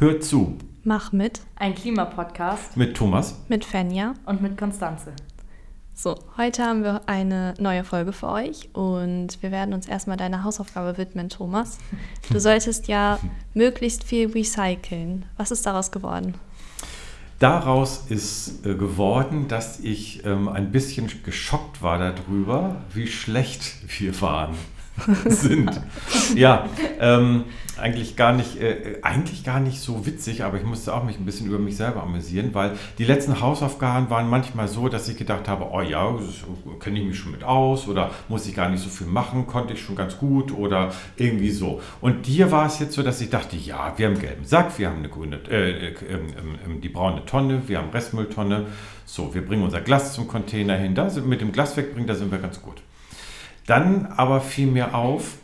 Hört 0.00 0.24
zu. 0.24 0.56
Mach 0.82 1.12
mit. 1.12 1.42
Ein 1.56 1.74
Klimapodcast. 1.74 2.74
Mit 2.74 2.96
Thomas. 2.96 3.34
Mit 3.48 3.66
Fenja. 3.66 4.14
Und 4.24 4.40
mit 4.40 4.56
Konstanze. 4.56 5.12
So, 5.92 6.14
heute 6.38 6.64
haben 6.64 6.82
wir 6.82 7.02
eine 7.04 7.52
neue 7.58 7.84
Folge 7.84 8.14
für 8.14 8.28
euch 8.28 8.70
und 8.72 9.42
wir 9.42 9.50
werden 9.50 9.74
uns 9.74 9.86
erstmal 9.86 10.16
deiner 10.16 10.42
Hausaufgabe 10.42 10.96
widmen, 10.96 11.28
Thomas. 11.28 11.76
Du 12.32 12.40
solltest 12.40 12.88
ja 12.88 13.20
möglichst 13.52 14.04
viel 14.04 14.32
recyceln. 14.32 15.26
Was 15.36 15.50
ist 15.50 15.66
daraus 15.66 15.92
geworden? 15.92 16.32
Daraus 17.38 18.06
ist 18.08 18.64
äh, 18.64 18.76
geworden, 18.76 19.48
dass 19.48 19.80
ich 19.80 20.24
ähm, 20.24 20.48
ein 20.48 20.72
bisschen 20.72 21.10
geschockt 21.22 21.82
war 21.82 21.98
darüber, 21.98 22.76
wie 22.94 23.06
schlecht 23.06 23.74
wir 24.00 24.18
waren. 24.22 24.54
sind. 25.26 25.80
Ja, 26.34 26.68
ähm, 27.00 27.44
eigentlich 27.80 28.16
gar 28.16 28.32
nicht, 28.32 28.60
äh, 28.60 28.98
eigentlich 29.02 29.44
gar 29.44 29.60
nicht 29.60 29.80
so 29.80 30.06
witzig, 30.06 30.44
aber 30.44 30.58
ich 30.58 30.64
musste 30.64 30.94
auch 30.94 31.04
mich 31.04 31.18
ein 31.18 31.24
bisschen 31.24 31.46
über 31.46 31.58
mich 31.58 31.76
selber 31.76 32.02
amüsieren, 32.02 32.50
weil 32.52 32.72
die 32.98 33.04
letzten 33.04 33.40
Hausaufgaben 33.40 34.10
waren 34.10 34.28
manchmal 34.28 34.68
so, 34.68 34.88
dass 34.88 35.08
ich 35.08 35.16
gedacht 35.16 35.48
habe, 35.48 35.68
oh 35.72 35.80
ja, 35.80 36.14
kenne 36.80 37.00
ich 37.00 37.06
mich 37.06 37.18
schon 37.18 37.32
mit 37.32 37.44
aus 37.44 37.88
oder 37.88 38.10
muss 38.28 38.46
ich 38.46 38.54
gar 38.54 38.68
nicht 38.68 38.82
so 38.82 38.90
viel 38.90 39.06
machen, 39.06 39.46
konnte 39.46 39.74
ich 39.74 39.82
schon 39.82 39.96
ganz 39.96 40.18
gut 40.18 40.52
oder 40.52 40.92
irgendwie 41.16 41.50
so. 41.50 41.80
Und 42.00 42.26
dir 42.26 42.50
war 42.50 42.66
es 42.66 42.78
jetzt 42.78 42.94
so, 42.94 43.02
dass 43.02 43.20
ich 43.20 43.30
dachte, 43.30 43.56
ja, 43.56 43.94
wir 43.96 44.06
haben 44.06 44.18
gelben 44.18 44.44
Sack, 44.44 44.78
wir 44.78 44.88
haben 44.88 44.98
eine 44.98 45.08
grüne, 45.08 45.40
äh, 45.50 45.70
äh, 45.70 45.92
äh, 45.92 46.80
die 46.82 46.88
braune 46.88 47.24
Tonne, 47.24 47.62
wir 47.66 47.78
haben 47.78 47.90
Restmülltonne. 47.90 48.66
So, 49.06 49.34
wir 49.34 49.44
bringen 49.44 49.64
unser 49.64 49.80
Glas 49.80 50.14
zum 50.14 50.28
Container 50.28 50.76
hin. 50.76 50.94
Da 50.94 51.10
sind, 51.10 51.26
mit 51.26 51.40
dem 51.40 51.50
Glas 51.50 51.76
wegbringen, 51.76 52.06
da 52.06 52.14
sind 52.14 52.30
wir 52.30 52.38
ganz 52.38 52.62
gut. 52.62 52.80
Dann 53.66 54.06
aber 54.06 54.40
fiel 54.40 54.66
mir 54.66 54.94
auf, 54.94 55.36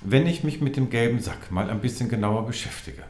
wenn 0.00 0.26
ich 0.26 0.44
mich 0.44 0.60
mit 0.60 0.76
dem 0.76 0.90
gelben 0.90 1.20
Sack 1.20 1.50
mal 1.50 1.70
ein 1.70 1.80
bisschen 1.80 2.08
genauer 2.08 2.46
beschäftige. 2.46 3.04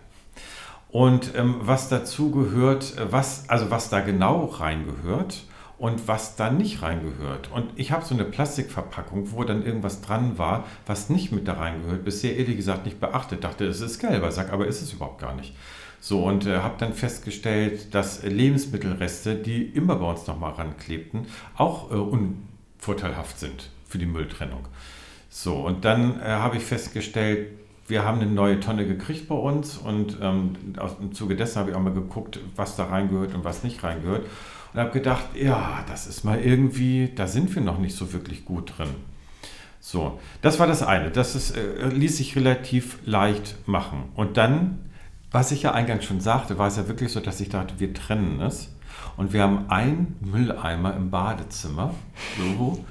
Und 0.90 1.34
ähm, 1.36 1.56
was 1.60 1.88
dazu 1.88 2.30
gehört, 2.30 2.98
äh, 2.98 3.10
was, 3.10 3.48
also 3.48 3.70
was 3.70 3.88
da 3.88 4.00
genau 4.00 4.44
reingehört 4.44 5.44
und 5.78 6.06
was 6.06 6.36
da 6.36 6.50
nicht 6.50 6.82
reingehört. 6.82 7.50
Und 7.50 7.70
ich 7.76 7.92
habe 7.92 8.04
so 8.04 8.14
eine 8.14 8.24
Plastikverpackung, 8.24 9.32
wo 9.32 9.42
dann 9.42 9.64
irgendwas 9.64 10.02
dran 10.02 10.36
war, 10.38 10.64
was 10.86 11.08
nicht 11.08 11.32
mit 11.32 11.48
da 11.48 11.54
reingehört. 11.54 12.04
Bisher 12.04 12.36
ehrlich 12.36 12.56
gesagt 12.56 12.84
nicht 12.84 13.00
beachtet. 13.00 13.42
Dachte, 13.42 13.64
es 13.66 13.80
ist 13.80 13.98
gelber 13.98 14.30
Sack, 14.30 14.52
aber 14.52 14.66
ist 14.66 14.82
es 14.82 14.92
überhaupt 14.92 15.20
gar 15.20 15.34
nicht. 15.34 15.56
So, 15.98 16.24
und 16.24 16.46
äh, 16.46 16.58
habe 16.58 16.74
dann 16.78 16.92
festgestellt, 16.92 17.94
dass 17.94 18.22
Lebensmittelreste, 18.22 19.34
die 19.34 19.62
immer 19.62 19.96
bei 19.96 20.10
uns 20.10 20.26
nochmal 20.26 20.52
ranklebten, 20.52 21.26
auch 21.56 21.90
äh, 21.90 21.94
unvorteilhaft 21.94 23.38
sind 23.38 23.70
für 23.92 23.98
die 23.98 24.06
Mülltrennung. 24.06 24.66
So, 25.28 25.54
und 25.66 25.84
dann 25.84 26.18
äh, 26.20 26.24
habe 26.24 26.56
ich 26.56 26.64
festgestellt, 26.64 27.50
wir 27.88 28.04
haben 28.04 28.20
eine 28.20 28.30
neue 28.30 28.58
Tonne 28.58 28.86
gekriegt 28.86 29.28
bei 29.28 29.34
uns 29.34 29.76
und 29.76 30.16
ähm, 30.22 30.56
aus, 30.78 30.92
im 31.00 31.12
Zuge 31.12 31.36
dessen 31.36 31.58
habe 31.58 31.70
ich 31.70 31.76
auch 31.76 31.80
mal 31.80 31.92
geguckt, 31.92 32.40
was 32.56 32.74
da 32.76 32.84
reingehört 32.84 33.34
und 33.34 33.44
was 33.44 33.62
nicht 33.64 33.84
reingehört. 33.84 34.26
Und 34.72 34.80
habe 34.80 34.90
gedacht, 34.92 35.24
ja, 35.34 35.84
das 35.88 36.06
ist 36.06 36.24
mal 36.24 36.40
irgendwie, 36.40 37.12
da 37.14 37.26
sind 37.26 37.54
wir 37.54 37.60
noch 37.60 37.78
nicht 37.78 37.94
so 37.94 38.14
wirklich 38.14 38.46
gut 38.46 38.78
drin. 38.78 38.88
So, 39.80 40.18
das 40.40 40.58
war 40.58 40.66
das 40.66 40.82
eine. 40.82 41.10
Das 41.10 41.34
ist, 41.34 41.54
äh, 41.54 41.88
ließ 41.88 42.16
sich 42.16 42.34
relativ 42.34 42.98
leicht 43.04 43.56
machen. 43.66 44.04
Und 44.14 44.38
dann, 44.38 44.78
was 45.30 45.52
ich 45.52 45.62
ja 45.62 45.72
eingangs 45.72 46.04
schon 46.04 46.20
sagte, 46.20 46.56
war 46.56 46.68
es 46.68 46.76
ja 46.78 46.88
wirklich 46.88 47.12
so, 47.12 47.20
dass 47.20 47.40
ich 47.40 47.50
dachte, 47.50 47.74
wir 47.78 47.92
trennen 47.92 48.40
es. 48.40 48.74
Und 49.16 49.32
wir 49.32 49.42
haben 49.42 49.68
einen 49.68 50.16
Mülleimer 50.20 50.96
im 50.96 51.10
Badezimmer, 51.10 51.94
so, 52.38 52.84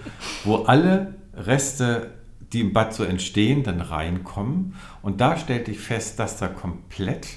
wo 0.44 0.58
alle 0.64 1.16
Reste, 1.34 2.12
die 2.54 2.62
im 2.62 2.74
Bad 2.74 2.94
so 2.94 3.04
entstehen, 3.04 3.64
dann 3.64 3.82
reinkommen. 3.82 4.76
Und 5.02 5.22
da 5.22 5.38
stellte 5.38 5.72
ich 5.72 5.80
fest, 5.80 6.20
dass 6.20 6.38
da 6.38 6.48
komplett 6.48 7.28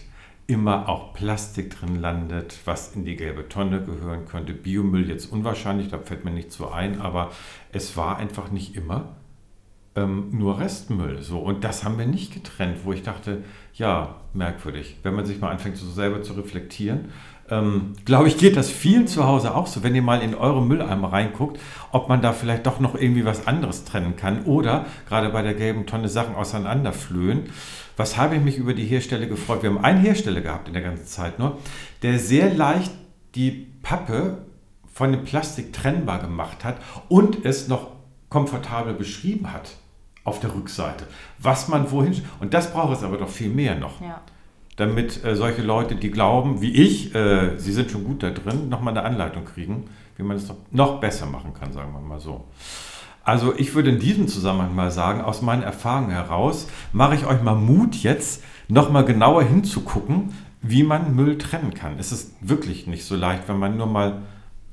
immer 0.47 0.89
auch 0.89 1.15
Plastik 1.15 1.79
drin 1.79 1.97
landet, 1.97 2.59
was 2.67 2.95
in 2.95 3.05
die 3.05 3.17
gelbe 3.17 3.49
Tonne 3.49 3.83
gehören 3.83 4.27
könnte. 4.27 4.53
Biomüll 4.53 5.09
jetzt 5.09 5.33
unwahrscheinlich, 5.33 5.89
da 5.89 5.99
fällt 5.99 6.25
mir 6.25 6.33
nicht 6.33 6.53
so 6.53 6.69
ein, 6.69 7.01
aber 7.01 7.31
es 7.73 7.97
war 7.97 8.19
einfach 8.19 8.51
nicht 8.51 8.77
immer 8.77 9.17
ähm, 9.97 10.29
nur 10.33 10.59
Restmüll. 10.59 11.23
So. 11.23 11.39
Und 11.39 11.65
das 11.65 11.85
haben 11.85 11.99
wir 11.99 12.07
nicht 12.07 12.35
getrennt, 12.35 12.85
wo 12.85 12.93
ich 12.93 13.03
dachte, 13.03 13.43
ja, 13.75 14.17
merkwürdig. 14.33 14.99
Wenn 15.03 15.15
man 15.15 15.25
sich 15.25 15.41
mal 15.41 15.51
anfängt, 15.51 15.77
so 15.77 15.91
selber 15.91 16.23
zu 16.23 16.35
reflektieren, 16.35 17.07
ähm, 17.55 17.93
glaube 18.05 18.29
ich, 18.29 18.37
geht 18.37 18.57
das 18.57 18.71
vielen 18.71 19.07
zu 19.07 19.25
Hause 19.27 19.55
auch 19.55 19.67
so, 19.67 19.83
wenn 19.83 19.95
ihr 19.95 20.03
mal 20.03 20.23
in 20.23 20.35
eure 20.35 20.63
Mülleimer 20.63 21.13
reinguckt, 21.13 21.61
ob 21.93 22.09
man 22.09 22.21
da 22.21 22.33
vielleicht 22.33 22.67
doch 22.67 22.81
noch 22.81 22.95
irgendwie 22.95 23.25
was 23.25 23.47
anderes 23.47 23.85
trennen 23.85 24.17
kann 24.17 24.45
oder 24.45 24.87
gerade 25.09 25.29
bei 25.31 25.43
der 25.43 25.55
gelben 25.55 25.87
Tonne 25.87 26.09
Sachen 26.09 26.35
auseinanderflöhen. 26.35 27.51
Was 27.97 28.17
habe 28.17 28.37
ich 28.37 28.43
mich 28.43 28.57
über 28.57 28.75
die 28.75 28.85
Hersteller 28.85 29.27
gefreut? 29.27 29.63
Wir 29.63 29.71
haben 29.71 29.85
einen 29.85 30.01
Hersteller 30.01 30.41
gehabt 30.41 30.67
in 30.67 30.75
der 30.75 30.83
ganzen 30.83 31.07
Zeit 31.07 31.39
nur, 31.39 31.59
der 32.03 32.19
sehr 32.19 32.53
leicht 32.53 32.93
die 33.37 33.69
Pappe 33.83 34.39
von 34.93 35.13
dem 35.13 35.25
Plastik 35.25 35.73
trennbar 35.73 36.21
gemacht 36.21 36.65
hat 36.65 36.79
und 37.09 37.45
es 37.45 37.69
noch 37.69 37.93
komfortabel 38.31 38.95
beschrieben 38.95 39.53
hat 39.53 39.77
auf 40.25 40.41
der 40.41 40.55
Rückseite, 40.55 41.07
was 41.39 41.69
man 41.69 41.91
wohin. 41.91 42.25
Und 42.41 42.55
das 42.55 42.73
braucht 42.73 42.97
es 42.97 43.05
aber 43.05 43.19
doch 43.19 43.29
viel 43.29 43.51
mehr 43.51 43.77
noch. 43.77 44.01
Ja 44.01 44.21
damit 44.77 45.25
äh, 45.25 45.37
solche 45.37 45.63
Leute, 45.63 45.95
die 45.95 46.11
glauben, 46.11 46.61
wie 46.61 46.73
ich, 46.73 47.15
äh, 47.15 47.57
sie 47.59 47.73
sind 47.73 47.91
schon 47.91 48.05
gut 48.05 48.23
da 48.23 48.31
drin, 48.31 48.69
nochmal 48.69 48.97
eine 48.97 49.07
Anleitung 49.07 49.45
kriegen, 49.45 49.85
wie 50.17 50.23
man 50.23 50.37
es 50.37 50.53
noch 50.71 51.01
besser 51.01 51.27
machen 51.27 51.55
kann, 51.55 51.73
sagen 51.73 51.93
wir 51.93 52.01
mal 52.01 52.21
so. 52.21 52.45
Also 53.23 53.55
ich 53.57 53.75
würde 53.75 53.91
in 53.91 54.01
diesem 54.01 54.29
Zusammenhang 54.29 54.75
mal 54.75 54.91
sagen, 54.91 55.23
aus 55.23 55.41
meinen 55.41 55.63
Erfahrungen 55.63 56.11
heraus, 56.11 56.69
mache 56.93 57.15
ich 57.15 57.27
euch 57.27 57.43
mal 57.43 57.55
Mut 57.55 57.95
jetzt, 57.97 58.43
nochmal 58.69 59.05
genauer 59.05 59.43
hinzugucken, 59.45 60.35
wie 60.61 60.83
man 60.83 61.15
Müll 61.15 61.39
trennen 61.39 61.73
kann. 61.73 61.99
Es 61.99 62.13
ist 62.13 62.35
wirklich 62.41 62.87
nicht 62.87 63.05
so 63.05 63.17
leicht, 63.17 63.49
wenn 63.49 63.59
man 63.59 63.77
nur 63.77 63.87
mal, 63.87 64.23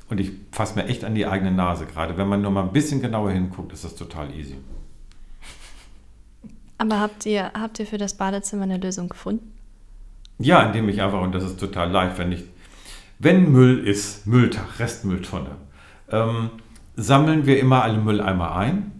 und 0.09 0.19
ich 0.19 0.31
fasse 0.51 0.75
mir 0.75 0.88
echt 0.88 1.06
an 1.06 1.16
die 1.16 1.25
eigene 1.25 1.51
Nase 1.51 1.85
gerade, 1.85 2.17
wenn 2.17 2.28
man 2.28 2.41
nur 2.41 2.51
mal 2.51 2.63
ein 2.63 2.73
bisschen 2.73 3.01
genauer 3.01 3.31
hinguckt, 3.31 3.72
ist 3.72 3.85
das 3.85 3.95
total 3.95 4.34
easy. 4.34 4.57
Aber 6.78 7.00
habt 7.00 7.25
ihr, 7.25 7.51
habt 7.53 7.79
ihr 7.79 7.85
für 7.85 7.97
das 7.97 8.16
Badezimmer 8.16 8.63
eine 8.63 8.78
Lösung 8.78 9.07
gefunden? 9.07 9.50
Ja, 10.39 10.63
indem 10.63 10.89
ich 10.89 11.01
einfach, 11.01 11.21
und 11.21 11.33
das 11.33 11.43
ist 11.43 11.59
total 11.59 11.91
leicht, 11.91 12.17
wenn 12.17 12.31
ich, 12.31 12.43
wenn 13.19 13.51
Müll 13.51 13.87
ist, 13.87 14.25
Mülltag, 14.25 14.79
Restmülltonne, 14.79 15.51
ähm, 16.09 16.49
sammeln 16.95 17.45
wir 17.45 17.59
immer 17.59 17.83
alle 17.83 17.99
Mülleimer 17.99 18.55
ein. 18.55 18.91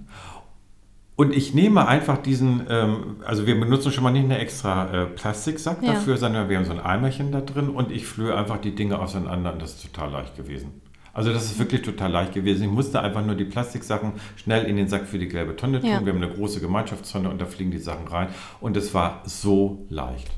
Und 1.15 1.35
ich 1.35 1.53
nehme 1.53 1.87
einfach 1.87 2.17
diesen, 2.17 2.65
ähm, 2.69 3.17
also 3.25 3.45
wir 3.45 3.59
benutzen 3.59 3.91
schon 3.91 4.03
mal 4.03 4.11
nicht 4.11 4.23
einen 4.23 4.31
extra 4.31 5.03
äh, 5.03 5.05
Plastiksack 5.05 5.83
ja. 5.83 5.93
dafür, 5.93 6.17
sondern 6.17 6.49
wir 6.49 6.57
haben 6.57 6.65
so 6.65 6.71
ein 6.71 6.79
Eimerchen 6.79 7.31
da 7.31 7.41
drin 7.41 7.69
und 7.69 7.91
ich 7.91 8.07
flöhe 8.07 8.35
einfach 8.35 8.57
die 8.57 8.73
Dinge 8.73 8.97
auseinander 8.97 9.53
und 9.53 9.61
das 9.61 9.75
ist 9.75 9.93
total 9.93 10.11
leicht 10.11 10.35
gewesen. 10.35 10.81
Also 11.13 11.33
das 11.33 11.45
ist 11.45 11.59
wirklich 11.59 11.81
total 11.81 12.11
leicht 12.11 12.33
gewesen. 12.33 12.63
Ich 12.63 12.69
musste 12.69 13.01
einfach 13.01 13.23
nur 13.25 13.35
die 13.35 13.43
Plastiksachen 13.45 14.13
schnell 14.37 14.65
in 14.65 14.77
den 14.77 14.87
Sack 14.87 15.05
für 15.07 15.19
die 15.19 15.27
gelbe 15.27 15.55
Tonne 15.55 15.81
tun. 15.81 15.89
Ja. 15.89 16.05
Wir 16.05 16.13
haben 16.13 16.23
eine 16.23 16.33
große 16.33 16.61
Gemeinschaftstonne 16.61 17.29
und 17.29 17.41
da 17.41 17.45
fliegen 17.45 17.71
die 17.71 17.79
Sachen 17.79 18.07
rein. 18.07 18.29
Und 18.61 18.77
es 18.77 18.93
war 18.93 19.21
so 19.25 19.85
leicht. 19.89 20.31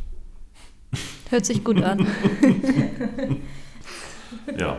Hört 1.34 1.48
sich 1.48 1.64
gut 1.64 1.82
an. 1.82 2.06
ja. 4.56 4.78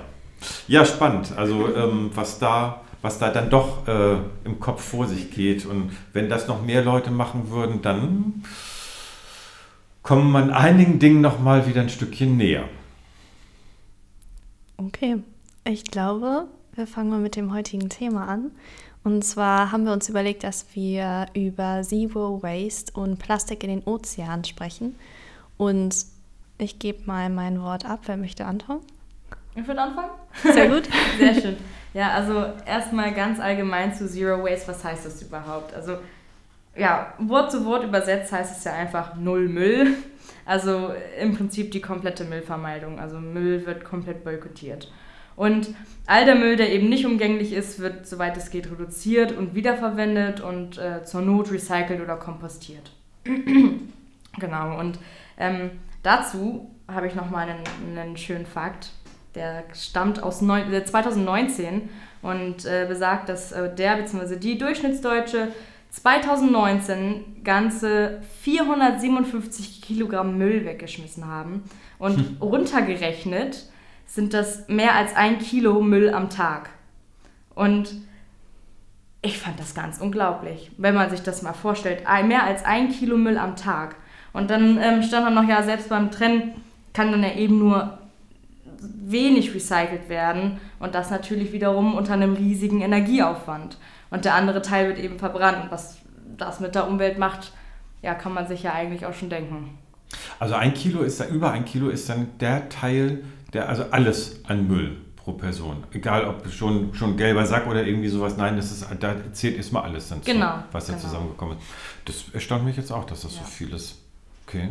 Ja, 0.68 0.84
spannend. 0.84 1.32
Also 1.36 1.74
ähm, 1.74 2.12
was 2.14 2.38
da 2.38 2.80
was 3.02 3.18
da 3.18 3.30
dann 3.30 3.50
doch 3.50 3.88
äh, 3.88 4.18
im 4.44 4.60
Kopf 4.60 4.82
vor 4.82 5.08
sich 5.08 5.32
geht. 5.32 5.66
Und 5.66 5.90
wenn 6.12 6.28
das 6.28 6.46
noch 6.46 6.62
mehr 6.62 6.84
Leute 6.84 7.10
machen 7.10 7.50
würden, 7.50 7.82
dann 7.82 8.44
kommt 10.04 10.30
man 10.30 10.52
einigen 10.52 11.00
Dingen 11.00 11.20
noch 11.22 11.40
mal 11.40 11.66
wieder 11.66 11.80
ein 11.80 11.88
Stückchen 11.88 12.36
näher. 12.36 12.68
Okay, 14.76 15.16
ich 15.64 15.82
glaube, 15.82 16.46
wir 16.76 16.86
fangen 16.86 17.10
mal 17.10 17.18
mit 17.18 17.34
dem 17.34 17.52
heutigen 17.52 17.88
Thema 17.88 18.28
an. 18.28 18.52
Und 19.02 19.24
zwar 19.24 19.72
haben 19.72 19.86
wir 19.86 19.92
uns 19.92 20.08
überlegt, 20.08 20.44
dass 20.44 20.66
wir 20.74 21.26
über 21.34 21.82
Zero 21.82 22.44
Waste 22.44 22.92
und 22.92 23.18
Plastik 23.18 23.64
in 23.64 23.70
den 23.70 23.82
Ozeanen 23.84 24.44
sprechen. 24.44 24.94
Und 25.56 26.13
ich 26.58 26.78
gebe 26.78 27.06
mal 27.06 27.30
mein 27.30 27.60
Wort 27.60 27.84
ab. 27.84 28.00
Wer 28.06 28.16
möchte 28.16 28.44
anfangen? 28.44 28.82
Ich 29.54 29.66
würde 29.66 29.82
anfangen. 29.82 30.10
Sehr 30.42 30.68
gut. 30.68 30.88
Sehr 31.18 31.34
schön. 31.34 31.56
Ja, 31.92 32.10
also 32.10 32.44
erstmal 32.66 33.12
ganz 33.14 33.38
allgemein 33.38 33.94
zu 33.94 34.08
Zero 34.08 34.42
Waste. 34.42 34.68
Was 34.68 34.82
heißt 34.84 35.06
das 35.06 35.22
überhaupt? 35.22 35.72
Also, 35.74 35.98
ja, 36.76 37.14
Wort 37.18 37.52
zu 37.52 37.64
Wort 37.64 37.84
übersetzt 37.84 38.32
heißt 38.32 38.58
es 38.58 38.64
ja 38.64 38.72
einfach 38.72 39.14
Null 39.14 39.48
Müll. 39.48 39.94
Also 40.44 40.92
im 41.20 41.36
Prinzip 41.36 41.70
die 41.70 41.80
komplette 41.80 42.24
Müllvermeidung. 42.24 42.98
Also 42.98 43.18
Müll 43.18 43.64
wird 43.64 43.84
komplett 43.84 44.24
boykottiert. 44.24 44.90
Und 45.36 45.74
all 46.06 46.24
der 46.24 46.34
Müll, 46.34 46.56
der 46.56 46.72
eben 46.72 46.88
nicht 46.88 47.06
umgänglich 47.06 47.52
ist, 47.52 47.80
wird, 47.80 48.06
soweit 48.06 48.36
es 48.36 48.50
geht, 48.50 48.70
reduziert 48.70 49.32
und 49.32 49.54
wiederverwendet 49.54 50.40
und 50.40 50.78
äh, 50.78 51.04
zur 51.04 51.22
Not 51.22 51.50
recycelt 51.50 52.00
oder 52.00 52.16
kompostiert. 52.16 52.92
genau. 54.38 54.78
Und 54.78 54.98
ähm, 55.38 55.70
Dazu 56.04 56.70
habe 56.86 57.08
ich 57.08 57.14
nochmal 57.14 57.48
einen, 57.48 57.98
einen 57.98 58.16
schönen 58.16 58.46
Fakt. 58.46 58.90
Der 59.34 59.64
stammt 59.72 60.22
aus 60.22 60.38
2019 60.38 61.88
und 62.22 62.64
äh, 62.66 62.84
besagt, 62.86 63.28
dass 63.28 63.50
äh, 63.50 63.74
der 63.74 63.96
bzw. 63.96 64.36
die 64.36 64.58
Durchschnittsdeutsche 64.58 65.48
2019 65.90 67.42
ganze 67.42 68.20
457 68.42 69.80
Kilogramm 69.80 70.36
Müll 70.36 70.64
weggeschmissen 70.66 71.26
haben. 71.26 71.64
Und 71.98 72.18
hm. 72.18 72.36
runtergerechnet 72.40 73.64
sind 74.06 74.34
das 74.34 74.68
mehr 74.68 74.94
als 74.94 75.16
ein 75.16 75.38
Kilo 75.38 75.80
Müll 75.80 76.10
am 76.10 76.28
Tag. 76.28 76.68
Und 77.54 77.94
ich 79.22 79.38
fand 79.38 79.58
das 79.58 79.74
ganz 79.74 80.00
unglaublich, 80.00 80.70
wenn 80.76 80.94
man 80.94 81.08
sich 81.08 81.22
das 81.22 81.42
mal 81.42 81.54
vorstellt. 81.54 82.04
Mehr 82.24 82.44
als 82.44 82.62
ein 82.64 82.90
Kilo 82.90 83.16
Müll 83.16 83.38
am 83.38 83.56
Tag. 83.56 83.96
Und 84.34 84.50
dann 84.50 84.78
ähm, 84.82 85.02
stand 85.02 85.26
dann 85.26 85.34
noch, 85.34 85.48
ja, 85.48 85.62
selbst 85.62 85.88
beim 85.88 86.10
Trennen 86.10 86.52
kann 86.92 87.10
dann 87.10 87.22
ja 87.22 87.32
eben 87.32 87.58
nur 87.58 87.98
wenig 88.80 89.54
recycelt 89.54 90.08
werden 90.08 90.58
und 90.78 90.94
das 90.94 91.10
natürlich 91.10 91.52
wiederum 91.52 91.94
unter 91.94 92.12
einem 92.12 92.34
riesigen 92.34 92.82
Energieaufwand. 92.82 93.78
Und 94.10 94.24
der 94.24 94.34
andere 94.34 94.60
Teil 94.60 94.88
wird 94.88 94.98
eben 94.98 95.18
verbrannt. 95.18 95.64
Und 95.64 95.70
was 95.70 95.98
das 96.36 96.60
mit 96.60 96.74
der 96.74 96.86
Umwelt 96.88 97.18
macht, 97.18 97.52
ja, 98.02 98.14
kann 98.14 98.34
man 98.34 98.46
sich 98.46 98.62
ja 98.62 98.72
eigentlich 98.72 99.06
auch 99.06 99.14
schon 99.14 99.30
denken. 99.30 99.78
Also 100.38 100.54
ein 100.54 100.74
Kilo 100.74 101.02
ist 101.02 101.20
da, 101.20 101.26
über 101.26 101.52
ein 101.52 101.64
Kilo 101.64 101.88
ist 101.88 102.08
dann 102.08 102.28
der 102.38 102.68
Teil, 102.68 103.24
der, 103.52 103.68
also 103.68 103.84
alles 103.90 104.40
an 104.46 104.68
Müll 104.68 104.98
pro 105.16 105.32
Person. 105.32 105.84
Egal 105.92 106.26
ob 106.26 106.46
schon, 106.50 106.92
schon 106.94 107.16
gelber 107.16 107.46
Sack 107.46 107.66
oder 107.66 107.84
irgendwie 107.86 108.08
sowas. 108.08 108.36
Nein, 108.36 108.56
das 108.56 108.70
ist, 108.70 108.86
da 109.00 109.14
zählt 109.32 109.56
erstmal 109.56 109.84
alles 109.84 110.08
dann 110.08 110.20
genau, 110.22 110.58
zu, 110.58 110.64
was 110.72 110.86
da 110.86 110.92
genau. 110.92 111.04
zusammengekommen 111.04 111.56
ist. 111.56 111.66
Das 112.04 112.34
erstaunt 112.34 112.64
mich 112.64 112.76
jetzt 112.76 112.92
auch, 112.92 113.04
dass 113.04 113.22
das 113.22 113.34
ja. 113.34 113.40
so 113.42 113.46
viel 113.46 113.72
ist. 113.72 114.03
Okay. 114.54 114.70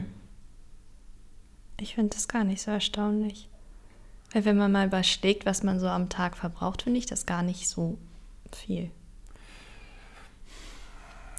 Ich 1.79 1.95
finde 1.95 2.15
das 2.15 2.27
gar 2.27 2.43
nicht 2.43 2.61
so 2.61 2.71
erstaunlich. 2.71 3.49
Weil 4.31 4.45
wenn 4.45 4.57
man 4.57 4.71
mal 4.71 4.87
überschlägt, 4.87 5.45
was 5.45 5.63
man 5.63 5.79
so 5.79 5.87
am 5.87 6.09
Tag 6.09 6.37
verbraucht, 6.37 6.83
finde 6.83 6.99
ich 6.99 7.05
das 7.05 7.25
gar 7.25 7.43
nicht 7.43 7.67
so 7.67 7.97
viel. 8.51 8.89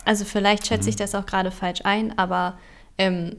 Also 0.05 0.25
vielleicht 0.25 0.67
schätze 0.67 0.91
ich 0.91 0.97
mhm. 0.97 1.01
das 1.01 1.15
auch 1.15 1.27
gerade 1.27 1.51
falsch 1.51 1.81
ein, 1.85 2.17
aber 2.19 2.59
ähm, 2.99 3.37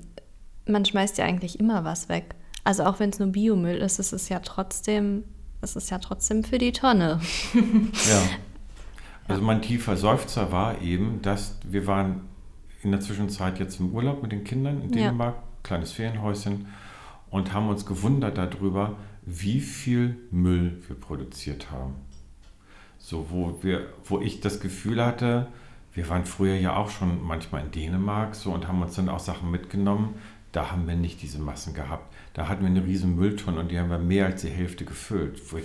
man 0.66 0.84
schmeißt 0.84 1.18
ja 1.20 1.26
eigentlich 1.26 1.60
immer 1.60 1.84
was 1.84 2.10
weg. 2.10 2.36
Also 2.64 2.84
auch 2.84 3.00
wenn 3.00 3.12
es 3.12 3.20
nur 3.20 3.30
Biomüll 3.30 3.78
ist, 3.78 4.00
ist 4.00 4.12
es 4.12 4.28
ja 4.30 4.40
trotzdem, 4.40 5.24
ist 5.62 5.76
es 5.76 5.92
ja 5.92 6.00
trotzdem 6.00 6.44
für 6.44 6.58
die 6.58 6.72
Tonne. 6.72 7.22
ja. 7.54 8.22
Also 9.28 9.42
mein 9.42 9.64
tiefer 9.64 9.98
Seufzer 9.98 10.52
war 10.52 10.84
eben, 10.84 11.20
dass 11.24 11.58
wir 11.64 11.88
waren 11.88 12.30
in 12.86 12.92
der 12.92 13.02
Zwischenzeit 13.02 13.60
jetzt 13.60 13.80
im 13.80 13.94
Urlaub 13.94 14.22
mit 14.22 14.32
den 14.32 14.44
Kindern 14.44 14.82
in 14.82 14.92
Dänemark, 14.92 15.36
ja. 15.36 15.44
kleines 15.64 15.92
Ferienhäuschen, 15.92 16.68
und 17.32 17.52
haben 17.52 17.68
uns 17.68 17.86
gewundert 17.86 18.38
darüber, 18.38 18.96
wie 19.26 19.60
viel 19.60 20.18
Müll 20.30 20.84
wir 20.88 20.96
produziert 20.96 21.72
haben. 21.72 21.96
So, 23.00 23.28
wo, 23.32 23.58
wir, 23.64 23.88
wo 24.06 24.22
ich 24.22 24.40
das 24.40 24.60
Gefühl 24.60 25.04
hatte, 25.04 25.48
wir 25.94 26.08
waren 26.10 26.26
früher 26.26 26.56
ja 26.56 26.76
auch 26.76 26.92
schon 26.92 27.26
manchmal 27.26 27.64
in 27.64 27.72
Dänemark 27.72 28.36
so 28.36 28.52
und 28.52 28.68
haben 28.68 28.82
uns 28.82 28.96
dann 28.96 29.10
auch 29.10 29.20
Sachen 29.20 29.50
mitgenommen. 29.50 30.16
Da 30.52 30.72
haben 30.72 30.88
wir 30.88 30.96
nicht 30.96 31.22
diese 31.24 31.40
Massen 31.40 31.74
gehabt. 31.74 32.14
Da 32.34 32.48
hatten 32.48 32.62
wir 32.62 32.70
eine 32.70 32.86
riesen 32.86 33.16
Mülltonne 33.16 33.60
und 33.60 33.72
die 33.72 33.80
haben 33.80 33.90
wir 33.90 33.98
mehr 33.98 34.28
als 34.28 34.42
die 34.42 34.50
Hälfte 34.50 34.86
gefüllt. 34.86 35.42
Wo, 35.52 35.58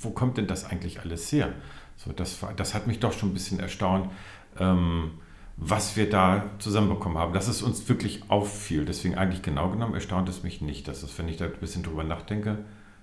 wo 0.00 0.10
kommt 0.10 0.38
denn 0.38 0.48
das 0.48 0.64
eigentlich 0.64 1.00
alles 1.00 1.30
her? 1.30 1.52
So, 1.96 2.12
das, 2.12 2.44
das 2.56 2.74
hat 2.74 2.88
mich 2.88 2.98
doch 2.98 3.12
schon 3.12 3.30
ein 3.30 3.34
bisschen 3.34 3.60
erstaunt, 3.60 4.10
ähm, 4.58 5.12
was 5.56 5.96
wir 5.96 6.08
da 6.08 6.50
zusammenbekommen 6.58 7.18
haben. 7.18 7.32
Dass 7.32 7.48
es 7.48 7.62
uns 7.62 7.88
wirklich 7.88 8.30
auffiel. 8.30 8.84
Deswegen 8.84 9.16
eigentlich 9.16 9.42
genau 9.42 9.70
genommen 9.70 9.94
erstaunt 9.94 10.28
es 10.28 10.42
mich 10.42 10.60
nicht, 10.60 10.86
dass 10.88 11.02
es, 11.02 11.18
wenn 11.18 11.28
ich 11.28 11.36
da 11.36 11.46
ein 11.46 11.52
bisschen 11.60 11.82
drüber 11.82 12.04
nachdenke, 12.04 12.58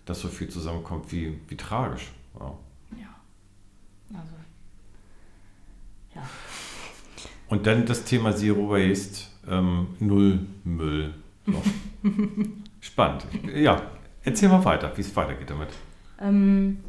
dass 0.05 0.21
so 0.21 0.27
viel 0.27 0.49
zusammenkommt, 0.49 1.11
wie, 1.11 1.39
wie 1.47 1.57
tragisch. 1.57 2.11
Wow. 2.33 2.57
Ja. 2.91 3.15
Also 4.13 4.33
ja. 6.15 6.21
Und 7.47 7.67
dann 7.67 7.85
das 7.85 8.03
Thema 8.03 8.35
Zero 8.35 8.69
Waste, 8.69 9.25
ähm, 9.47 9.87
Null 9.99 10.45
Müll. 10.63 11.13
So. 11.45 11.61
Spannend. 12.81 13.25
Ja, 13.55 13.81
erzähl 14.23 14.49
mal 14.49 14.63
weiter, 14.63 14.91
wie 14.95 15.01
es 15.01 15.15
weitergeht 15.15 15.49
damit. 15.49 15.69
Ähm, 16.19 16.79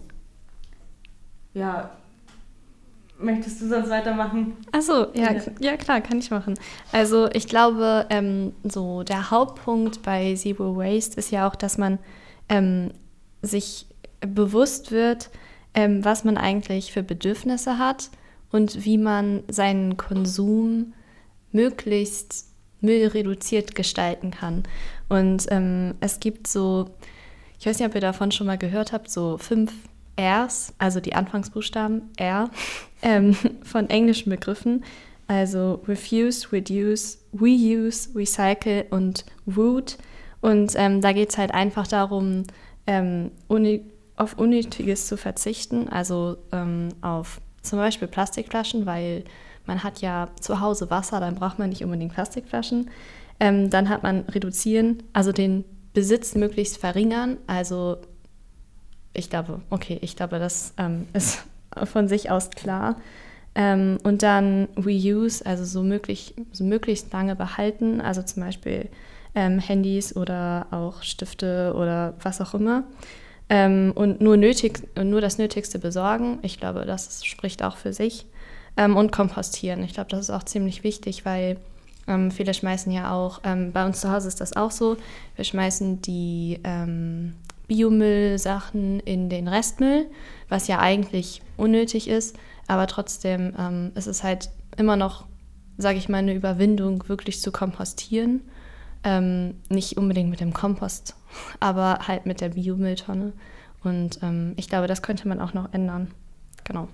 ja, 1.54 1.96
möchtest 3.18 3.60
du 3.60 3.68
sonst 3.68 3.90
weitermachen? 3.90 4.56
Achso, 4.72 5.06
ja, 5.14 5.32
ja, 5.32 5.42
ja. 5.60 5.76
klar, 5.76 6.00
kann 6.00 6.18
ich 6.18 6.30
machen. 6.30 6.54
Also 6.92 7.28
ich 7.32 7.46
glaube, 7.46 8.06
ähm, 8.10 8.52
so 8.64 9.02
der 9.02 9.30
Hauptpunkt 9.30 10.02
bei 10.02 10.34
Zero 10.34 10.76
Waste 10.76 11.18
ist 11.18 11.30
ja 11.30 11.48
auch, 11.48 11.54
dass 11.54 11.78
man 11.78 11.98
ähm, 12.48 12.90
sich 13.42 13.86
bewusst 14.20 14.90
wird, 14.90 15.30
ähm, 15.74 16.04
was 16.04 16.24
man 16.24 16.36
eigentlich 16.36 16.92
für 16.92 17.02
Bedürfnisse 17.02 17.78
hat 17.78 18.10
und 18.50 18.84
wie 18.84 18.98
man 18.98 19.42
seinen 19.48 19.96
Konsum 19.96 20.94
möglichst 21.52 22.46
müllreduziert 22.80 23.74
gestalten 23.74 24.30
kann. 24.30 24.64
Und 25.08 25.46
ähm, 25.50 25.94
es 26.00 26.20
gibt 26.20 26.46
so, 26.46 26.90
ich 27.58 27.66
weiß 27.66 27.78
nicht, 27.78 27.88
ob 27.88 27.94
ihr 27.94 28.00
davon 28.00 28.30
schon 28.30 28.46
mal 28.46 28.58
gehört 28.58 28.92
habt, 28.92 29.10
so 29.10 29.38
fünf 29.38 29.72
Rs, 30.18 30.74
also 30.78 31.00
die 31.00 31.14
Anfangsbuchstaben 31.14 32.10
R 32.16 32.50
ähm, 33.02 33.34
von 33.62 33.90
englischen 33.90 34.30
Begriffen, 34.30 34.84
also 35.26 35.82
Refuse, 35.88 36.52
Reduce, 36.52 37.18
Reuse, 37.38 38.10
Recycle 38.14 38.86
und 38.90 39.24
Root. 39.56 39.96
Und 40.40 40.72
ähm, 40.76 41.00
da 41.00 41.12
geht 41.12 41.30
es 41.30 41.38
halt 41.38 41.54
einfach 41.54 41.86
darum, 41.86 42.44
ähm, 42.86 43.30
auf 44.16 44.38
Unnötiges 44.38 45.06
zu 45.06 45.16
verzichten, 45.16 45.88
also 45.88 46.36
ähm, 46.52 46.90
auf 47.00 47.40
zum 47.62 47.78
Beispiel 47.78 48.08
Plastikflaschen, 48.08 48.86
weil 48.86 49.24
man 49.66 49.82
hat 49.82 50.02
ja 50.02 50.28
zu 50.40 50.60
Hause 50.60 50.90
Wasser, 50.90 51.20
dann 51.20 51.34
braucht 51.34 51.58
man 51.58 51.70
nicht 51.70 51.82
unbedingt 51.82 52.12
Plastikflaschen. 52.12 52.90
Ähm, 53.40 53.70
dann 53.70 53.88
hat 53.88 54.02
man 54.02 54.20
reduzieren, 54.20 55.02
also 55.12 55.32
den 55.32 55.64
Besitz 55.94 56.34
möglichst 56.34 56.76
verringern. 56.76 57.38
Also 57.46 57.96
ich 59.14 59.30
glaube, 59.30 59.60
okay, 59.70 59.98
ich 60.02 60.16
glaube, 60.16 60.38
das 60.38 60.74
ähm, 60.76 61.06
ist 61.12 61.44
von 61.84 62.08
sich 62.08 62.30
aus 62.30 62.50
klar. 62.50 62.96
Ähm, 63.54 63.98
und 64.02 64.22
dann 64.22 64.68
Reuse, 64.76 65.46
also 65.46 65.64
so, 65.64 65.82
möglich, 65.82 66.34
so 66.52 66.64
möglichst 66.64 67.12
lange 67.12 67.36
behalten, 67.36 68.00
also 68.00 68.22
zum 68.22 68.42
Beispiel 68.42 68.88
ähm, 69.34 69.60
Handys 69.60 70.16
oder 70.16 70.66
auch 70.72 71.02
Stifte 71.02 71.72
oder 71.76 72.14
was 72.20 72.40
auch 72.40 72.54
immer 72.54 72.82
ähm, 73.48 73.92
und 73.94 74.20
nur, 74.20 74.36
nötig, 74.36 74.80
nur 75.00 75.20
das 75.20 75.38
Nötigste 75.38 75.78
besorgen. 75.78 76.38
Ich 76.42 76.58
glaube, 76.58 76.84
das 76.84 77.24
spricht 77.24 77.62
auch 77.62 77.76
für 77.76 77.92
sich. 77.92 78.26
Ähm, 78.76 78.96
und 78.96 79.12
kompostieren. 79.12 79.84
Ich 79.84 79.94
glaube, 79.94 80.10
das 80.10 80.20
ist 80.20 80.30
auch 80.30 80.42
ziemlich 80.42 80.82
wichtig, 80.82 81.24
weil 81.24 81.58
ähm, 82.08 82.32
viele 82.32 82.54
schmeißen 82.54 82.90
ja 82.90 83.12
auch, 83.12 83.38
bei 83.40 83.86
uns 83.86 84.00
zu 84.00 84.10
Hause 84.10 84.26
ist 84.26 84.40
das 84.40 84.56
auch 84.56 84.72
so, 84.72 84.96
wir 85.36 85.44
schmeißen 85.44 86.02
die 86.02 86.58
Biomüllsachen 87.66 89.00
in 89.00 89.28
den 89.28 89.48
Restmüll, 89.48 90.06
was 90.48 90.68
ja 90.68 90.80
eigentlich 90.80 91.42
unnötig 91.56 92.08
ist, 92.08 92.36
aber 92.66 92.86
trotzdem 92.86 93.54
ähm, 93.58 93.92
ist 93.94 94.06
es 94.06 94.22
halt 94.22 94.50
immer 94.76 94.96
noch, 94.96 95.26
sage 95.78 95.98
ich 95.98 96.08
mal, 96.08 96.18
eine 96.18 96.34
Überwindung, 96.34 97.08
wirklich 97.08 97.40
zu 97.40 97.52
kompostieren. 97.52 98.42
Ähm, 99.02 99.56
nicht 99.68 99.98
unbedingt 99.98 100.30
mit 100.30 100.40
dem 100.40 100.54
Kompost, 100.54 101.14
aber 101.60 102.00
halt 102.06 102.26
mit 102.26 102.40
der 102.40 102.50
Biomülltonne. 102.50 103.32
Und 103.82 104.18
ähm, 104.22 104.54
ich 104.56 104.68
glaube, 104.68 104.86
das 104.86 105.02
könnte 105.02 105.28
man 105.28 105.40
auch 105.40 105.52
noch 105.52 105.72
ändern. 105.72 106.10
Genau. 106.64 106.88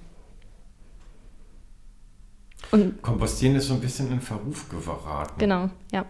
Und 2.73 3.01
Kompostieren 3.03 3.57
ist 3.57 3.69
so 3.69 3.75
ein 3.75 3.81
bisschen 3.81 4.11
in 4.13 4.21
Verruf 4.21 4.69
geraten. 4.69 5.39
Genau, 5.39 5.71
ja. 5.93 6.05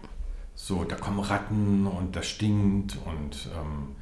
So, 0.53 0.83
da 0.83 0.95
kommen 0.95 1.19
Ratten 1.19 1.87
und 1.87 2.15
das 2.15 2.27
stinkt 2.27 2.97
und 3.05 3.49
ähm, 3.55 3.95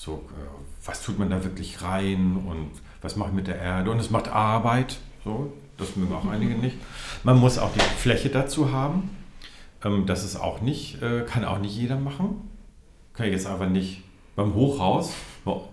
so, 0.00 0.24
äh, 0.30 0.86
was 0.86 1.02
tut 1.02 1.18
man 1.18 1.28
da 1.28 1.44
wirklich 1.44 1.82
rein 1.82 2.42
und 2.48 2.70
was 3.02 3.16
macht 3.16 3.34
mit 3.34 3.46
der 3.46 3.58
Erde 3.58 3.90
und 3.90 4.00
es 4.00 4.08
macht 4.08 4.28
Arbeit. 4.28 4.96
So, 5.24 5.52
das 5.76 5.94
mögen 5.94 6.14
auch 6.14 6.26
einige 6.26 6.54
nicht. 6.54 6.78
Man 7.22 7.38
muss 7.38 7.58
auch 7.58 7.70
die 7.74 7.80
Fläche 7.80 8.30
dazu 8.30 8.72
haben. 8.72 9.10
Ähm, 9.84 10.06
das 10.06 10.24
ist 10.24 10.36
auch 10.36 10.62
nicht, 10.62 11.02
äh, 11.02 11.26
kann 11.26 11.44
auch 11.44 11.58
nicht 11.58 11.76
jeder 11.76 11.96
machen. 11.96 12.48
Kann 13.12 13.26
ich 13.26 13.32
jetzt 13.32 13.46
einfach 13.46 13.68
nicht 13.68 14.02
beim 14.36 14.54
Hochhaus, 14.54 15.12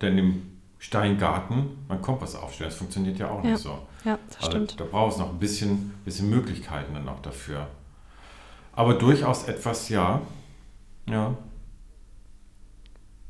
denn 0.01 0.17
im 0.17 0.41
Steingarten 0.77 1.85
mein 1.87 2.01
Kompass 2.01 2.35
aufstellen. 2.35 2.69
Das 2.69 2.77
funktioniert 2.77 3.17
ja 3.19 3.29
auch 3.29 3.41
ja. 3.45 3.51
nicht 3.51 3.61
so. 3.61 3.79
Ja, 4.03 4.19
das 4.27 4.37
also, 4.39 4.51
stimmt. 4.51 4.77
Da 4.77 4.83
braucht 4.83 5.13
es 5.13 5.19
noch 5.19 5.29
ein 5.29 5.39
bisschen, 5.39 5.93
bisschen 6.03 6.29
Möglichkeiten 6.29 6.93
dann 6.93 7.05
noch 7.05 7.21
dafür. 7.21 7.67
Aber 8.73 8.95
durchaus 8.95 9.45
etwas, 9.45 9.87
ja. 9.87 10.19
Ja. 11.09 11.33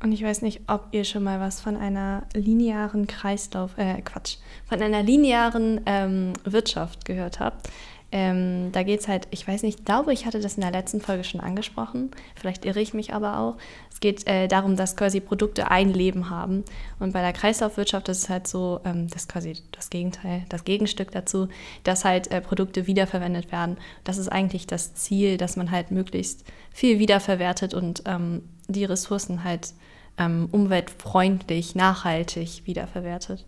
Und 0.01 0.11
ich 0.11 0.23
weiß 0.23 0.43
nicht, 0.43 0.61
ob 0.67 0.89
ihr 0.91 1.03
schon 1.05 1.23
mal 1.23 1.39
was 1.39 1.59
von 1.59 1.75
einer 1.75 2.23
linearen 2.33 3.07
Kreislauf, 3.07 3.77
äh, 3.77 4.01
Quatsch, 4.01 4.37
von 4.65 4.81
einer 4.81 5.01
linearen 5.01 5.81
ähm, 5.87 6.33
Wirtschaft 6.43 7.05
gehört 7.05 7.39
habt. 7.39 7.67
Ähm, 8.09 8.71
da 8.71 8.83
geht 8.83 9.01
es 9.01 9.07
halt, 9.09 9.27
ich 9.31 9.45
weiß 9.45 9.63
nicht, 9.63 9.79
ich 9.79 9.85
glaube, 9.85 10.13
ich 10.13 10.25
hatte 10.25 10.39
das 10.39 10.55
in 10.55 10.61
der 10.61 10.71
letzten 10.71 11.01
Folge 11.01 11.25
schon 11.25 11.41
angesprochen, 11.41 12.11
vielleicht 12.35 12.63
irre 12.63 12.79
ich 12.79 12.93
mich 12.93 13.13
aber 13.13 13.39
auch. 13.39 13.57
Es 13.91 13.99
geht 13.99 14.25
äh, 14.27 14.47
darum, 14.47 14.77
dass 14.77 14.95
quasi 14.95 15.19
Produkte 15.19 15.71
ein 15.71 15.91
Leben 15.91 16.29
haben. 16.29 16.63
Und 16.99 17.11
bei 17.11 17.21
der 17.21 17.33
Kreislaufwirtschaft 17.33 18.07
ist 18.07 18.23
es 18.23 18.29
halt 18.29 18.47
so, 18.47 18.79
ähm, 18.85 19.09
das 19.09 19.23
ist 19.23 19.29
quasi 19.29 19.55
das 19.73 19.89
Gegenteil, 19.89 20.45
das 20.47 20.63
Gegenstück 20.63 21.11
dazu, 21.11 21.49
dass 21.83 22.05
halt 22.05 22.31
äh, 22.31 22.39
Produkte 22.39 22.87
wiederverwendet 22.87 23.51
werden. 23.51 23.77
Das 24.05 24.17
ist 24.17 24.29
eigentlich 24.29 24.67
das 24.67 24.93
Ziel, 24.93 25.37
dass 25.37 25.57
man 25.57 25.71
halt 25.71 25.91
möglichst 25.91 26.45
viel 26.71 26.99
wiederverwertet 26.99 27.73
und 27.73 28.03
ähm, 28.05 28.43
die 28.67 28.85
Ressourcen 28.85 29.43
halt 29.43 29.73
ähm, 30.17 30.47
umweltfreundlich, 30.51 31.75
nachhaltig 31.75 32.63
wiederverwertet. 32.65 33.45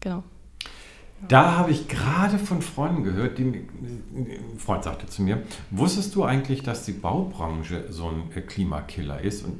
Genau. 0.00 0.22
Da 1.28 1.56
habe 1.56 1.70
ich 1.70 1.88
gerade 1.88 2.38
von 2.38 2.60
Freunden 2.60 3.02
gehört, 3.02 3.38
die, 3.38 3.44
ein 3.44 4.58
Freund 4.58 4.84
sagte 4.84 5.06
zu 5.06 5.22
mir, 5.22 5.42
wusstest 5.70 6.14
du 6.14 6.24
eigentlich, 6.24 6.62
dass 6.62 6.84
die 6.84 6.92
Baubranche 6.92 7.86
so 7.90 8.08
ein 8.08 8.30
äh, 8.34 8.40
Klimakiller 8.40 9.20
ist? 9.20 9.44
Und 9.44 9.58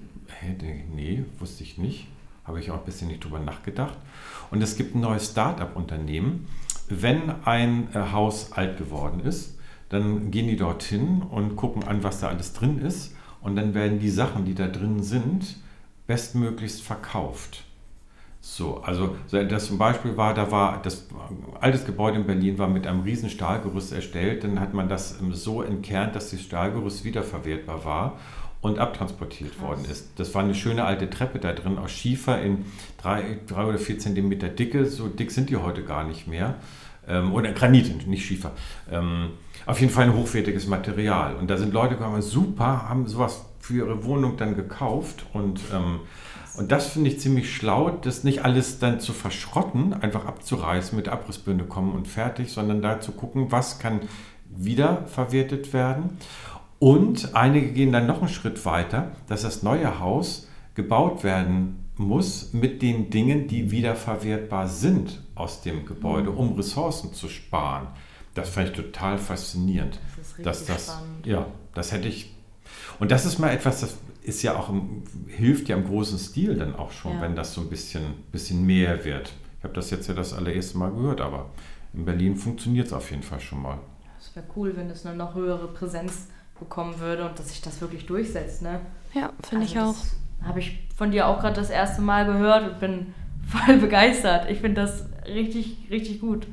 nee, 0.94 1.24
wusste 1.38 1.62
ich 1.62 1.78
nicht. 1.78 2.08
Habe 2.44 2.60
ich 2.60 2.70
auch 2.70 2.78
ein 2.78 2.84
bisschen 2.84 3.08
nicht 3.08 3.24
drüber 3.24 3.38
nachgedacht. 3.38 3.96
Und 4.50 4.62
es 4.62 4.76
gibt 4.76 4.94
ein 4.94 5.00
neues 5.00 5.30
Start-up-Unternehmen. 5.30 6.46
Wenn 6.88 7.30
ein 7.44 7.88
äh, 7.94 8.12
Haus 8.12 8.52
alt 8.52 8.76
geworden 8.76 9.20
ist, 9.20 9.58
dann 9.88 10.30
gehen 10.30 10.48
die 10.48 10.56
dorthin 10.56 11.22
und 11.22 11.56
gucken 11.56 11.84
an, 11.84 12.02
was 12.02 12.20
da 12.20 12.28
alles 12.28 12.52
drin 12.52 12.78
ist. 12.78 13.13
Und 13.44 13.56
dann 13.56 13.74
werden 13.74 14.00
die 14.00 14.10
Sachen, 14.10 14.46
die 14.46 14.54
da 14.54 14.66
drin 14.66 15.02
sind, 15.02 15.56
bestmöglichst 16.06 16.82
verkauft. 16.82 17.62
So, 18.40 18.78
also 18.82 19.16
das 19.30 19.66
zum 19.66 19.78
Beispiel 19.78 20.16
war, 20.16 20.34
da 20.34 20.50
war 20.50 20.80
das 20.82 21.06
altes 21.60 21.84
Gebäude 21.84 22.18
in 22.18 22.26
Berlin 22.26 22.58
war 22.58 22.68
mit 22.68 22.86
einem 22.86 23.02
riesen 23.02 23.30
Stahlgerüst 23.30 23.92
erstellt, 23.92 24.44
dann 24.44 24.60
hat 24.60 24.74
man 24.74 24.88
das 24.88 25.20
ähm, 25.20 25.34
so 25.34 25.62
entkernt, 25.62 26.16
dass 26.16 26.30
das 26.30 26.40
Stahlgerüst 26.40 27.04
wiederverwertbar 27.04 27.84
war 27.84 28.18
und 28.60 28.78
abtransportiert 28.78 29.52
Krass. 29.52 29.62
worden 29.62 29.84
ist. 29.90 30.08
Das 30.16 30.34
war 30.34 30.42
eine 30.42 30.54
schöne 30.54 30.84
alte 30.84 31.08
Treppe 31.08 31.38
da 31.38 31.52
drin 31.52 31.78
aus 31.78 31.90
Schiefer 31.90 32.40
in 32.40 32.64
drei, 32.98 33.38
drei 33.46 33.66
oder 33.66 33.78
vier 33.78 33.98
Zentimeter 33.98 34.48
Dicke, 34.48 34.86
so 34.86 35.08
dick 35.08 35.30
sind 35.30 35.50
die 35.50 35.56
heute 35.56 35.82
gar 35.82 36.04
nicht 36.04 36.26
mehr. 36.26 36.56
Ähm, 37.08 37.32
oder 37.32 37.52
Granit, 37.52 38.06
nicht 38.06 38.24
Schiefer. 38.24 38.52
Ähm, 38.90 39.30
auf 39.66 39.80
jeden 39.80 39.92
Fall 39.92 40.04
ein 40.04 40.14
hochwertiges 40.14 40.66
Material. 40.66 41.36
Und 41.36 41.48
da 41.48 41.56
sind 41.56 41.72
Leute 41.72 41.96
gekommen, 41.96 42.22
super, 42.22 42.88
haben 42.88 43.06
sowas 43.06 43.44
für 43.60 43.74
ihre 43.74 44.04
Wohnung 44.04 44.36
dann 44.36 44.54
gekauft 44.54 45.24
und 45.32 45.60
ähm, 45.72 46.00
und 46.56 46.70
das 46.70 46.86
finde 46.86 47.10
ich 47.10 47.18
ziemlich 47.18 47.52
schlau, 47.52 47.90
das 47.90 48.22
nicht 48.22 48.44
alles 48.44 48.78
dann 48.78 49.00
zu 49.00 49.12
verschrotten, 49.12 49.92
einfach 49.92 50.24
abzureißen, 50.24 50.94
mit 50.96 51.08
Abrissbirne 51.08 51.64
kommen 51.64 51.92
und 51.92 52.06
fertig, 52.06 52.52
sondern 52.52 52.80
da 52.80 53.00
zu 53.00 53.10
gucken, 53.10 53.50
was 53.50 53.80
kann 53.80 54.02
wiederverwertet 54.56 55.72
werden. 55.72 56.18
Und 56.78 57.34
einige 57.34 57.72
gehen 57.72 57.90
dann 57.90 58.06
noch 58.06 58.20
einen 58.20 58.28
Schritt 58.28 58.64
weiter, 58.64 59.12
dass 59.26 59.42
das 59.42 59.64
neue 59.64 59.98
Haus 59.98 60.48
gebaut 60.76 61.24
werden 61.24 61.86
muss 61.96 62.52
mit 62.52 62.82
den 62.82 63.10
Dingen, 63.10 63.48
die 63.48 63.72
wiederverwertbar 63.72 64.68
sind 64.68 65.23
aus 65.34 65.62
dem 65.62 65.86
Gebäude, 65.86 66.30
um 66.30 66.54
Ressourcen 66.54 67.12
zu 67.12 67.28
sparen. 67.28 67.88
Das 68.34 68.48
fand 68.48 68.70
ich 68.70 68.74
total 68.74 69.18
faszinierend. 69.18 70.00
Das 70.16 70.26
ist 70.26 70.38
richtig 70.38 70.44
dass 70.44 70.64
das, 70.66 70.84
spannend. 70.86 71.26
Ja, 71.26 71.46
das 71.74 71.92
hätte 71.92 72.08
ich. 72.08 72.34
Und 72.98 73.10
das 73.10 73.24
ist 73.24 73.38
mal 73.38 73.50
etwas, 73.50 73.80
das 73.80 73.96
ist 74.22 74.42
ja 74.42 74.56
auch, 74.56 74.72
hilft 75.28 75.68
ja 75.68 75.76
im 75.76 75.84
großen 75.84 76.18
Stil 76.18 76.56
dann 76.56 76.74
auch 76.74 76.90
schon, 76.90 77.14
ja. 77.14 77.20
wenn 77.20 77.36
das 77.36 77.54
so 77.54 77.60
ein 77.60 77.68
bisschen, 77.68 78.02
bisschen 78.32 78.64
mehr 78.64 79.04
wird. 79.04 79.32
Ich 79.58 79.64
habe 79.64 79.74
das 79.74 79.90
jetzt 79.90 80.08
ja 80.08 80.14
das 80.14 80.32
allererste 80.32 80.78
Mal 80.78 80.90
gehört, 80.90 81.20
aber 81.20 81.50
in 81.92 82.04
Berlin 82.04 82.36
funktioniert 82.36 82.88
es 82.88 82.92
auf 82.92 83.10
jeden 83.10 83.22
Fall 83.22 83.40
schon 83.40 83.62
mal. 83.62 83.78
Es 84.18 84.34
wäre 84.34 84.46
cool, 84.56 84.76
wenn 84.76 84.90
es 84.90 85.06
eine 85.06 85.16
noch 85.16 85.34
höhere 85.34 85.68
Präsenz 85.68 86.28
bekommen 86.58 86.98
würde 86.98 87.28
und 87.28 87.38
dass 87.38 87.48
sich 87.48 87.60
das 87.60 87.80
wirklich 87.80 88.06
durchsetzt. 88.06 88.62
Ne? 88.62 88.80
Ja, 89.12 89.32
finde 89.42 89.64
also 89.64 89.74
ich 89.74 89.80
auch. 89.80 89.96
Habe 90.42 90.58
ich 90.58 90.86
von 90.96 91.10
dir 91.10 91.26
auch 91.26 91.40
gerade 91.40 91.56
das 91.56 91.70
erste 91.70 92.02
Mal 92.02 92.26
gehört 92.26 92.72
und 92.72 92.80
bin 92.80 93.14
voll 93.48 93.78
begeistert. 93.78 94.50
Ich 94.50 94.60
finde 94.60 94.82
das 94.82 95.04
richtig, 95.26 95.76
richtig 95.90 96.20
gut. 96.20 96.46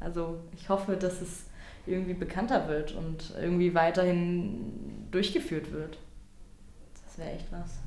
Also 0.00 0.38
ich 0.56 0.68
hoffe, 0.68 0.96
dass 0.96 1.20
es 1.20 1.44
irgendwie 1.86 2.14
bekannter 2.14 2.68
wird 2.68 2.92
und 2.92 3.32
irgendwie 3.40 3.74
weiterhin 3.74 5.06
durchgeführt 5.10 5.72
wird 5.72 5.98
wäre 7.18 7.32
echt 7.32 7.46
was. 7.50 7.78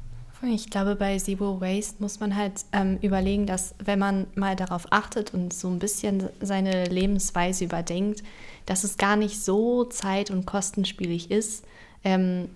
Ich 0.43 0.71
glaube, 0.71 0.95
bei 0.95 1.17
Zero 1.17 1.61
Waste 1.61 1.97
muss 1.99 2.19
man 2.19 2.35
halt 2.35 2.65
ähm, 2.73 2.97
überlegen, 3.03 3.45
dass 3.45 3.75
wenn 3.77 3.99
man 3.99 4.25
mal 4.33 4.55
darauf 4.55 4.87
achtet 4.89 5.35
und 5.35 5.53
so 5.53 5.67
ein 5.67 5.77
bisschen 5.77 6.29
seine 6.41 6.85
Lebensweise 6.85 7.65
überdenkt, 7.65 8.23
dass 8.65 8.83
es 8.83 8.97
gar 8.97 9.15
nicht 9.15 9.43
so 9.43 9.83
zeit- 9.85 10.31
und 10.31 10.47
kostenspielig 10.47 11.29
ist, 11.29 11.63
ähm, 12.03 12.49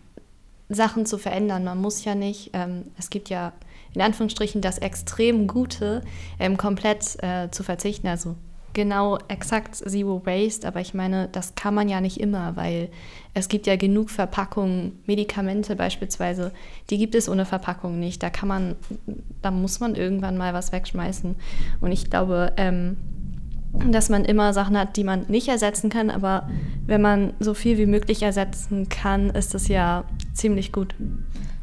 Sachen 0.67 1.05
zu 1.05 1.19
verändern. 1.19 1.63
Man 1.63 1.79
muss 1.79 2.03
ja 2.05 2.15
nicht, 2.15 2.49
ähm, 2.53 2.85
es 2.97 3.11
gibt 3.11 3.29
ja 3.29 3.53
in 3.95 4.01
Anführungsstrichen 4.01 4.61
das 4.61 4.77
extrem 4.77 5.47
Gute, 5.47 6.01
ähm, 6.39 6.57
komplett 6.57 7.21
äh, 7.23 7.49
zu 7.51 7.63
verzichten. 7.63 8.07
Also 8.07 8.35
genau 8.73 9.17
exakt 9.29 9.75
Zero 9.75 10.21
Waste, 10.25 10.67
aber 10.67 10.81
ich 10.81 10.93
meine, 10.93 11.29
das 11.31 11.55
kann 11.55 11.73
man 11.73 11.89
ja 11.89 12.01
nicht 12.01 12.19
immer, 12.19 12.55
weil 12.55 12.89
es 13.33 13.47
gibt 13.47 13.65
ja 13.65 13.77
genug 13.77 14.11
Verpackungen, 14.11 14.99
Medikamente 15.07 15.75
beispielsweise, 15.75 16.51
die 16.89 16.97
gibt 16.99 17.15
es 17.15 17.27
ohne 17.27 17.45
Verpackung 17.45 17.99
nicht. 17.99 18.21
Da 18.21 18.29
kann 18.29 18.49
man, 18.49 18.75
da 19.41 19.49
muss 19.49 19.79
man 19.79 19.95
irgendwann 19.95 20.37
mal 20.37 20.53
was 20.53 20.71
wegschmeißen. 20.71 21.35
Und 21.81 21.91
ich 21.91 22.09
glaube, 22.09 22.53
ähm, 22.57 22.97
dass 23.91 24.09
man 24.09 24.23
immer 24.25 24.53
Sachen 24.53 24.77
hat, 24.77 24.97
die 24.97 25.03
man 25.03 25.25
nicht 25.27 25.47
ersetzen 25.47 25.89
kann, 25.89 26.09
aber 26.09 26.47
wenn 26.85 27.01
man 27.01 27.33
so 27.39 27.53
viel 27.53 27.77
wie 27.77 27.85
möglich 27.85 28.21
ersetzen 28.23 28.89
kann, 28.89 29.29
ist 29.29 29.53
das 29.53 29.67
ja 29.67 30.03
ziemlich 30.33 30.71
gut. 30.71 30.95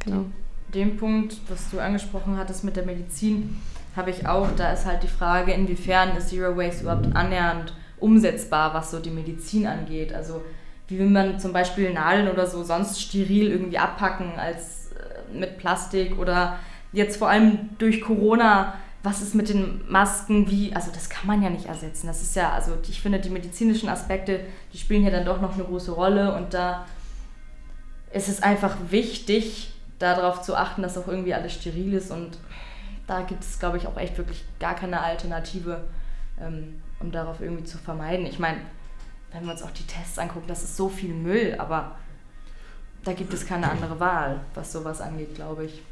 Genau. 0.04 0.26
Den 0.74 0.96
Punkt, 0.96 1.36
was 1.48 1.70
du 1.70 1.80
angesprochen 1.80 2.38
hattest 2.38 2.64
mit 2.64 2.76
der 2.76 2.86
Medizin, 2.86 3.60
habe 3.94 4.10
ich 4.10 4.26
auch. 4.26 4.48
Da 4.56 4.72
ist 4.72 4.86
halt 4.86 5.02
die 5.02 5.08
Frage, 5.08 5.52
inwiefern 5.52 6.16
ist 6.16 6.30
Zero 6.30 6.56
Waste 6.56 6.82
überhaupt 6.82 7.14
annähernd 7.14 7.74
umsetzbar, 7.98 8.72
was 8.74 8.90
so 8.90 8.98
die 8.98 9.10
Medizin 9.10 9.66
angeht. 9.66 10.12
Also 10.12 10.42
wie 10.88 10.98
will 10.98 11.10
man 11.10 11.38
zum 11.38 11.52
Beispiel 11.52 11.92
Nadeln 11.92 12.28
oder 12.28 12.46
so 12.46 12.62
sonst 12.62 13.00
steril 13.00 13.50
irgendwie 13.50 13.78
abpacken 13.78 14.32
als 14.38 14.92
äh, 14.92 15.38
mit 15.38 15.58
Plastik 15.58 16.18
oder 16.18 16.58
jetzt 16.92 17.16
vor 17.16 17.28
allem 17.28 17.70
durch 17.78 18.00
Corona, 18.00 18.74
was 19.02 19.22
ist 19.22 19.34
mit 19.34 19.48
den 19.48 19.80
Masken, 19.88 20.50
wie, 20.50 20.74
also 20.74 20.90
das 20.92 21.08
kann 21.08 21.26
man 21.26 21.42
ja 21.42 21.50
nicht 21.50 21.66
ersetzen. 21.66 22.06
Das 22.06 22.22
ist 22.22 22.36
ja, 22.36 22.52
also 22.52 22.72
ich 22.88 23.00
finde, 23.00 23.18
die 23.18 23.30
medizinischen 23.30 23.88
Aspekte, 23.88 24.40
die 24.72 24.78
spielen 24.78 25.02
hier 25.02 25.10
dann 25.10 25.24
doch 25.24 25.40
noch 25.40 25.54
eine 25.54 25.64
große 25.64 25.92
Rolle 25.92 26.34
und 26.36 26.54
da 26.54 26.86
ist 28.12 28.28
es 28.28 28.42
einfach 28.42 28.76
wichtig, 28.90 29.71
darauf 30.02 30.42
zu 30.42 30.56
achten, 30.56 30.82
dass 30.82 30.98
auch 30.98 31.08
irgendwie 31.08 31.34
alles 31.34 31.54
steril 31.54 31.94
ist 31.94 32.10
und 32.10 32.38
da 33.06 33.22
gibt 33.22 33.42
es, 33.42 33.58
glaube 33.58 33.76
ich, 33.76 33.86
auch 33.86 33.96
echt 33.96 34.16
wirklich 34.18 34.44
gar 34.58 34.74
keine 34.74 35.00
Alternative, 35.00 35.84
ähm, 36.40 36.80
um 37.00 37.10
darauf 37.10 37.40
irgendwie 37.40 37.64
zu 37.64 37.78
vermeiden. 37.78 38.26
Ich 38.26 38.38
meine, 38.38 38.58
wenn 39.32 39.44
wir 39.44 39.52
uns 39.52 39.62
auch 39.62 39.70
die 39.70 39.86
Tests 39.86 40.18
angucken, 40.18 40.46
das 40.46 40.62
ist 40.62 40.76
so 40.76 40.88
viel 40.88 41.14
Müll, 41.14 41.56
aber 41.58 41.96
da 43.04 43.12
gibt 43.12 43.34
es 43.34 43.46
keine 43.46 43.70
andere 43.70 43.98
Wahl, 43.98 44.40
was 44.54 44.72
sowas 44.72 45.00
angeht, 45.00 45.34
glaube 45.34 45.64
ich. 45.64 45.82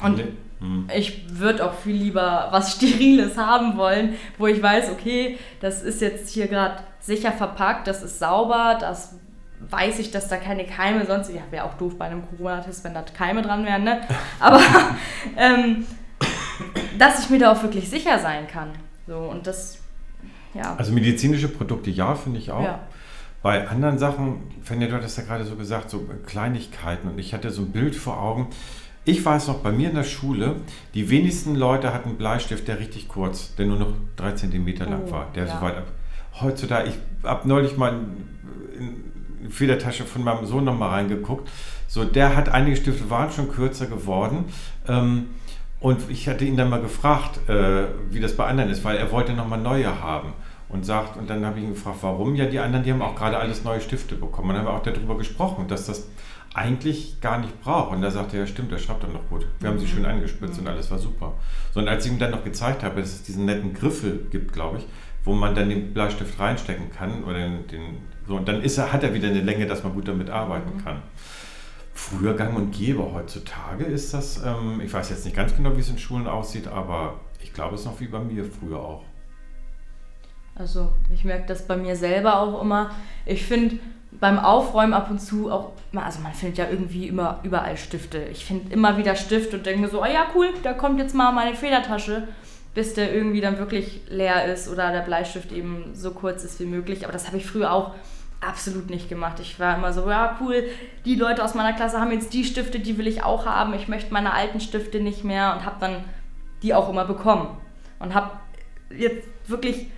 Und 0.00 0.22
hm. 0.58 0.90
ich 0.94 1.38
würde 1.38 1.64
auch 1.64 1.74
viel 1.74 1.94
lieber 1.94 2.48
was 2.50 2.74
Steriles 2.74 3.36
haben 3.36 3.76
wollen, 3.76 4.14
wo 4.38 4.46
ich 4.46 4.60
weiß, 4.60 4.90
okay, 4.90 5.38
das 5.60 5.82
ist 5.82 6.00
jetzt 6.00 6.30
hier 6.30 6.48
gerade 6.48 6.82
sicher 7.00 7.32
verpackt, 7.32 7.86
das 7.86 8.02
ist 8.02 8.18
sauber, 8.18 8.76
das 8.80 9.14
weiß 9.70 9.98
ich, 9.98 10.10
dass 10.10 10.28
da 10.28 10.36
keine 10.36 10.64
Keime 10.64 11.06
sonst, 11.06 11.30
ja, 11.30 11.42
wäre 11.50 11.64
auch 11.64 11.74
doof 11.74 11.98
bei 11.98 12.06
einem 12.06 12.22
Corona-Test, 12.26 12.84
wenn 12.84 12.94
da 12.94 13.02
Keime 13.02 13.42
dran 13.42 13.64
wären, 13.64 13.84
ne? 13.84 14.00
Aber 14.40 14.60
ähm, 15.36 15.86
dass 16.98 17.24
ich 17.24 17.30
mir 17.30 17.38
da 17.38 17.52
auch 17.52 17.62
wirklich 17.62 17.88
sicher 17.88 18.18
sein 18.18 18.46
kann. 18.46 18.70
So, 19.06 19.16
und 19.16 19.46
das, 19.46 19.78
ja. 20.54 20.74
Also 20.76 20.92
medizinische 20.92 21.48
Produkte, 21.48 21.90
ja, 21.90 22.14
finde 22.14 22.38
ich 22.38 22.50
auch. 22.50 22.64
Ja. 22.64 22.80
Bei 23.42 23.68
anderen 23.68 23.98
Sachen, 23.98 24.42
Fenja, 24.62 24.88
du 24.88 24.94
hattest 24.94 25.18
ja 25.18 25.24
gerade 25.24 25.44
so 25.44 25.56
gesagt, 25.56 25.90
so 25.90 26.08
Kleinigkeiten. 26.26 27.08
Und 27.08 27.18
ich 27.18 27.34
hatte 27.34 27.50
so 27.50 27.62
ein 27.62 27.72
Bild 27.72 27.94
vor 27.94 28.20
Augen. 28.20 28.48
Ich 29.04 29.22
weiß 29.22 29.48
noch, 29.48 29.58
bei 29.58 29.70
mir 29.70 29.90
in 29.90 29.94
der 29.94 30.04
Schule, 30.04 30.56
die 30.94 31.10
wenigsten 31.10 31.54
Leute 31.54 31.92
hatten 31.92 32.10
einen 32.10 32.18
Bleistift, 32.18 32.66
der 32.68 32.78
richtig 32.78 33.06
kurz, 33.08 33.54
der 33.54 33.66
nur 33.66 33.78
noch 33.78 33.92
drei 34.16 34.32
Zentimeter 34.32 34.86
lang 34.86 35.02
oh, 35.08 35.10
war, 35.10 35.30
der 35.34 35.44
ja. 35.44 35.54
so 35.54 35.60
weit 35.60 35.76
ab. 35.76 35.88
Heutzutage, 36.40 36.88
ich 36.88 36.94
habe 37.22 37.46
neulich 37.46 37.76
mal 37.76 38.00
in 38.78 39.13
Federtasche 39.50 40.04
von 40.04 40.24
meinem 40.24 40.46
Sohn 40.46 40.64
nochmal 40.64 40.90
reingeguckt. 40.90 41.48
So, 41.88 42.04
der 42.04 42.36
hat 42.36 42.48
einige 42.48 42.76
Stifte, 42.76 43.10
waren 43.10 43.30
schon 43.30 43.50
kürzer 43.50 43.86
geworden. 43.86 44.46
Ähm, 44.88 45.26
und 45.80 46.10
ich 46.10 46.28
hatte 46.28 46.44
ihn 46.44 46.56
dann 46.56 46.70
mal 46.70 46.80
gefragt, 46.80 47.48
äh, 47.48 47.84
wie 48.10 48.20
das 48.20 48.36
bei 48.36 48.46
anderen 48.46 48.70
ist, 48.70 48.84
weil 48.84 48.96
er 48.96 49.12
wollte 49.12 49.32
nochmal 49.32 49.60
neue 49.60 50.00
haben. 50.00 50.32
Und 50.70 50.84
sagt, 50.86 51.16
und 51.18 51.28
dann 51.30 51.44
habe 51.44 51.58
ich 51.58 51.64
ihn 51.64 51.74
gefragt, 51.74 51.98
warum? 52.00 52.34
Ja, 52.34 52.46
die 52.46 52.58
anderen, 52.58 52.84
die 52.84 52.90
haben 52.90 53.02
auch 53.02 53.14
gerade 53.14 53.38
alles 53.38 53.64
neue 53.64 53.80
Stifte 53.80 54.16
bekommen. 54.16 54.48
Und 54.48 54.56
dann 54.56 54.64
haben 54.64 54.72
wir 54.72 54.78
auch 54.78 54.82
darüber 54.82 55.16
gesprochen, 55.16 55.68
dass 55.68 55.86
das 55.86 56.08
eigentlich 56.54 57.20
gar 57.20 57.38
nicht 57.38 57.60
braucht. 57.60 57.92
Und 57.92 58.00
da 58.00 58.10
sagte 58.10 58.36
er, 58.36 58.44
ja 58.44 58.46
stimmt, 58.46 58.72
er 58.72 58.78
schreibt 58.78 59.02
dann 59.02 59.12
noch 59.12 59.28
gut. 59.28 59.46
Wir 59.60 59.68
haben 59.68 59.78
sie 59.78 59.86
schön 59.86 60.06
angespitzt 60.06 60.58
und 60.58 60.68
alles 60.68 60.90
war 60.90 60.98
super. 60.98 61.34
So, 61.72 61.80
und 61.80 61.88
als 61.88 62.06
ich 62.06 62.12
ihm 62.12 62.18
dann 62.18 62.30
noch 62.30 62.44
gezeigt 62.44 62.82
habe, 62.82 63.00
dass 63.00 63.10
es 63.10 63.22
diesen 63.24 63.44
netten 63.44 63.74
Griffel 63.74 64.26
gibt, 64.30 64.52
glaube 64.52 64.78
ich, 64.78 64.86
wo 65.24 65.34
man 65.34 65.54
dann 65.54 65.68
den 65.68 65.92
Bleistift 65.92 66.38
reinstecken 66.38 66.90
kann 66.90 67.24
oder 67.24 67.34
den, 67.34 67.66
den 67.66 67.98
so 68.26 68.36
und 68.36 68.48
dann 68.48 68.62
ist 68.62 68.78
er, 68.78 68.92
hat 68.92 69.02
er 69.02 69.14
wieder 69.14 69.28
eine 69.28 69.40
Länge, 69.40 69.66
dass 69.66 69.82
man 69.84 69.94
gut 69.94 70.08
damit 70.08 70.30
arbeiten 70.30 70.82
kann. 70.82 71.02
Früher 71.92 72.34
gang 72.34 72.56
und 72.56 72.72
gäbe, 72.72 73.12
heutzutage 73.12 73.84
ist 73.84 74.14
das, 74.14 74.42
ähm, 74.44 74.80
ich 74.82 74.92
weiß 74.92 75.10
jetzt 75.10 75.24
nicht 75.24 75.36
ganz 75.36 75.54
genau, 75.54 75.76
wie 75.76 75.80
es 75.80 75.88
in 75.88 75.98
Schulen 75.98 76.26
aussieht, 76.26 76.66
aber 76.66 77.20
ich 77.42 77.52
glaube, 77.52 77.74
es 77.74 77.82
ist 77.82 77.86
noch 77.86 78.00
wie 78.00 78.08
bei 78.08 78.18
mir 78.18 78.44
früher 78.44 78.80
auch. 78.80 79.04
Also 80.56 80.92
ich 81.12 81.24
merke 81.24 81.46
das 81.46 81.66
bei 81.66 81.76
mir 81.76 81.96
selber 81.96 82.38
auch 82.38 82.62
immer. 82.62 82.90
Ich 83.26 83.44
finde 83.44 83.78
beim 84.12 84.38
Aufräumen 84.38 84.92
ab 84.92 85.10
und 85.10 85.20
zu 85.20 85.50
auch, 85.50 85.72
also 85.94 86.20
man 86.20 86.32
findet 86.32 86.58
ja 86.58 86.68
irgendwie 86.70 87.08
immer 87.08 87.40
überall 87.42 87.76
Stifte. 87.76 88.18
Ich 88.30 88.44
finde 88.44 88.72
immer 88.72 88.96
wieder 88.96 89.16
Stift 89.16 89.52
und 89.54 89.66
denke 89.66 89.80
mir 89.80 89.88
so, 89.88 90.02
oh 90.02 90.06
ja 90.06 90.26
cool, 90.34 90.48
da 90.62 90.72
kommt 90.72 91.00
jetzt 91.00 91.14
mal 91.14 91.32
meine 91.32 91.56
Federtasche, 91.56 92.28
bis 92.74 92.94
der 92.94 93.12
irgendwie 93.12 93.40
dann 93.40 93.58
wirklich 93.58 94.02
leer 94.08 94.52
ist 94.52 94.68
oder 94.68 94.92
der 94.92 95.00
Bleistift 95.00 95.52
eben 95.52 95.90
so 95.94 96.12
kurz 96.12 96.44
ist 96.44 96.60
wie 96.60 96.66
möglich. 96.66 97.04
Aber 97.04 97.12
das 97.12 97.26
habe 97.26 97.36
ich 97.36 97.46
früher 97.46 97.72
auch 97.72 97.92
absolut 98.46 98.90
nicht 98.90 99.08
gemacht. 99.08 99.40
Ich 99.40 99.58
war 99.58 99.76
immer 99.76 99.92
so, 99.92 100.08
ja 100.08 100.36
cool, 100.40 100.64
die 101.04 101.14
Leute 101.14 101.42
aus 101.44 101.54
meiner 101.54 101.72
Klasse 101.72 102.00
haben 102.00 102.12
jetzt 102.12 102.32
die 102.32 102.44
Stifte, 102.44 102.80
die 102.80 102.98
will 102.98 103.06
ich 103.06 103.22
auch 103.22 103.46
haben. 103.46 103.74
Ich 103.74 103.88
möchte 103.88 104.12
meine 104.12 104.32
alten 104.32 104.60
Stifte 104.60 105.00
nicht 105.00 105.24
mehr 105.24 105.54
und 105.54 105.64
habe 105.64 105.76
dann 105.80 106.04
die 106.62 106.74
auch 106.74 106.88
immer 106.88 107.04
bekommen. 107.04 107.58
Und 107.98 108.14
habe 108.14 108.30
jetzt 108.90 109.26
wirklich 109.46 109.88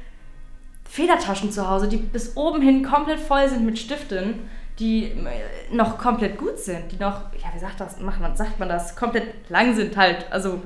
Federtaschen 0.85 1.51
zu 1.51 1.69
Hause, 1.69 1.89
die 1.89 1.97
bis 1.97 2.37
oben 2.37 2.63
hin 2.63 2.83
komplett 2.85 3.21
voll 3.21 3.49
sind 3.49 3.65
mit 3.65 3.79
Stiften, 3.79 4.49
die 4.79 5.05
äh, 5.05 5.75
noch 5.75 5.99
komplett 5.99 6.39
gut 6.39 6.59
sind, 6.59 6.93
die 6.93 6.97
noch, 6.97 7.33
ja, 7.43 7.49
wie 7.55 7.59
sagt, 7.59 7.81
das, 7.81 7.99
macht 8.01 8.21
man, 8.21 8.37
sagt 8.37 8.59
man 8.59 8.69
das, 8.69 8.95
komplett 8.95 9.49
lang 9.49 9.75
sind 9.75 9.97
halt. 9.97 10.27
Also, 10.31 10.63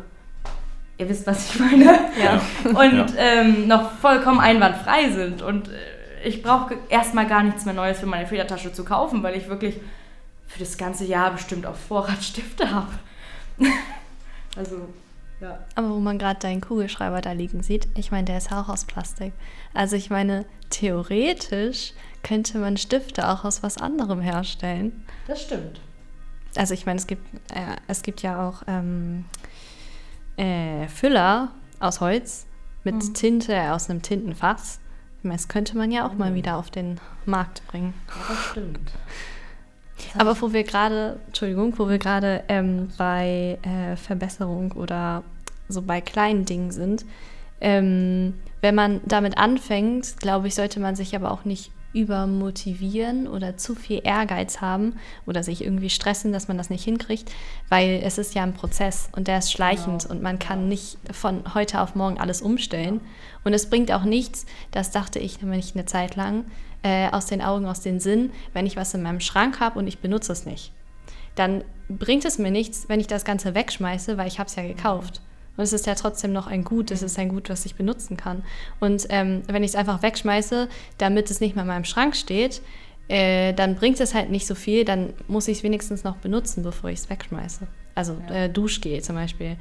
ihr 0.99 1.09
wisst, 1.09 1.27
was 1.27 1.51
ich 1.55 1.61
meine. 1.61 1.85
Ja. 2.23 2.41
Und 2.65 3.15
ja. 3.15 3.17
Ähm, 3.17 3.69
noch 3.69 3.93
vollkommen 3.93 4.41
einwandfrei 4.41 5.11
sind. 5.11 5.43
Und 5.43 5.69
äh, 5.69 6.00
ich 6.25 6.43
brauche 6.43 6.77
erstmal 6.89 7.27
gar 7.27 7.43
nichts 7.43 7.65
mehr 7.65 7.75
Neues 7.75 7.99
für 8.00 8.07
meine 8.07 8.27
Federtasche 8.27 8.73
zu 8.73 8.85
kaufen, 8.85 9.23
weil 9.23 9.37
ich 9.37 9.49
wirklich 9.49 9.77
für 10.47 10.59
das 10.59 10.77
ganze 10.77 11.05
Jahr 11.05 11.31
bestimmt 11.33 11.67
auf 11.67 11.79
Vorrat 11.79 12.23
Stifte 12.23 12.71
habe. 12.71 12.93
also, 14.57 14.89
ja. 15.41 15.59
Aber 15.75 15.91
wo 15.91 16.00
man 16.00 16.19
gerade 16.19 16.41
deinen 16.41 16.61
Kugelschreiber 16.61 17.21
da 17.21 17.33
liegen 17.33 17.62
sieht, 17.62 17.89
ich 17.97 18.11
meine, 18.11 18.25
der 18.25 18.39
ist 18.39 18.53
auch 18.53 18.69
aus 18.69 18.85
Plastik. 18.85 19.33
Also 19.75 19.97
ich 19.97 20.11
meine, 20.11 20.45
theoretisch 20.71 21.93
könnte 22.23 22.59
man 22.59 22.77
Stifte 22.77 23.29
auch 23.29 23.45
aus 23.45 23.62
was 23.62 23.79
anderem 23.79 24.21
herstellen. 24.21 25.07
Das 25.27 25.43
stimmt. 25.43 25.81
Also 26.57 26.75
ich 26.75 26.85
meine, 26.85 26.99
es 26.99 27.07
gibt, 27.07 27.23
äh, 27.55 27.77
es 27.87 28.03
gibt 28.03 28.23
ja 28.23 28.49
auch 28.49 28.62
ähm, 28.67 29.25
äh, 30.37 30.89
Füller 30.89 31.53
aus 31.79 32.00
Holz 32.00 32.47
mit 32.83 32.97
mhm. 32.97 33.15
Tinte 33.15 33.73
aus 33.73 33.89
einem 33.89 34.03
Tintenfass. 34.03 34.80
Das 35.23 35.49
könnte 35.49 35.77
man 35.77 35.91
ja 35.91 36.07
auch 36.07 36.12
mhm. 36.12 36.19
mal 36.19 36.35
wieder 36.35 36.57
auf 36.57 36.71
den 36.71 36.99
Markt 37.27 37.67
bringen. 37.67 37.95
Ja, 38.09 38.15
das 38.29 38.45
stimmt. 38.50 38.93
Aber 40.19 40.41
wo 40.41 40.53
wir 40.53 40.65
gerade, 40.65 41.21
Entschuldigung, 41.27 41.79
wo 41.79 41.89
wir 41.89 41.99
gerade 41.99 42.43
ähm, 42.49 42.89
bei 42.97 43.59
äh, 43.62 43.97
Verbesserung 43.97 44.73
oder 44.73 45.23
so 45.69 45.83
bei 45.83 46.00
kleinen 46.00 46.47
Dingen 46.47 46.71
sind, 46.71 47.05
ähm, 47.61 48.35
wenn 48.62 48.75
man 48.75 49.00
damit 49.05 49.37
anfängt, 49.37 50.17
glaube 50.19 50.49
ich, 50.49 50.55
sollte 50.55 50.81
man 50.81 50.97
sich 50.97 51.15
aber 51.15 51.31
auch 51.31 51.45
nicht 51.45 51.71
übermotivieren 51.93 53.27
oder 53.27 53.57
zu 53.57 53.75
viel 53.75 54.01
Ehrgeiz 54.05 54.61
haben 54.61 54.95
oder 55.27 55.43
sich 55.43 55.65
irgendwie 55.65 55.91
stressen, 55.91 56.33
dass 56.33 56.49
man 56.49 56.57
das 56.57 56.71
nicht 56.71 56.85
hinkriegt, 56.85 57.33
weil 57.69 58.01
es 58.05 58.19
ist 58.19 58.35
ja 58.35 58.43
ein 58.43 58.55
Prozess 58.55 59.09
und 59.13 59.29
der 59.29 59.39
ist 59.39 59.53
schleichend 59.53 60.03
genau. 60.03 60.15
und 60.15 60.23
man 60.23 60.39
kann 60.39 60.69
nicht 60.69 60.99
von 61.11 61.55
heute 61.55 61.81
auf 61.81 61.95
morgen 61.95 62.19
alles 62.19 62.43
umstellen. 62.43 63.01
Und 63.43 63.55
es 63.55 63.71
bringt 63.71 63.91
auch 63.93 64.05
nichts, 64.05 64.47
das 64.71 64.91
dachte 64.91 65.19
ich 65.19 65.41
nämlich 65.41 65.75
eine 65.75 65.87
Zeit 65.87 66.17
lang, 66.17 66.45
äh, 66.83 67.09
aus 67.11 67.27
den 67.27 67.43
Augen, 67.43 67.67
aus 67.67 67.81
den 67.81 68.01
Sinn, 68.01 68.31
wenn 68.53 68.67
ich 68.67 68.77
was 68.77 68.95
in 68.95 69.03
meinem 69.03 69.21
Schrank 69.21 69.61
habe 69.61 69.79
und 69.79 69.87
ich 69.87 69.99
benutze 69.99 70.33
es 70.33 70.47
nicht. 70.47 70.73
Dann 71.35 71.65
bringt 71.89 72.25
es 72.25 72.39
mir 72.39 72.51
nichts, 72.51 72.89
wenn 72.89 73.01
ich 73.01 73.07
das 73.07 73.25
Ganze 73.25 73.55
wegschmeiße, 73.55 74.17
weil 74.17 74.29
ich 74.29 74.39
habe 74.39 74.49
es 74.49 74.57
ja 74.57 74.63
gekauft. 74.63 75.21
Und 75.61 75.64
es 75.64 75.75
ist 75.75 75.85
ja 75.85 75.95
trotzdem 75.95 76.33
noch 76.33 76.47
ein 76.47 76.64
Gut, 76.64 76.90
es 76.90 77.02
ist 77.02 77.19
ein 77.19 77.29
Gut, 77.29 77.50
was 77.50 77.67
ich 77.67 77.75
benutzen 77.75 78.17
kann. 78.17 78.43
Und 78.81 79.09
ähm, 79.11 79.43
wenn 79.47 79.62
ich 79.62 79.73
es 79.73 79.76
einfach 79.76 80.02
wegschmeiße, 80.02 80.71
damit 80.97 81.31
es 81.31 81.40
nicht 81.40 81.55
mehr 81.55 81.64
in 81.64 81.69
meinem 81.69 81.85
Schrank 81.85 82.17
steht, 82.17 82.62
äh, 83.09 83.52
dann 83.52 83.75
bringt 83.75 84.00
es 84.00 84.14
halt 84.14 84.31
nicht 84.31 84.47
so 84.47 84.55
viel, 84.55 84.87
dann 84.87 85.12
muss 85.29 85.49
ich 85.49 85.59
es 85.59 85.62
wenigstens 85.62 86.02
noch 86.02 86.17
benutzen, 86.17 86.62
bevor 86.62 86.88
ich 86.88 87.00
es 87.00 87.11
wegschmeiße. 87.11 87.67
Also 87.95 88.17
ja. 88.31 88.45
äh, 88.45 88.49
Duschgel 88.49 89.02
zum 89.02 89.17
Beispiel 89.17 89.59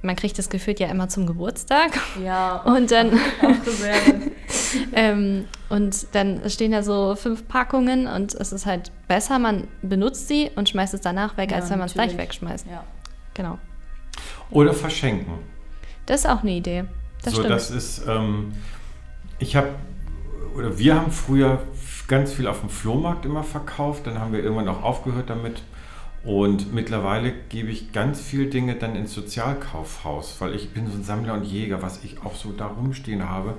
man 0.00 0.16
kriegt 0.16 0.38
das 0.38 0.48
Gefühl 0.48 0.76
ja 0.78 0.88
immer 0.88 1.08
zum 1.08 1.26
Geburtstag. 1.26 1.98
Ja. 2.22 2.56
Und 2.64 2.90
dann, 2.90 3.18
ähm, 4.94 5.44
und 5.68 6.06
dann 6.12 6.48
stehen 6.48 6.72
da 6.72 6.82
so 6.82 7.16
fünf 7.16 7.48
Packungen 7.48 8.06
und 8.06 8.34
es 8.34 8.52
ist 8.52 8.66
halt 8.66 8.92
besser, 9.08 9.38
man 9.38 9.68
benutzt 9.82 10.28
sie 10.28 10.50
und 10.56 10.68
schmeißt 10.68 10.94
es 10.94 11.00
danach 11.00 11.36
weg, 11.36 11.50
ja, 11.50 11.56
als 11.56 11.70
wenn 11.70 11.78
man 11.78 11.86
es 11.86 11.94
gleich 11.94 12.16
wegschmeißt. 12.16 12.66
Ja. 12.70 12.84
Genau. 13.34 13.58
Oder 14.50 14.72
verschenken. 14.72 15.34
Das 16.06 16.20
ist 16.20 16.26
auch 16.26 16.42
eine 16.42 16.52
Idee. 16.52 16.84
Das 17.22 17.34
so, 17.34 17.40
stimmt. 17.40 17.54
das 17.54 17.70
ist, 17.70 18.06
ähm, 18.06 18.52
ich 19.38 19.56
habe, 19.56 19.70
oder 20.56 20.78
wir 20.78 20.94
haben 20.94 21.10
früher 21.10 21.62
ganz 22.06 22.32
viel 22.32 22.46
auf 22.46 22.60
dem 22.60 22.68
Flohmarkt 22.68 23.24
immer 23.24 23.42
verkauft, 23.42 24.06
dann 24.06 24.18
haben 24.18 24.32
wir 24.32 24.42
irgendwann 24.42 24.68
auch 24.68 24.82
aufgehört 24.82 25.30
damit 25.30 25.62
und 26.24 26.72
mittlerweile 26.72 27.32
gebe 27.50 27.70
ich 27.70 27.92
ganz 27.92 28.20
viele 28.20 28.46
Dinge 28.46 28.76
dann 28.76 28.96
ins 28.96 29.12
Sozialkaufhaus, 29.12 30.36
weil 30.40 30.54
ich 30.54 30.72
bin 30.72 30.90
so 30.90 30.96
ein 30.96 31.04
Sammler 31.04 31.34
und 31.34 31.44
Jäger, 31.44 31.82
was 31.82 32.02
ich 32.02 32.22
auch 32.24 32.34
so 32.34 32.52
da 32.52 32.66
rumstehen 32.66 33.28
habe. 33.28 33.54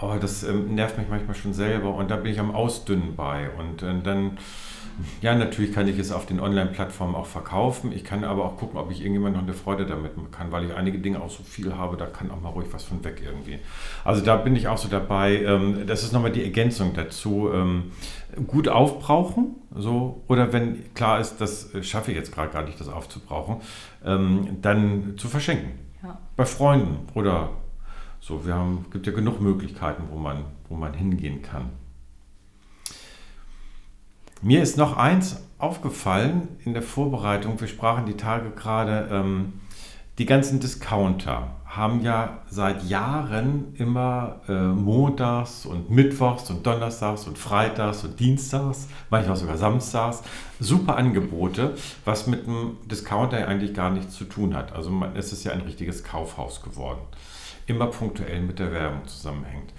Oh, 0.00 0.14
das 0.20 0.42
ähm, 0.42 0.74
nervt 0.74 0.98
mich 0.98 1.08
manchmal 1.08 1.34
schon 1.34 1.54
selber 1.54 1.94
und 1.94 2.10
da 2.10 2.16
bin 2.16 2.32
ich 2.32 2.40
am 2.40 2.54
Ausdünnen 2.54 3.16
bei. 3.16 3.48
Und 3.58 3.82
äh, 3.82 4.02
dann 4.02 4.36
ja, 5.20 5.34
natürlich 5.34 5.72
kann 5.72 5.88
ich 5.88 5.98
es 5.98 6.12
auf 6.12 6.26
den 6.26 6.40
Online-Plattformen 6.40 7.14
auch 7.14 7.26
verkaufen. 7.26 7.92
Ich 7.92 8.04
kann 8.04 8.24
aber 8.24 8.44
auch 8.44 8.56
gucken, 8.56 8.78
ob 8.78 8.90
ich 8.90 9.00
irgendjemand 9.00 9.36
noch 9.36 9.42
eine 9.42 9.54
Freude 9.54 9.86
damit 9.86 10.12
kann, 10.32 10.52
weil 10.52 10.64
ich 10.64 10.74
einige 10.74 10.98
Dinge 10.98 11.20
auch 11.20 11.30
so 11.30 11.42
viel 11.42 11.76
habe, 11.76 11.96
da 11.96 12.06
kann 12.06 12.30
auch 12.30 12.40
mal 12.40 12.50
ruhig 12.50 12.68
was 12.72 12.84
von 12.84 13.02
weg 13.04 13.22
irgendwie. 13.24 13.58
Also 14.04 14.24
da 14.24 14.36
bin 14.36 14.54
ich 14.56 14.68
auch 14.68 14.78
so 14.78 14.88
dabei. 14.88 15.42
Ähm, 15.42 15.86
das 15.86 16.02
ist 16.02 16.12
nochmal 16.12 16.32
die 16.32 16.44
Ergänzung 16.44 16.92
dazu. 16.94 17.50
Ähm, 17.52 17.92
gut 18.46 18.68
aufbrauchen, 18.68 19.54
so, 19.74 20.24
oder 20.26 20.52
wenn 20.52 20.92
klar 20.94 21.20
ist, 21.20 21.40
das 21.40 21.70
schaffe 21.82 22.10
ich 22.10 22.16
jetzt 22.16 22.32
gerade 22.32 22.52
gar 22.52 22.64
nicht, 22.64 22.80
das 22.80 22.88
aufzubrauchen, 22.88 23.56
ähm, 24.04 24.58
dann 24.60 25.14
zu 25.16 25.28
verschenken. 25.28 25.78
Ja. 26.02 26.18
Bei 26.36 26.44
Freunden 26.44 27.08
oder 27.14 27.50
so. 28.20 28.46
Wir 28.46 28.54
haben, 28.54 28.86
gibt 28.90 29.06
ja 29.06 29.12
genug 29.12 29.40
Möglichkeiten, 29.40 30.04
wo 30.10 30.18
man, 30.18 30.44
wo 30.68 30.76
man 30.76 30.94
hingehen 30.94 31.42
kann. 31.42 31.70
Mir 34.44 34.60
ist 34.60 34.76
noch 34.76 34.98
eins 34.98 35.42
aufgefallen 35.56 36.48
in 36.66 36.74
der 36.74 36.82
Vorbereitung. 36.82 37.58
Wir 37.62 37.66
sprachen 37.66 38.04
die 38.04 38.18
Tage 38.18 38.50
gerade, 38.50 39.08
ähm, 39.10 39.54
die 40.18 40.26
ganzen 40.26 40.60
Discounter 40.60 41.56
haben 41.64 42.02
ja 42.02 42.42
seit 42.50 42.84
Jahren 42.84 43.74
immer 43.78 44.42
äh, 44.46 44.52
montags 44.52 45.64
und 45.64 45.88
mittwochs 45.88 46.50
und 46.50 46.66
donnerstags 46.66 47.26
und 47.26 47.38
freitags 47.38 48.04
und 48.04 48.20
dienstags, 48.20 48.88
manchmal 49.08 49.36
sogar 49.36 49.56
samstags, 49.56 50.22
super 50.60 50.98
Angebote, 50.98 51.74
was 52.04 52.26
mit 52.26 52.46
einem 52.46 52.76
Discounter 52.84 53.48
eigentlich 53.48 53.72
gar 53.72 53.88
nichts 53.88 54.14
zu 54.14 54.26
tun 54.26 54.54
hat. 54.54 54.74
Also 54.74 54.90
man, 54.90 55.16
es 55.16 55.32
ist 55.32 55.44
ja 55.44 55.52
ein 55.52 55.62
richtiges 55.62 56.04
Kaufhaus 56.04 56.60
geworden. 56.60 57.00
Immer 57.66 57.86
punktuell 57.86 58.42
mit 58.42 58.58
der 58.58 58.72
Werbung 58.72 59.06
zusammenhängt. 59.06 59.72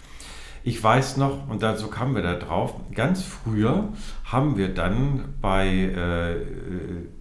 Ich 0.67 0.83
weiß 0.83 1.17
noch, 1.17 1.47
und 1.47 1.61
da, 1.61 1.77
so 1.77 1.89
kamen 1.89 2.15
wir 2.15 2.23
da 2.23 2.33
drauf, 2.33 2.73
ganz 2.91 3.21
früher 3.21 3.89
haben 4.23 4.57
wir 4.57 4.73
dann 4.73 5.35
bei 5.39 5.67
äh, 5.67 6.37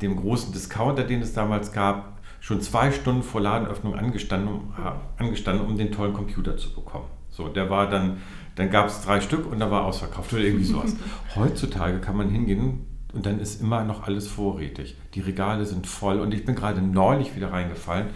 dem 0.00 0.16
großen 0.16 0.50
Discounter, 0.54 1.04
den 1.04 1.20
es 1.20 1.35
damals 1.35 1.70
gab, 1.70 2.22
schon 2.40 2.62
zwei 2.62 2.90
Stunden 2.90 3.22
vor 3.22 3.42
Ladenöffnung 3.42 3.96
angestanden, 3.96 4.72
angestanden 5.18 5.66
um 5.66 5.76
den 5.76 5.92
tollen 5.92 6.14
Computer 6.14 6.57
zu 6.57 6.74
bekommen. 6.74 7.04
So, 7.28 7.48
der 7.48 7.68
war 7.68 7.90
dann, 7.90 8.22
dann 8.54 8.70
gab 8.70 8.87
es 8.87 9.02
drei 9.02 9.20
Stück 9.20 9.44
und 9.52 9.59
da 9.61 9.70
war 9.70 9.85
ausverkauft 9.85 10.33
oder 10.33 10.42
irgendwie 10.42 10.64
sowas. 10.64 10.96
Heutzutage 11.37 11.98
kann 11.98 12.16
man 12.16 12.30
hingehen 12.30 12.87
und 13.12 13.26
dann 13.26 13.40
ist 13.40 13.61
immer 13.61 13.85
noch 13.85 14.04
alles 14.04 14.26
vorrätig. 14.26 14.96
Die 15.12 15.20
Regale 15.20 15.66
sind 15.66 15.87
voll 15.87 16.18
und 16.18 16.33
ich 16.33 16.46
bin 16.46 16.54
gerade 16.54 16.80
neulich 16.80 17.37
wieder 17.37 17.52
reingefallen 17.52 18.07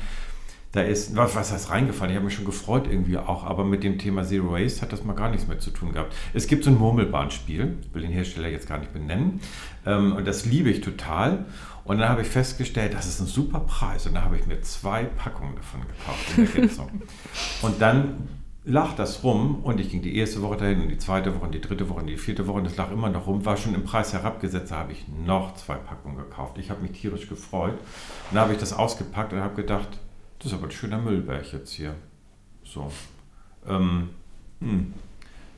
da 0.72 0.82
ist, 0.82 1.16
was, 1.16 1.34
was 1.34 1.52
heißt 1.52 1.70
reingefallen? 1.70 2.10
Ich 2.10 2.16
habe 2.16 2.26
mich 2.26 2.34
schon 2.34 2.44
gefreut 2.44 2.86
irgendwie 2.88 3.16
auch, 3.16 3.44
aber 3.44 3.64
mit 3.64 3.84
dem 3.84 3.98
Thema 3.98 4.22
Zero 4.24 4.52
Waste 4.52 4.82
hat 4.82 4.92
das 4.92 5.02
mal 5.02 5.14
gar 5.14 5.30
nichts 5.30 5.48
mehr 5.48 5.58
zu 5.58 5.70
tun 5.70 5.92
gehabt. 5.92 6.14
Es 6.34 6.46
gibt 6.46 6.64
so 6.64 6.70
ein 6.70 6.78
Murmelbahnspiel, 6.78 7.78
ich 7.80 7.94
will 7.94 8.02
den 8.02 8.12
Hersteller 8.12 8.48
jetzt 8.48 8.68
gar 8.68 8.78
nicht 8.78 8.92
benennen, 8.92 9.40
ähm, 9.86 10.12
und 10.12 10.26
das 10.26 10.44
liebe 10.44 10.68
ich 10.70 10.80
total. 10.80 11.46
Und 11.84 11.98
dann 11.98 12.10
habe 12.10 12.20
ich 12.20 12.28
festgestellt, 12.28 12.92
das 12.92 13.06
ist 13.06 13.18
ein 13.20 13.26
super 13.26 13.60
Preis. 13.60 14.06
Und 14.06 14.14
dann 14.14 14.24
habe 14.24 14.36
ich 14.36 14.46
mir 14.46 14.60
zwei 14.60 15.04
Packungen 15.04 15.56
davon 15.56 15.80
gekauft 15.80 16.36
in 16.36 16.46
Ergänzung. 16.46 17.02
und 17.62 17.80
dann 17.80 18.28
lag 18.66 18.94
das 18.94 19.24
rum 19.24 19.60
und 19.62 19.80
ich 19.80 19.88
ging 19.88 20.02
die 20.02 20.14
erste 20.18 20.42
Woche 20.42 20.58
dahin 20.58 20.82
und 20.82 20.90
die 20.90 20.98
zweite 20.98 21.34
Woche 21.34 21.46
und 21.46 21.54
die 21.54 21.62
dritte 21.62 21.88
Woche 21.88 22.00
und 22.00 22.06
die 22.06 22.18
vierte 22.18 22.46
Woche 22.46 22.58
und 22.58 22.66
es 22.66 22.76
lag 22.76 22.92
immer 22.92 23.08
noch 23.08 23.26
rum, 23.26 23.46
war 23.46 23.56
schon 23.56 23.74
im 23.74 23.84
Preis 23.84 24.12
herabgesetzt, 24.12 24.70
da 24.70 24.80
habe 24.80 24.92
ich 24.92 25.06
noch 25.24 25.54
zwei 25.54 25.76
Packungen 25.76 26.18
gekauft. 26.18 26.58
Ich 26.58 26.68
habe 26.68 26.82
mich 26.82 26.92
tierisch 26.92 27.26
gefreut. 27.26 27.72
Und 27.72 28.34
dann 28.34 28.42
habe 28.42 28.52
ich 28.52 28.58
das 28.58 28.74
ausgepackt 28.74 29.32
und 29.32 29.40
habe 29.40 29.54
gedacht, 29.54 29.88
das 30.38 30.46
ist 30.46 30.52
aber 30.54 30.66
ein 30.66 30.70
schöner 30.70 30.98
Müllberg 30.98 31.52
jetzt 31.52 31.72
hier. 31.72 31.94
So. 32.64 32.90
Ähm, 33.66 34.10
Hm. 34.60 34.92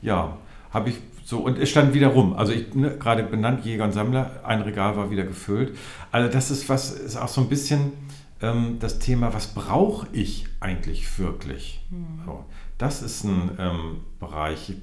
Ja, 0.01 0.37
habe 0.71 0.89
ich 0.89 0.97
so, 1.25 1.39
und 1.39 1.57
es 1.57 1.69
stand 1.69 1.93
wieder 1.93 2.07
rum. 2.07 2.33
Also 2.33 2.51
ich 2.51 2.73
ne, 2.73 2.97
gerade 2.97 3.23
benannt, 3.23 3.65
Jäger 3.65 3.85
und 3.85 3.93
Sammler, 3.93 4.41
ein 4.43 4.61
Regal 4.61 4.97
war 4.97 5.11
wieder 5.11 5.23
gefüllt. 5.23 5.77
Also 6.11 6.31
das 6.31 6.51
ist 6.51 6.67
was, 6.69 6.91
ist 6.91 7.15
auch 7.15 7.27
so 7.27 7.41
ein 7.41 7.49
bisschen 7.49 7.93
ähm, 8.41 8.77
das 8.79 8.99
Thema, 8.99 9.33
was 9.33 9.47
brauche 9.47 10.07
ich 10.11 10.47
eigentlich 10.59 11.19
wirklich? 11.19 11.85
Mhm. 11.89 12.21
So, 12.25 12.45
das 12.77 13.01
ist 13.01 13.23
ein 13.23 13.51
ähm, 13.59 13.97
Bereich. 14.19 14.73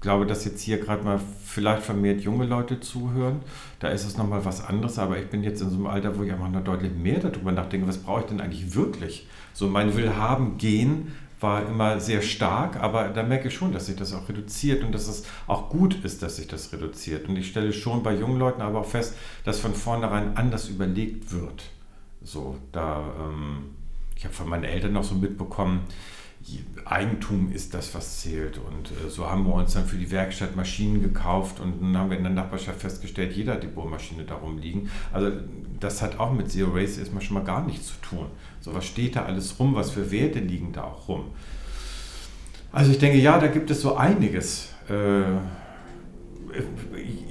Ich 0.00 0.02
glaube, 0.02 0.24
dass 0.24 0.46
jetzt 0.46 0.62
hier 0.62 0.78
gerade 0.78 1.04
mal 1.04 1.20
vielleicht 1.44 1.82
vermehrt 1.82 2.22
junge 2.22 2.46
Leute 2.46 2.80
zuhören. 2.80 3.40
Da 3.80 3.88
ist 3.88 4.06
es 4.06 4.16
nochmal 4.16 4.46
was 4.46 4.64
anderes, 4.64 4.98
aber 4.98 5.18
ich 5.18 5.26
bin 5.26 5.44
jetzt 5.44 5.60
in 5.60 5.68
so 5.68 5.76
einem 5.76 5.88
Alter, 5.88 6.18
wo 6.18 6.22
ich 6.22 6.32
einfach 6.32 6.48
noch 6.48 6.64
deutlich 6.64 6.90
mehr 6.94 7.18
darüber 7.18 7.52
nachdenke, 7.52 7.86
was 7.86 7.98
brauche 7.98 8.20
ich 8.20 8.26
denn 8.28 8.40
eigentlich 8.40 8.74
wirklich? 8.74 9.26
So 9.52 9.68
mein 9.68 9.94
Willhaben 9.94 10.56
gehen 10.56 11.12
war 11.38 11.68
immer 11.68 12.00
sehr 12.00 12.22
stark, 12.22 12.76
aber 12.82 13.10
da 13.10 13.22
merke 13.22 13.48
ich 13.48 13.54
schon, 13.54 13.74
dass 13.74 13.86
sich 13.86 13.96
das 13.96 14.14
auch 14.14 14.26
reduziert 14.26 14.82
und 14.84 14.92
dass 14.92 15.06
es 15.06 15.26
auch 15.46 15.68
gut 15.68 16.02
ist, 16.02 16.22
dass 16.22 16.36
sich 16.36 16.48
das 16.48 16.72
reduziert. 16.72 17.28
Und 17.28 17.36
ich 17.36 17.48
stelle 17.48 17.70
schon 17.74 18.02
bei 18.02 18.14
jungen 18.14 18.38
Leuten 18.38 18.62
aber 18.62 18.80
auch 18.80 18.88
fest, 18.88 19.14
dass 19.44 19.60
von 19.60 19.74
vornherein 19.74 20.34
anders 20.34 20.70
überlegt 20.70 21.30
wird. 21.30 21.64
So, 22.22 22.56
da, 22.72 23.04
ähm, 23.18 23.74
ich 24.16 24.24
habe 24.24 24.32
von 24.32 24.48
meinen 24.48 24.64
Eltern 24.64 24.94
noch 24.94 25.04
so 25.04 25.14
mitbekommen, 25.14 25.82
Eigentum 26.84 27.52
ist 27.52 27.74
das, 27.74 27.94
was 27.94 28.20
zählt. 28.20 28.58
Und 28.58 28.90
äh, 28.90 29.10
so 29.10 29.30
haben 29.30 29.46
wir 29.46 29.54
uns 29.54 29.74
dann 29.74 29.86
für 29.86 29.96
die 29.96 30.10
Werkstatt 30.10 30.56
Maschinen 30.56 31.02
gekauft 31.02 31.60
und 31.60 31.80
dann 31.80 31.96
haben 31.96 32.10
wir 32.10 32.16
in 32.16 32.24
der 32.24 32.32
Nachbarschaft 32.32 32.80
festgestellt, 32.80 33.32
jeder 33.36 33.54
hat 33.54 33.62
die 33.62 33.68
Bohrmaschine 33.68 34.24
darum 34.24 34.58
liegen. 34.58 34.90
Also 35.12 35.30
das 35.78 36.02
hat 36.02 36.18
auch 36.18 36.32
mit 36.32 36.50
Zero 36.50 36.74
Waste 36.74 37.00
erstmal 37.00 37.22
schon 37.22 37.34
mal 37.34 37.44
gar 37.44 37.64
nichts 37.64 37.88
zu 37.88 37.94
tun. 38.02 38.26
So 38.60 38.74
was 38.74 38.84
steht 38.84 39.16
da 39.16 39.24
alles 39.24 39.58
rum, 39.58 39.74
was 39.74 39.90
für 39.90 40.10
Werte 40.10 40.40
liegen 40.40 40.72
da 40.72 40.84
auch 40.84 41.08
rum. 41.08 41.26
Also 42.72 42.90
ich 42.92 42.98
denke, 42.98 43.18
ja, 43.18 43.38
da 43.38 43.48
gibt 43.48 43.70
es 43.70 43.80
so 43.80 43.96
einiges. 43.96 44.70
Äh, 44.88 45.22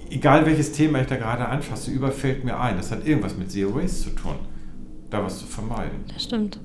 egal 0.10 0.46
welches 0.46 0.72
Thema 0.72 1.02
ich 1.02 1.08
da 1.08 1.18
gerade 1.18 1.48
anfasse, 1.48 1.92
überfällt 1.92 2.44
mir 2.44 2.60
ein. 2.60 2.78
Das 2.78 2.92
hat 2.92 3.06
irgendwas 3.06 3.38
mit 3.38 3.52
Zero 3.52 3.76
Waste 3.76 4.10
zu 4.10 4.16
tun, 4.16 4.36
da 5.10 5.24
was 5.24 5.40
zu 5.40 5.46
vermeiden. 5.46 6.06
Das 6.14 6.24
stimmt. 6.24 6.60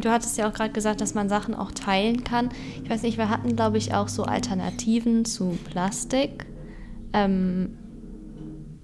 Du 0.00 0.10
hattest 0.10 0.36
ja 0.36 0.48
auch 0.48 0.52
gerade 0.52 0.72
gesagt, 0.72 1.00
dass 1.00 1.14
man 1.14 1.28
Sachen 1.28 1.54
auch 1.54 1.70
teilen 1.70 2.24
kann. 2.24 2.50
Ich 2.82 2.90
weiß 2.90 3.02
nicht, 3.02 3.16
wir 3.16 3.30
hatten, 3.30 3.54
glaube 3.54 3.78
ich, 3.78 3.94
auch 3.94 4.08
so 4.08 4.24
Alternativen 4.24 5.24
zu 5.24 5.56
Plastik 5.70 6.46
ähm, 7.12 7.78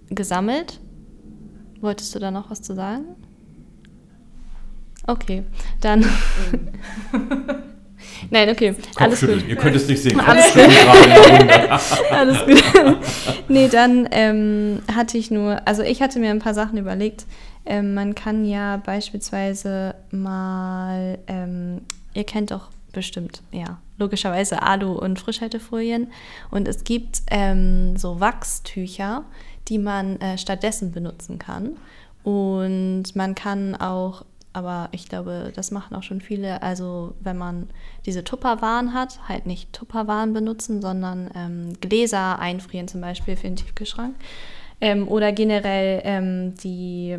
gesammelt. 0.09 0.81
Wolltest 1.81 2.15
du 2.15 2.19
da 2.19 2.31
noch 2.31 2.51
was 2.51 2.63
zu 2.63 2.75
sagen? 2.75 3.05
Okay, 5.07 5.43
dann. 5.81 6.05
Nein, 8.31 8.49
okay. 8.51 8.75
Alles 8.97 9.21
gut. 9.21 9.47
Ihr 9.49 9.57
könnt 9.57 9.77
es 9.77 9.89
nicht 9.89 10.03
sehen. 10.03 10.19
Alles 10.21 10.53
gut. 10.55 10.63
Alles 12.11 12.39
gut. 12.45 12.63
nee, 13.49 13.69
dann 13.69 14.09
ähm, 14.11 14.81
hatte 14.95 15.19
ich 15.19 15.31
nur, 15.31 15.67
also 15.67 15.83
ich 15.83 16.01
hatte 16.01 16.19
mir 16.19 16.31
ein 16.31 16.39
paar 16.39 16.55
Sachen 16.55 16.79
überlegt. 16.79 17.27
Ähm, 17.67 17.95
man 17.95 18.15
kann 18.15 18.45
ja 18.45 18.77
beispielsweise 18.79 19.95
mal, 20.11 21.19
ähm, 21.27 21.83
ihr 22.13 22.25
kennt 22.25 22.51
doch 22.51 22.69
bestimmt, 22.93 23.43
ja, 23.51 23.79
logischerweise 23.99 24.63
Alu- 24.63 24.99
und 24.99 25.19
Frischhaltefolien. 25.19 26.09
Und 26.51 26.69
es 26.69 26.85
gibt 26.85 27.23
ähm, 27.31 27.97
so 27.97 28.21
Wachstücher, 28.21 29.25
die 29.69 29.79
man 29.79 30.21
äh, 30.21 30.39
stattdessen 30.39 30.93
benutzen 30.93 31.39
kann. 31.39 31.77
Und 32.23 33.15
man 33.15 33.35
kann 33.35 33.75
auch 33.75 34.25
aber 34.55 34.89
ich 34.93 35.09
glaube, 35.09 35.53
das 35.55 35.73
machen 35.73 35.97
auch 35.97 36.05
schon 36.05 36.21
viele. 36.21 36.63
Also 36.63 37.15
wenn 37.21 37.37
man 37.37 37.69
diese 38.07 38.23
Tupperwaren 38.23 38.95
hat, 38.95 39.19
halt 39.29 39.47
nicht 39.47 39.73
Tupperwaren 39.73 40.33
benutzen, 40.33 40.81
sondern 40.81 41.29
ähm, 41.35 41.73
Gläser 41.81 42.39
einfrieren 42.39 42.87
zum 42.87 43.01
Beispiel 43.01 43.35
für 43.35 43.49
den 43.49 43.57
Tiefkühlschrank. 43.57 44.15
Ähm, 44.81 45.09
oder 45.09 45.33
generell 45.33 46.03
ähm, 46.05 46.55
die 46.63 47.19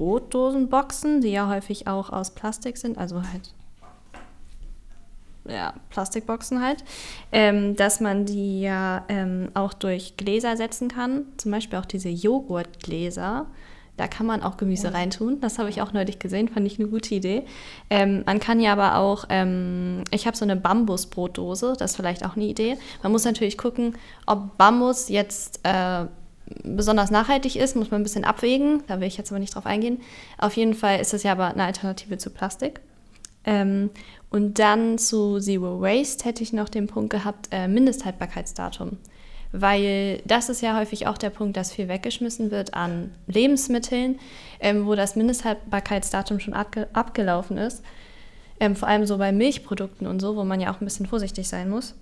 Brotdosenboxen, 0.00 1.20
die 1.20 1.28
ja 1.28 1.46
häufig 1.46 1.86
auch 1.86 2.08
aus 2.08 2.30
Plastik 2.30 2.78
sind, 2.78 2.96
also 2.96 3.16
halt 3.16 3.52
ja, 5.46 5.74
Plastikboxen 5.90 6.62
halt, 6.62 6.84
ähm, 7.32 7.76
dass 7.76 8.00
man 8.00 8.24
die 8.24 8.62
ja 8.62 9.04
ähm, 9.08 9.50
auch 9.52 9.74
durch 9.74 10.16
Gläser 10.16 10.56
setzen 10.56 10.88
kann. 10.88 11.26
Zum 11.36 11.50
Beispiel 11.50 11.78
auch 11.78 11.84
diese 11.84 12.08
Joghurtgläser 12.08 13.46
da 14.00 14.08
kann 14.08 14.24
man 14.24 14.42
auch 14.42 14.56
Gemüse 14.56 14.86
ja. 14.86 14.94
reintun. 14.94 15.42
Das 15.42 15.58
habe 15.58 15.68
ich 15.68 15.82
auch 15.82 15.92
neulich 15.92 16.18
gesehen, 16.18 16.48
fand 16.48 16.66
ich 16.66 16.78
eine 16.78 16.88
gute 16.88 17.14
Idee. 17.14 17.42
Ähm, 17.90 18.22
man 18.24 18.40
kann 18.40 18.58
ja 18.58 18.72
aber 18.72 18.96
auch, 18.96 19.26
ähm, 19.28 20.04
ich 20.10 20.26
habe 20.26 20.34
so 20.34 20.44
eine 20.46 20.56
Bambusbrotdose, 20.56 21.74
das 21.78 21.90
ist 21.90 21.96
vielleicht 21.96 22.24
auch 22.24 22.34
eine 22.34 22.46
Idee. 22.46 22.78
Man 23.02 23.12
muss 23.12 23.26
natürlich 23.26 23.58
gucken, 23.58 23.96
ob 24.24 24.56
Bambus 24.56 25.10
jetzt 25.10 25.60
äh, 25.64 26.06
besonders 26.62 27.10
nachhaltig 27.10 27.56
ist, 27.56 27.76
muss 27.76 27.90
man 27.90 28.00
ein 28.00 28.04
bisschen 28.04 28.24
abwägen. 28.24 28.82
Da 28.86 29.00
will 29.00 29.08
ich 29.08 29.16
jetzt 29.16 29.30
aber 29.30 29.38
nicht 29.38 29.54
drauf 29.54 29.66
eingehen. 29.66 30.00
Auf 30.38 30.56
jeden 30.56 30.74
Fall 30.74 31.00
ist 31.00 31.14
es 31.14 31.22
ja 31.22 31.32
aber 31.32 31.48
eine 31.48 31.64
Alternative 31.64 32.18
zu 32.18 32.30
Plastik. 32.30 32.80
Ähm, 33.44 33.90
und 34.30 34.58
dann 34.58 34.98
zu 34.98 35.38
Zero 35.38 35.80
Waste 35.80 36.24
hätte 36.24 36.42
ich 36.42 36.52
noch 36.52 36.68
den 36.68 36.86
Punkt 36.86 37.10
gehabt, 37.10 37.48
äh, 37.50 37.68
Mindesthaltbarkeitsdatum 37.68 38.98
weil 39.52 40.22
das 40.24 40.48
ist 40.48 40.62
ja 40.62 40.78
häufig 40.78 41.06
auch 41.06 41.18
der 41.18 41.30
Punkt, 41.30 41.56
dass 41.56 41.72
viel 41.72 41.88
weggeschmissen 41.88 42.50
wird 42.50 42.74
an 42.74 43.12
Lebensmitteln, 43.26 44.18
ähm, 44.60 44.86
wo 44.86 44.94
das 44.94 45.16
Mindesthaltbarkeitsdatum 45.16 46.40
schon 46.40 46.54
abge 46.54 46.88
abgelaufen 46.92 47.58
ist. 47.58 47.82
Ähm, 48.60 48.76
vor 48.76 48.88
allem 48.88 49.06
so 49.06 49.18
bei 49.18 49.32
Milchprodukten 49.32 50.06
und 50.06 50.20
so, 50.20 50.36
wo 50.36 50.44
man 50.44 50.60
ja 50.60 50.72
auch 50.72 50.80
ein 50.80 50.84
bisschen 50.84 51.06
vorsichtig 51.06 51.48
sein 51.48 51.68
muss. 51.68 51.94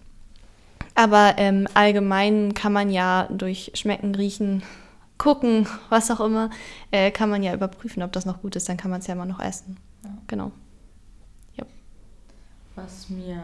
Aber 0.95 1.35
ähm, 1.37 1.69
allgemein 1.75 2.55
kann 2.55 2.73
man 2.73 2.91
ja 2.91 3.29
durch 3.31 3.73
Schmecken, 3.75 4.15
Riechen, 4.15 4.63
Gucken, 5.17 5.67
was 5.89 6.11
auch 6.11 6.21
immer, 6.21 6.51
äh, 6.91 7.11
kann 7.11 7.31
man 7.31 7.43
ja 7.43 7.55
überprüfen, 7.55 8.03
ob 8.03 8.13
das 8.13 8.27
noch 8.27 8.43
gut 8.43 8.57
ist. 8.57 8.69
Dann 8.69 8.77
kann 8.77 8.91
man 8.91 9.01
es 9.01 9.07
ja 9.07 9.15
immer 9.15 9.27
noch 9.27 9.41
essen. 9.41 9.77
Ja. 10.03 10.11
Genau. 10.27 10.53
Ja. 11.57 11.65
Was 12.75 13.09
mir 13.09 13.43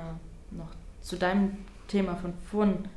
noch 0.50 0.70
zu 1.00 1.16
deinem 1.16 1.56
Thema 1.88 2.16
von 2.16 2.32
vorhin 2.50 2.88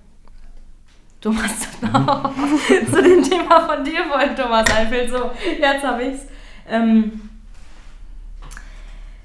Thomas, 1.19 1.67
mhm. 1.82 2.88
zu 2.93 3.02
dem 3.02 3.23
Thema 3.23 3.65
von 3.67 3.84
dir 3.84 4.06
vorhin, 4.06 4.36
Thomas, 4.36 4.69
einfällt. 4.76 5.10
So, 5.10 5.32
jetzt 5.60 5.84
habe 5.84 6.04
ich 6.04 6.19
ähm, 6.69 7.28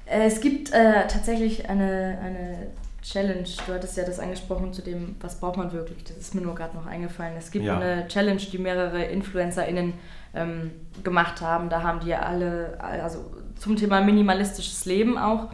äh, 0.05 0.25
es 0.25 0.39
gibt 0.39 0.71
äh, 0.71 1.07
tatsächlich 1.07 1.69
eine, 1.69 2.17
eine 2.21 2.67
Challenge. 3.03 3.47
Du 3.65 3.73
hattest 3.73 3.97
ja 3.97 4.05
das 4.05 4.19
angesprochen 4.19 4.73
zu 4.73 4.81
dem, 4.81 5.15
was 5.19 5.39
braucht 5.39 5.57
man 5.57 5.71
wirklich. 5.71 6.03
Das 6.05 6.17
ist 6.17 6.33
mir 6.35 6.41
nur 6.41 6.55
gerade 6.55 6.75
noch 6.75 6.85
eingefallen. 6.85 7.35
Es 7.37 7.51
gibt 7.51 7.65
ja. 7.65 7.77
eine 7.77 8.07
Challenge, 8.07 8.41
die 8.41 8.57
mehrere 8.57 9.03
InfluencerInnen 9.03 9.93
ähm, 10.33 10.71
gemacht 11.03 11.41
haben. 11.41 11.69
Da 11.69 11.83
haben 11.83 11.99
die 11.99 12.15
alle, 12.15 12.77
also 12.79 13.31
zum 13.57 13.75
Thema 13.75 14.01
minimalistisches 14.01 14.85
Leben 14.85 15.17
auch, 15.17 15.49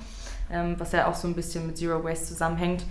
ähm, 0.52 0.76
was 0.78 0.92
ja 0.92 1.08
auch 1.08 1.16
so 1.16 1.28
ein 1.28 1.36
bisschen 1.36 1.68
mit 1.68 1.78
Zero 1.78 2.04
Waste 2.04 2.28
zusammenhängt, 2.28 2.84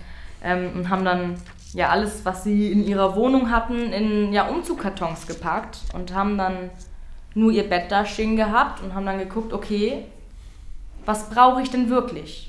ähm, 0.43 0.71
und 0.75 0.89
haben 0.89 1.03
dann 1.03 1.35
ja 1.73 1.89
alles, 1.89 2.25
was 2.25 2.43
sie 2.43 2.71
in 2.71 2.85
ihrer 2.85 3.15
Wohnung 3.15 3.51
hatten, 3.51 3.91
in 3.91 4.33
ja, 4.33 4.47
Umzugkartons 4.47 5.27
gepackt 5.27 5.79
und 5.93 6.13
haben 6.13 6.37
dann 6.37 6.69
nur 7.35 7.51
ihr 7.51 7.67
Bett 7.67 7.91
da 7.91 8.05
stehen 8.05 8.35
gehabt 8.35 8.81
und 8.81 8.93
haben 8.93 9.05
dann 9.05 9.19
geguckt, 9.19 9.53
okay, 9.53 10.05
was 11.05 11.29
brauche 11.29 11.61
ich 11.61 11.69
denn 11.69 11.89
wirklich? 11.89 12.48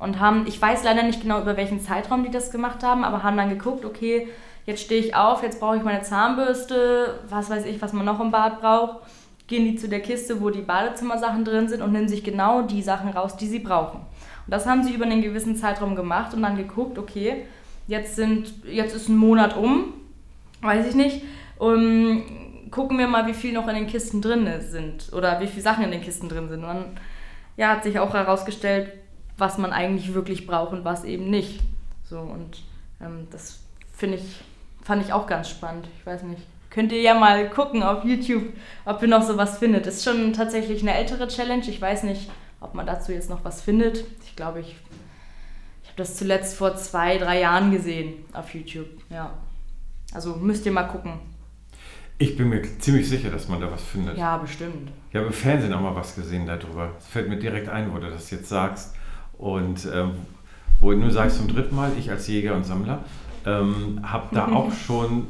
Und 0.00 0.18
haben, 0.18 0.46
ich 0.46 0.60
weiß 0.60 0.82
leider 0.82 1.02
nicht 1.02 1.22
genau, 1.22 1.40
über 1.40 1.56
welchen 1.56 1.80
Zeitraum 1.80 2.24
die 2.24 2.30
das 2.30 2.50
gemacht 2.50 2.82
haben, 2.82 3.04
aber 3.04 3.22
haben 3.22 3.36
dann 3.36 3.50
geguckt, 3.50 3.84
okay, 3.84 4.28
jetzt 4.66 4.82
stehe 4.82 5.00
ich 5.00 5.14
auf, 5.14 5.42
jetzt 5.42 5.60
brauche 5.60 5.76
ich 5.76 5.82
meine 5.82 6.02
Zahnbürste, 6.02 7.20
was 7.28 7.50
weiß 7.50 7.66
ich, 7.66 7.80
was 7.80 7.92
man 7.92 8.06
noch 8.06 8.20
im 8.20 8.30
Bad 8.30 8.60
braucht. 8.60 9.00
Gehen 9.46 9.64
die 9.64 9.76
zu 9.76 9.88
der 9.88 10.00
Kiste, 10.00 10.40
wo 10.40 10.50
die 10.50 10.62
Badezimmersachen 10.62 11.44
drin 11.44 11.68
sind 11.68 11.82
und 11.82 11.92
nehmen 11.92 12.08
sich 12.08 12.24
genau 12.24 12.62
die 12.62 12.82
Sachen 12.82 13.10
raus, 13.10 13.36
die 13.36 13.46
sie 13.46 13.58
brauchen. 13.58 14.00
Und 14.00 14.50
das 14.54 14.66
haben 14.66 14.82
sie 14.82 14.94
über 14.94 15.04
einen 15.04 15.22
gewissen 15.22 15.54
Zeitraum 15.54 15.94
gemacht 15.94 16.34
und 16.34 16.42
dann 16.42 16.56
geguckt, 16.56 16.98
okay, 16.98 17.44
Jetzt, 17.90 18.14
sind, 18.14 18.52
jetzt 18.70 18.94
ist 18.94 19.08
ein 19.08 19.16
Monat 19.16 19.56
um, 19.56 19.94
weiß 20.62 20.86
ich 20.86 20.94
nicht. 20.94 21.22
Um, 21.58 22.22
gucken 22.70 22.96
wir 22.98 23.08
mal, 23.08 23.26
wie 23.26 23.34
viel 23.34 23.52
noch 23.52 23.66
in 23.66 23.74
den 23.74 23.88
Kisten 23.88 24.22
drin 24.22 24.48
sind 24.60 25.12
oder 25.12 25.40
wie 25.40 25.48
viele 25.48 25.62
Sachen 25.62 25.82
in 25.82 25.90
den 25.90 26.00
Kisten 26.00 26.28
drin 26.28 26.48
sind. 26.48 26.60
Und 26.60 26.68
dann 26.68 26.84
ja, 27.56 27.70
hat 27.70 27.82
sich 27.82 27.98
auch 27.98 28.14
herausgestellt, 28.14 28.92
was 29.40 29.58
man 29.58 29.72
eigentlich 29.72 30.14
wirklich 30.14 30.46
braucht 30.46 30.72
und 30.72 30.84
was 30.84 31.04
eben 31.04 31.30
nicht. 31.30 31.60
So 32.04 32.18
und 32.18 32.62
ähm, 33.00 33.26
das 33.30 33.60
finde 33.96 34.18
ich, 34.18 34.40
fand 34.82 35.04
ich 35.04 35.12
auch 35.12 35.26
ganz 35.26 35.48
spannend. 35.48 35.88
Ich 35.98 36.06
weiß 36.06 36.22
nicht. 36.24 36.42
Könnt 36.70 36.92
ihr 36.92 37.00
ja 37.00 37.14
mal 37.14 37.50
gucken 37.50 37.82
auf 37.82 38.04
YouTube, 38.04 38.44
ob 38.84 39.02
ihr 39.02 39.08
noch 39.08 39.22
sowas 39.22 39.58
findet. 39.58 39.86
Ist 39.86 40.04
schon 40.04 40.32
tatsächlich 40.32 40.82
eine 40.82 40.94
ältere 40.94 41.26
Challenge. 41.26 41.64
Ich 41.66 41.80
weiß 41.80 42.04
nicht, 42.04 42.30
ob 42.60 42.74
man 42.74 42.86
dazu 42.86 43.10
jetzt 43.10 43.28
noch 43.28 43.44
was 43.44 43.60
findet. 43.60 44.04
Ich 44.24 44.36
glaube, 44.36 44.60
ich 44.60 44.76
habe 45.86 45.96
das 45.96 46.16
zuletzt 46.16 46.56
vor 46.56 46.76
zwei, 46.76 47.18
drei 47.18 47.40
Jahren 47.40 47.72
gesehen 47.72 48.24
auf 48.32 48.54
YouTube. 48.54 48.86
Ja. 49.08 49.32
Also 50.12 50.36
müsst 50.36 50.64
ihr 50.66 50.72
mal 50.72 50.84
gucken. 50.84 51.14
Ich 52.18 52.36
bin 52.36 52.50
mir 52.50 52.62
ziemlich 52.78 53.08
sicher, 53.08 53.30
dass 53.30 53.48
man 53.48 53.60
da 53.60 53.70
was 53.72 53.82
findet. 53.82 54.16
Ja, 54.16 54.36
bestimmt. 54.36 54.92
Ich 55.08 55.16
habe 55.16 55.26
im 55.26 55.32
Fernsehen 55.32 55.72
auch 55.72 55.80
mal 55.80 55.94
was 55.96 56.14
gesehen 56.14 56.46
darüber. 56.46 56.92
Es 56.98 57.06
fällt 57.06 57.28
mir 57.28 57.38
direkt 57.38 57.68
ein, 57.68 57.92
wo 57.92 57.98
du 57.98 58.10
das 58.10 58.30
jetzt 58.30 58.48
sagst. 58.48 58.94
Und 59.40 59.88
ähm, 59.90 60.12
wo 60.80 60.92
nur 60.92 61.10
sage 61.10 61.28
ich 61.28 61.34
zum 61.34 61.48
dritten 61.48 61.74
Mal, 61.74 61.92
ich 61.98 62.10
als 62.10 62.28
Jäger 62.28 62.54
und 62.54 62.64
Sammler, 62.64 63.04
ähm, 63.46 64.00
habe 64.02 64.34
da 64.34 64.48
auch 64.48 64.70
schon, 64.72 65.28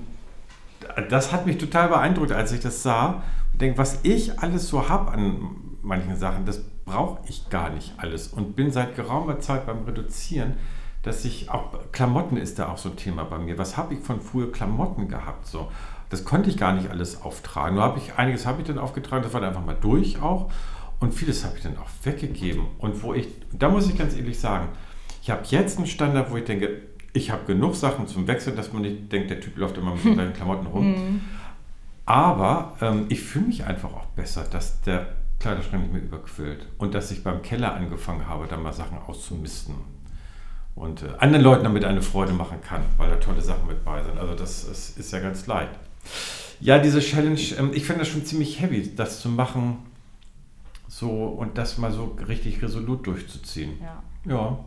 das 1.08 1.32
hat 1.32 1.46
mich 1.46 1.58
total 1.58 1.88
beeindruckt, 1.88 2.32
als 2.32 2.50
ich 2.50 2.58
das 2.58 2.82
sah. 2.82 3.22
Und 3.52 3.62
denke, 3.62 3.78
was 3.78 4.00
ich 4.02 4.40
alles 4.40 4.68
so 4.68 4.88
habe 4.88 5.12
an 5.12 5.38
manchen 5.82 6.16
Sachen, 6.16 6.44
das 6.44 6.60
brauche 6.84 7.20
ich 7.28 7.48
gar 7.50 7.70
nicht 7.70 7.92
alles. 7.98 8.28
Und 8.28 8.56
bin 8.56 8.72
seit 8.72 8.96
geraumer 8.96 9.38
Zeit 9.38 9.64
beim 9.66 9.84
Reduzieren, 9.84 10.54
dass 11.04 11.24
ich 11.24 11.48
auch, 11.48 11.70
Klamotten 11.92 12.36
ist 12.36 12.58
da 12.58 12.68
auch 12.68 12.78
so 12.78 12.90
ein 12.90 12.96
Thema 12.96 13.22
bei 13.24 13.38
mir. 13.38 13.58
Was 13.58 13.76
habe 13.76 13.94
ich 13.94 14.00
von 14.00 14.20
früher 14.20 14.50
Klamotten 14.50 15.06
gehabt? 15.06 15.46
So. 15.46 15.70
Das 16.08 16.24
konnte 16.24 16.50
ich 16.50 16.56
gar 16.56 16.72
nicht 16.72 16.90
alles 16.90 17.22
auftragen. 17.22 17.76
Nur 17.76 17.84
habe 17.84 17.98
ich, 17.98 18.14
einiges 18.14 18.44
habe 18.44 18.60
ich 18.60 18.66
dann 18.66 18.78
aufgetragen, 18.78 19.22
das 19.22 19.32
war 19.32 19.40
dann 19.40 19.50
einfach 19.50 19.64
mal 19.64 19.76
durch 19.80 20.20
auch. 20.20 20.50
Und 21.00 21.14
vieles 21.14 21.44
habe 21.44 21.56
ich 21.56 21.62
dann 21.62 21.76
auch 21.78 21.88
weggegeben. 22.04 22.66
Und 22.78 23.02
wo 23.02 23.14
ich, 23.14 23.26
da 23.52 23.68
muss 23.68 23.88
ich 23.88 23.96
ganz 23.96 24.14
ehrlich 24.14 24.38
sagen, 24.38 24.68
ich 25.22 25.30
habe 25.30 25.42
jetzt 25.46 25.78
einen 25.78 25.86
Standard, 25.86 26.30
wo 26.30 26.36
ich 26.36 26.44
denke, 26.44 26.82
ich 27.12 27.30
habe 27.30 27.44
genug 27.46 27.74
Sachen 27.74 28.06
zum 28.06 28.26
Wechseln, 28.26 28.54
dass 28.54 28.72
man 28.72 28.82
nicht 28.82 29.10
denkt, 29.10 29.30
der 29.30 29.40
Typ 29.40 29.56
läuft 29.56 29.78
immer 29.78 29.94
mit 29.94 30.02
seinen 30.16 30.32
Klamotten 30.32 30.66
rum. 30.66 30.92
Mhm. 30.92 31.20
Aber 32.06 32.76
ähm, 32.80 33.06
ich 33.08 33.22
fühle 33.22 33.46
mich 33.46 33.64
einfach 33.64 33.92
auch 33.92 34.06
besser, 34.16 34.44
dass 34.50 34.80
der 34.82 35.08
Kleiderschrank 35.38 35.82
nicht 35.82 35.92
mehr 35.92 36.02
überquillt 36.02 36.66
und 36.78 36.94
dass 36.94 37.10
ich 37.10 37.24
beim 37.24 37.42
Keller 37.42 37.74
angefangen 37.74 38.28
habe, 38.28 38.46
da 38.46 38.56
mal 38.56 38.72
Sachen 38.72 38.98
auszumisten 38.98 39.74
und 40.74 41.02
äh, 41.02 41.06
anderen 41.18 41.44
Leuten 41.44 41.64
damit 41.64 41.84
eine 41.84 42.02
Freude 42.02 42.32
machen 42.32 42.60
kann, 42.60 42.82
weil 42.96 43.08
da 43.08 43.16
tolle 43.16 43.40
Sachen 43.40 43.66
mit 43.66 43.84
bei 43.84 44.02
sind. 44.02 44.18
Also 44.18 44.34
das 44.34 44.64
ist, 44.64 44.98
ist 44.98 45.12
ja 45.12 45.20
ganz 45.20 45.46
leicht. 45.46 45.72
Ja, 46.60 46.78
diese 46.78 47.00
Challenge, 47.00 47.40
ähm, 47.58 47.70
ich 47.72 47.84
finde 47.84 48.00
das 48.00 48.08
schon 48.08 48.24
ziemlich 48.24 48.60
heavy, 48.60 48.94
das 48.94 49.20
zu 49.20 49.28
machen 49.28 49.78
so 50.90 51.08
und 51.08 51.56
das 51.56 51.78
mal 51.78 51.92
so 51.92 52.16
richtig 52.26 52.60
resolut 52.62 53.06
durchzuziehen. 53.06 53.78
Ja. 53.80 54.02
ja. 54.30 54.64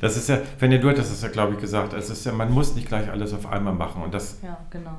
Das 0.00 0.16
ist 0.16 0.28
ja, 0.28 0.38
wenn 0.60 0.70
ihr 0.70 0.80
du 0.80 0.88
hattest 0.88 1.12
es 1.12 1.20
ja, 1.20 1.28
glaube 1.28 1.54
ich, 1.54 1.60
gesagt, 1.60 1.92
es 1.94 2.08
ist 2.08 2.24
ja, 2.24 2.30
man 2.30 2.52
muss 2.52 2.76
nicht 2.76 2.86
gleich 2.86 3.10
alles 3.10 3.34
auf 3.34 3.46
einmal 3.46 3.74
machen. 3.74 4.04
Und 4.04 4.14
das 4.14 4.38
ja, 4.40 4.56
genau. 4.70 4.96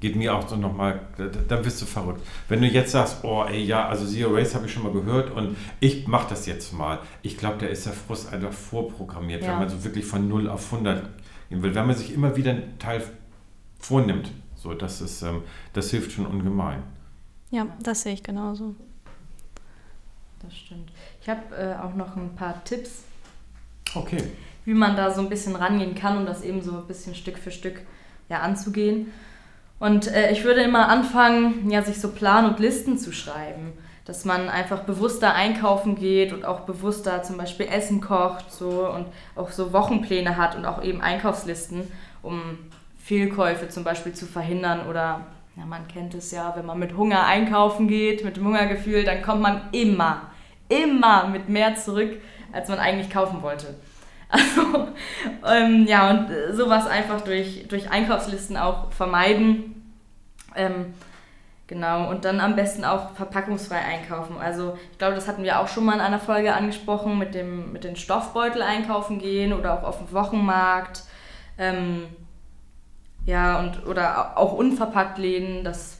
geht 0.00 0.16
mir 0.16 0.34
auch 0.34 0.48
so 0.48 0.56
nochmal, 0.56 0.98
dann 1.46 1.60
bist 1.60 1.82
du 1.82 1.84
verrückt. 1.84 2.22
Wenn 2.48 2.62
du 2.62 2.66
jetzt 2.66 2.92
sagst, 2.92 3.18
oh 3.22 3.44
ey, 3.44 3.62
ja, 3.62 3.86
also 3.86 4.06
Zero 4.06 4.34
Race 4.34 4.54
habe 4.54 4.64
ich 4.64 4.72
schon 4.72 4.82
mal 4.82 4.92
gehört 4.92 5.30
und 5.30 5.58
ich 5.80 6.08
mache 6.08 6.30
das 6.30 6.46
jetzt 6.46 6.72
mal. 6.72 7.00
Ich 7.20 7.36
glaube, 7.36 7.58
da 7.58 7.66
ist 7.66 7.84
der 7.84 7.92
Frust 7.92 8.32
einfach 8.32 8.52
vorprogrammiert, 8.52 9.42
ja. 9.42 9.48
wenn 9.50 9.58
man 9.58 9.68
so 9.68 9.84
wirklich 9.84 10.06
von 10.06 10.26
0 10.26 10.48
auf 10.48 10.72
100 10.72 11.06
gehen 11.50 11.62
will. 11.62 11.74
Wenn 11.74 11.86
man 11.86 11.96
sich 11.96 12.14
immer 12.14 12.34
wieder 12.34 12.52
einen 12.52 12.78
Teil 12.78 13.02
vornimmt, 13.78 14.30
so, 14.56 14.72
das, 14.72 15.02
ist, 15.02 15.20
ähm, 15.20 15.42
das 15.74 15.90
hilft 15.90 16.12
schon 16.12 16.24
ungemein. 16.24 16.82
Ja, 17.50 17.66
das 17.80 18.02
sehe 18.02 18.14
ich 18.14 18.22
genauso. 18.22 18.74
Das 20.42 20.56
stimmt. 20.56 20.92
Ich 21.22 21.28
habe 21.28 21.54
äh, 21.56 21.76
auch 21.76 21.94
noch 21.94 22.16
ein 22.16 22.34
paar 22.34 22.62
Tipps 22.64 23.04
Okay. 23.94 24.22
Wie 24.64 24.74
man 24.74 24.96
da 24.96 25.10
so 25.10 25.20
ein 25.20 25.28
bisschen 25.28 25.56
rangehen 25.56 25.94
kann, 25.94 26.18
um 26.18 26.26
das 26.26 26.42
eben 26.42 26.62
so 26.62 26.72
ein 26.72 26.86
bisschen 26.86 27.14
Stück 27.14 27.38
für 27.38 27.50
Stück 27.50 27.80
ja, 28.28 28.40
anzugehen. 28.40 29.12
Und 29.78 30.10
äh, 30.10 30.30
ich 30.32 30.44
würde 30.44 30.62
immer 30.62 30.88
anfangen, 30.88 31.70
ja, 31.70 31.82
sich 31.82 32.00
so 32.00 32.12
Plan 32.12 32.46
und 32.46 32.58
Listen 32.58 32.98
zu 32.98 33.12
schreiben. 33.12 33.72
Dass 34.04 34.24
man 34.24 34.48
einfach 34.48 34.80
bewusster 34.80 35.34
einkaufen 35.34 35.94
geht 35.94 36.32
und 36.32 36.44
auch 36.44 36.60
bewusster 36.60 37.22
zum 37.22 37.38
Beispiel 37.38 37.66
Essen 37.66 38.00
kocht 38.00 38.52
so, 38.52 38.88
und 38.90 39.06
auch 39.34 39.50
so 39.50 39.72
Wochenpläne 39.72 40.36
hat 40.36 40.56
und 40.56 40.66
auch 40.66 40.82
eben 40.82 41.00
Einkaufslisten, 41.00 41.90
um 42.22 42.58
Fehlkäufe 42.98 43.68
zum 43.68 43.82
Beispiel 43.82 44.12
zu 44.12 44.26
verhindern 44.26 44.88
oder 44.88 45.26
ja, 45.56 45.64
man 45.64 45.86
kennt 45.86 46.14
es 46.14 46.30
ja, 46.30 46.54
wenn 46.56 46.66
man 46.66 46.78
mit 46.78 46.96
Hunger 46.96 47.26
einkaufen 47.26 47.86
geht, 47.86 48.24
mit 48.24 48.36
dem 48.36 48.46
Hungergefühl, 48.46 49.04
dann 49.04 49.22
kommt 49.22 49.40
man 49.40 49.68
immer, 49.72 50.22
immer 50.68 51.28
mit 51.28 51.48
mehr 51.48 51.76
zurück, 51.76 52.20
als 52.52 52.68
man 52.68 52.78
eigentlich 52.78 53.10
kaufen 53.10 53.42
wollte. 53.42 53.74
Also, 54.30 54.88
ähm, 55.46 55.86
ja, 55.86 56.10
und 56.10 56.56
sowas 56.56 56.88
einfach 56.88 57.20
durch, 57.20 57.68
durch 57.68 57.90
Einkaufslisten 57.92 58.56
auch 58.56 58.90
vermeiden. 58.90 59.94
Ähm, 60.56 60.94
genau, 61.68 62.10
und 62.10 62.24
dann 62.24 62.40
am 62.40 62.56
besten 62.56 62.84
auch 62.84 63.12
verpackungsfrei 63.12 63.76
einkaufen. 63.76 64.36
Also, 64.38 64.76
ich 64.90 64.98
glaube, 64.98 65.14
das 65.14 65.28
hatten 65.28 65.44
wir 65.44 65.60
auch 65.60 65.68
schon 65.68 65.84
mal 65.84 65.94
in 65.94 66.00
einer 66.00 66.18
Folge 66.18 66.52
angesprochen, 66.52 67.16
mit, 67.16 67.36
dem, 67.36 67.70
mit 67.70 67.84
den 67.84 67.94
Stoffbeutel 67.94 68.60
einkaufen 68.60 69.20
gehen 69.20 69.52
oder 69.52 69.78
auch 69.78 69.84
auf 69.84 69.98
dem 69.98 70.12
Wochenmarkt. 70.12 71.04
Ähm, 71.56 72.08
ja, 73.26 73.58
und 73.60 73.86
oder 73.86 74.36
auch 74.36 74.52
unverpackt 74.52 75.18
Läden, 75.18 75.64
das 75.64 75.98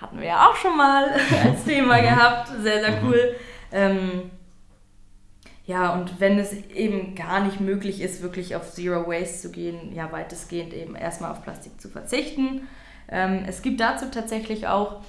hatten 0.00 0.18
wir 0.18 0.26
ja 0.28 0.48
auch 0.48 0.56
schon 0.56 0.76
mal 0.76 1.10
als 1.44 1.64
Thema 1.64 2.00
gehabt. 2.00 2.48
Sehr, 2.62 2.80
sehr 2.80 3.02
cool. 3.04 3.36
Ähm, 3.72 4.30
ja, 5.66 5.92
und 5.92 6.18
wenn 6.18 6.38
es 6.38 6.52
eben 6.52 7.14
gar 7.14 7.40
nicht 7.40 7.60
möglich 7.60 8.00
ist, 8.00 8.22
wirklich 8.22 8.56
auf 8.56 8.72
Zero 8.72 9.06
Waste 9.06 9.38
zu 9.38 9.50
gehen, 9.52 9.94
ja, 9.94 10.10
weitestgehend 10.10 10.72
eben 10.72 10.96
erstmal 10.96 11.30
auf 11.30 11.42
Plastik 11.44 11.80
zu 11.80 11.88
verzichten. 11.88 12.66
Ähm, 13.08 13.44
es 13.46 13.62
gibt 13.62 13.80
dazu 13.80 14.06
tatsächlich 14.06 14.66
auch, 14.66 15.00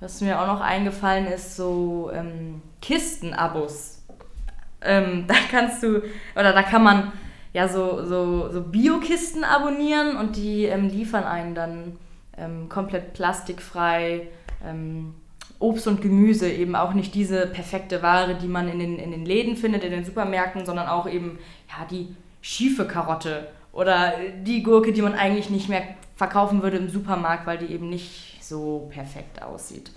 was 0.00 0.20
mir 0.20 0.40
auch 0.40 0.46
noch 0.46 0.60
eingefallen 0.60 1.26
ist, 1.26 1.56
so 1.56 2.10
ähm, 2.12 2.60
Kisten-Abos. 2.82 4.02
Ähm, 4.82 5.24
da 5.28 5.34
kannst 5.50 5.82
du, 5.82 6.02
oder 6.34 6.52
da 6.52 6.62
kann 6.62 6.82
man 6.82 7.12
ja 7.52 7.68
so, 7.68 8.04
so, 8.04 8.50
so 8.50 8.62
Bio-Kisten 8.62 9.44
abonnieren 9.44 10.16
und 10.16 10.36
die 10.36 10.64
ähm, 10.64 10.88
liefern 10.88 11.24
einen 11.24 11.54
dann 11.54 11.96
ähm, 12.36 12.68
komplett 12.68 13.12
plastikfrei 13.12 14.28
ähm, 14.64 15.14
Obst 15.58 15.86
und 15.86 16.00
Gemüse, 16.00 16.50
eben 16.50 16.74
auch 16.74 16.94
nicht 16.94 17.14
diese 17.14 17.46
perfekte 17.46 18.02
Ware, 18.02 18.34
die 18.34 18.48
man 18.48 18.68
in 18.68 18.78
den, 18.78 18.98
in 18.98 19.10
den 19.10 19.26
Läden 19.26 19.56
findet, 19.56 19.84
in 19.84 19.90
den 19.90 20.04
Supermärkten, 20.04 20.64
sondern 20.64 20.88
auch 20.88 21.08
eben 21.08 21.38
ja, 21.68 21.84
die 21.84 22.14
schiefe 22.40 22.86
Karotte 22.86 23.48
oder 23.72 24.14
die 24.42 24.62
Gurke, 24.62 24.92
die 24.92 25.02
man 25.02 25.14
eigentlich 25.14 25.50
nicht 25.50 25.68
mehr 25.68 25.82
verkaufen 26.16 26.62
würde 26.62 26.78
im 26.78 26.88
Supermarkt, 26.88 27.46
weil 27.46 27.58
die 27.58 27.72
eben 27.72 27.90
nicht 27.90 28.42
so 28.42 28.88
perfekt 28.90 29.42
aussieht. 29.42 29.90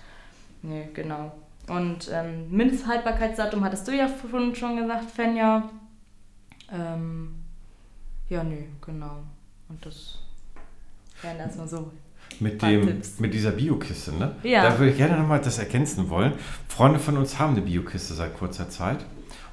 Nee, 0.61 0.89
genau. 0.93 1.31
Und 1.67 2.09
ähm, 2.11 2.49
Mindesthaltbarkeitsdatum 2.49 3.63
hattest 3.63 3.87
du 3.87 3.93
ja 3.93 4.09
schon 4.53 4.77
gesagt, 4.77 5.11
Fenja. 5.11 5.69
Ähm, 6.71 7.42
ja, 8.29 8.43
nee, 8.43 8.67
genau. 8.81 9.23
Und 9.69 9.85
das 9.85 10.19
wären 11.21 11.37
erstmal 11.37 11.67
so 11.67 11.91
mit, 12.39 12.61
dem, 12.61 13.01
mit 13.19 13.33
dieser 13.33 13.51
Biokiste, 13.51 14.13
ne? 14.15 14.35
Ja. 14.43 14.63
Da 14.63 14.79
würde 14.79 14.91
ich 14.91 14.97
gerne 14.97 15.17
nochmal 15.17 15.39
das 15.39 15.59
ergänzen 15.59 16.09
wollen. 16.09 16.33
Freunde 16.67 16.99
von 16.99 17.17
uns 17.17 17.39
haben 17.39 17.53
eine 17.53 17.61
Biokiste 17.61 18.13
seit 18.13 18.37
kurzer 18.37 18.69
Zeit. 18.69 19.05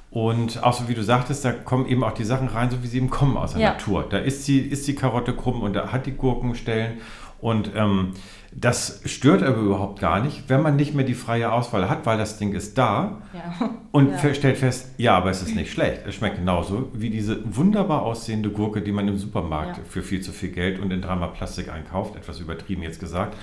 Und 0.09 0.61
auch 0.61 0.73
so 0.73 0.89
wie 0.89 0.93
du 0.93 1.03
sagtest, 1.03 1.45
da 1.45 1.53
kommen 1.53 1.87
eben 1.87 2.03
auch 2.03 2.13
die 2.13 2.25
Sachen 2.25 2.49
rein, 2.49 2.69
so 2.69 2.83
wie 2.83 2.87
sie 2.87 2.97
eben 2.97 3.09
kommen 3.09 3.37
aus 3.37 3.53
der 3.53 3.61
ja. 3.61 3.71
Natur. 3.71 4.05
Da 4.09 4.17
ist 4.17 4.47
die, 4.47 4.59
ist 4.59 4.87
die 4.87 4.95
Karotte 4.95 5.33
krumm 5.33 5.61
und 5.61 5.73
da 5.73 5.91
hat 5.91 6.05
die 6.05 6.11
Gurkenstellen. 6.11 6.99
Und 7.39 7.71
ähm, 7.75 8.13
das 8.53 9.01
stört 9.05 9.43
aber 9.43 9.57
überhaupt 9.57 9.99
gar 9.99 10.21
nicht, 10.21 10.49
wenn 10.49 10.61
man 10.61 10.75
nicht 10.75 10.93
mehr 10.93 11.05
die 11.05 11.13
freie 11.13 11.51
Auswahl 11.51 11.89
hat, 11.89 12.05
weil 12.05 12.17
das 12.17 12.37
Ding 12.37 12.53
ist 12.53 12.77
da 12.77 13.21
ja. 13.33 13.69
und 13.91 14.11
ja. 14.11 14.33
stellt 14.33 14.57
fest, 14.57 14.89
ja, 14.97 15.17
aber 15.17 15.29
es 15.29 15.41
ist 15.41 15.55
nicht 15.55 15.71
schlecht. 15.71 16.01
Es 16.05 16.15
schmeckt 16.15 16.35
genauso 16.37 16.89
wie 16.93 17.09
diese 17.09 17.39
wunderbar 17.55 18.01
aussehende 18.01 18.49
Gurke, 18.49 18.81
die 18.81 18.91
man 18.91 19.07
im 19.07 19.17
Supermarkt 19.17 19.77
ja. 19.77 19.83
für 19.87 20.03
viel 20.03 20.21
zu 20.21 20.33
viel 20.33 20.49
Geld 20.49 20.79
und 20.79 20.91
in 20.91 21.01
dreimal 21.01 21.31
Plastik 21.31 21.71
einkauft, 21.71 22.17
etwas 22.17 22.39
übertrieben 22.39 22.83
jetzt 22.83 22.99
gesagt. 22.99 23.37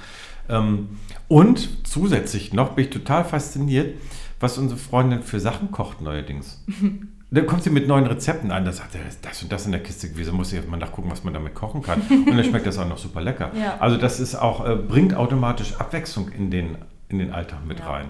Ähm, 0.50 0.90
und 1.26 1.86
zusätzlich 1.86 2.52
noch 2.52 2.74
bin 2.74 2.84
ich 2.84 2.90
total 2.90 3.24
fasziniert, 3.24 3.96
was 4.40 4.58
unsere 4.58 4.78
Freundin 4.78 5.22
für 5.22 5.40
Sachen 5.40 5.70
kocht 5.70 6.02
neuerdings. 6.02 6.64
Dann 7.30 7.46
kommt 7.46 7.62
sie 7.62 7.70
mit 7.70 7.86
neuen 7.86 8.06
Rezepten 8.06 8.50
an, 8.50 8.64
da 8.64 8.72
sagt 8.72 8.94
er, 8.94 9.02
das 9.20 9.42
und 9.42 9.52
das 9.52 9.66
in 9.66 9.72
der 9.72 9.82
Kiste 9.82 10.08
gewesen, 10.08 10.34
muss 10.34 10.48
ich 10.48 10.58
jetzt 10.58 10.68
mal 10.68 10.78
nachgucken, 10.78 11.10
was 11.10 11.24
man 11.24 11.34
damit 11.34 11.54
kochen 11.54 11.82
kann. 11.82 12.00
Und 12.08 12.26
dann 12.26 12.44
schmeckt 12.44 12.66
das 12.66 12.78
auch 12.78 12.88
noch 12.88 12.96
super 12.96 13.20
lecker. 13.20 13.50
Ja. 13.54 13.76
Also 13.80 13.98
das 13.98 14.18
ist 14.18 14.34
auch, 14.34 14.66
äh, 14.66 14.76
bringt 14.76 15.14
automatisch 15.14 15.74
Abwechslung 15.76 16.30
in 16.30 16.50
den, 16.50 16.78
in 17.10 17.18
den 17.18 17.32
Alltag 17.32 17.66
mit 17.66 17.80
ja. 17.80 17.90
rein. 17.90 18.06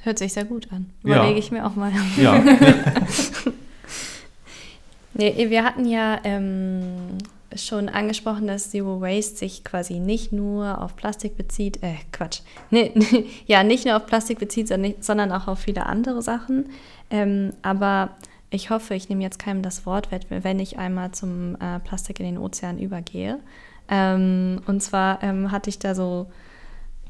Hört 0.00 0.18
sich 0.18 0.32
sehr 0.32 0.44
gut 0.44 0.66
an. 0.72 0.90
Überlege 1.04 1.34
ja. 1.34 1.38
ich 1.38 1.52
mir 1.52 1.64
auch 1.64 1.76
mal. 1.76 1.92
Ja. 2.20 2.42
nee, 5.14 5.48
wir 5.48 5.62
hatten 5.62 5.86
ja 5.86 6.18
ähm, 6.24 7.18
schon 7.56 7.88
angesprochen, 7.88 8.46
dass 8.46 8.70
Zero 8.70 9.00
Waste 9.00 9.36
sich 9.36 9.64
quasi 9.64 10.00
nicht 10.00 10.32
nur 10.32 10.82
auf 10.82 10.96
Plastik 10.96 11.36
bezieht, 11.36 11.82
äh, 11.82 11.94
Quatsch, 12.12 12.40
nee, 12.70 12.92
ja, 13.46 13.62
nicht 13.62 13.84
nur 13.84 13.96
auf 13.96 14.06
Plastik 14.06 14.38
bezieht, 14.38 14.68
sondern 14.68 15.32
auch 15.32 15.48
auf 15.48 15.60
viele 15.60 15.86
andere 15.86 16.22
Sachen. 16.22 16.66
Ähm, 17.12 17.52
aber 17.62 18.16
ich 18.50 18.70
hoffe, 18.70 18.94
ich 18.94 19.08
nehme 19.08 19.22
jetzt 19.22 19.38
keinem 19.38 19.62
das 19.62 19.86
Wort 19.86 20.08
wenn 20.28 20.58
ich 20.58 20.78
einmal 20.78 21.12
zum 21.12 21.54
äh, 21.60 21.78
Plastik 21.78 22.18
in 22.18 22.26
den 22.26 22.38
Ozean 22.38 22.78
übergehe. 22.78 23.38
Ähm, 23.88 24.62
und 24.66 24.82
zwar 24.82 25.22
ähm, 25.22 25.52
hatte 25.52 25.70
ich 25.70 25.78
da 25.78 25.94
so 25.94 26.26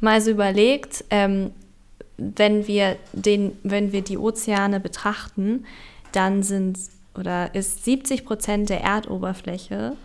mal 0.01 0.21
so 0.21 0.31
überlegt, 0.31 1.05
ähm, 1.11 1.53
wenn 2.17 2.67
wir 2.67 2.97
den, 3.13 3.53
wenn 3.63 3.93
wir 3.93 4.03
die 4.03 4.19
Ozeane 4.19 4.81
betrachten, 4.81 5.65
dann 6.13 6.43
sind 6.43 6.79
oder 7.15 7.55
ist 7.55 7.85
70 7.85 8.25
Prozent 8.25 8.69
der 8.69 8.83
Erdoberfläche 8.83 9.97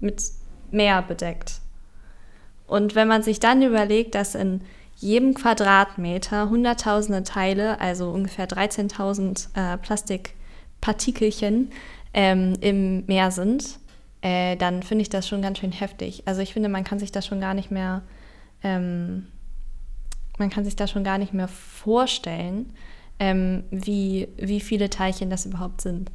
mit 0.00 0.22
Meer 0.70 1.02
bedeckt. 1.02 1.60
Und 2.66 2.94
wenn 2.94 3.08
man 3.08 3.22
sich 3.22 3.40
dann 3.40 3.62
überlegt, 3.62 4.14
dass 4.14 4.34
in 4.34 4.60
jedem 5.00 5.34
Quadratmeter 5.34 6.50
hunderttausende 6.50 7.22
Teile, 7.22 7.80
also 7.80 8.10
ungefähr 8.10 8.48
13.000 8.48 9.48
äh, 9.54 9.78
Plastikpartikelchen 9.78 11.70
ähm, 12.12 12.54
im 12.60 13.06
Meer 13.06 13.30
sind, 13.30 13.78
äh, 14.22 14.56
dann 14.56 14.82
finde 14.82 15.02
ich 15.02 15.08
das 15.08 15.28
schon 15.28 15.40
ganz 15.40 15.58
schön 15.58 15.72
heftig. 15.72 16.24
Also 16.26 16.40
ich 16.40 16.52
finde, 16.52 16.68
man 16.68 16.82
kann 16.82 16.98
sich 16.98 17.12
das 17.12 17.26
schon 17.26 17.40
gar 17.40 17.54
nicht 17.54 17.70
mehr, 17.70 18.02
ähm, 18.64 19.28
man 20.36 20.50
kann 20.50 20.64
sich 20.64 20.74
das 20.74 20.90
schon 20.90 21.04
gar 21.04 21.18
nicht 21.18 21.32
mehr 21.32 21.48
vorstellen, 21.48 22.72
ähm, 23.20 23.64
wie, 23.70 24.28
wie 24.36 24.60
viele 24.60 24.90
Teilchen 24.90 25.30
das 25.30 25.46
überhaupt 25.46 25.80
sind. 25.80 26.10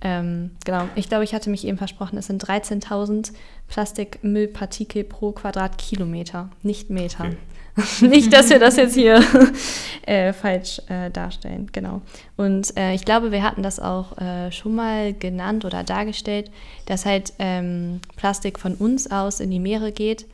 Ähm, 0.00 0.52
genau, 0.64 0.88
ich 0.94 1.08
glaube, 1.08 1.24
ich 1.24 1.34
hatte 1.34 1.50
mich 1.50 1.66
eben 1.66 1.78
versprochen, 1.78 2.18
es 2.18 2.26
sind 2.26 2.42
13.000 2.42 3.32
Plastikmüllpartikel 3.68 5.04
pro 5.04 5.32
Quadratkilometer, 5.32 6.50
nicht 6.62 6.88
Meter. 6.88 7.24
Okay. 7.24 7.36
nicht, 8.00 8.32
dass 8.32 8.50
wir 8.50 8.60
das 8.60 8.76
jetzt 8.76 8.94
hier 8.94 9.20
äh, 10.06 10.32
falsch 10.32 10.80
äh, 10.88 11.10
darstellen, 11.10 11.68
genau. 11.72 12.02
Und 12.36 12.76
äh, 12.76 12.94
ich 12.94 13.04
glaube, 13.04 13.32
wir 13.32 13.42
hatten 13.42 13.64
das 13.64 13.80
auch 13.80 14.16
äh, 14.18 14.52
schon 14.52 14.76
mal 14.76 15.12
genannt 15.12 15.64
oder 15.64 15.82
dargestellt, 15.82 16.52
dass 16.86 17.04
halt 17.04 17.32
ähm, 17.40 18.00
Plastik 18.16 18.60
von 18.60 18.74
uns 18.74 19.10
aus 19.10 19.40
in 19.40 19.50
die 19.50 19.58
Meere 19.58 19.90
geht, 19.90 20.26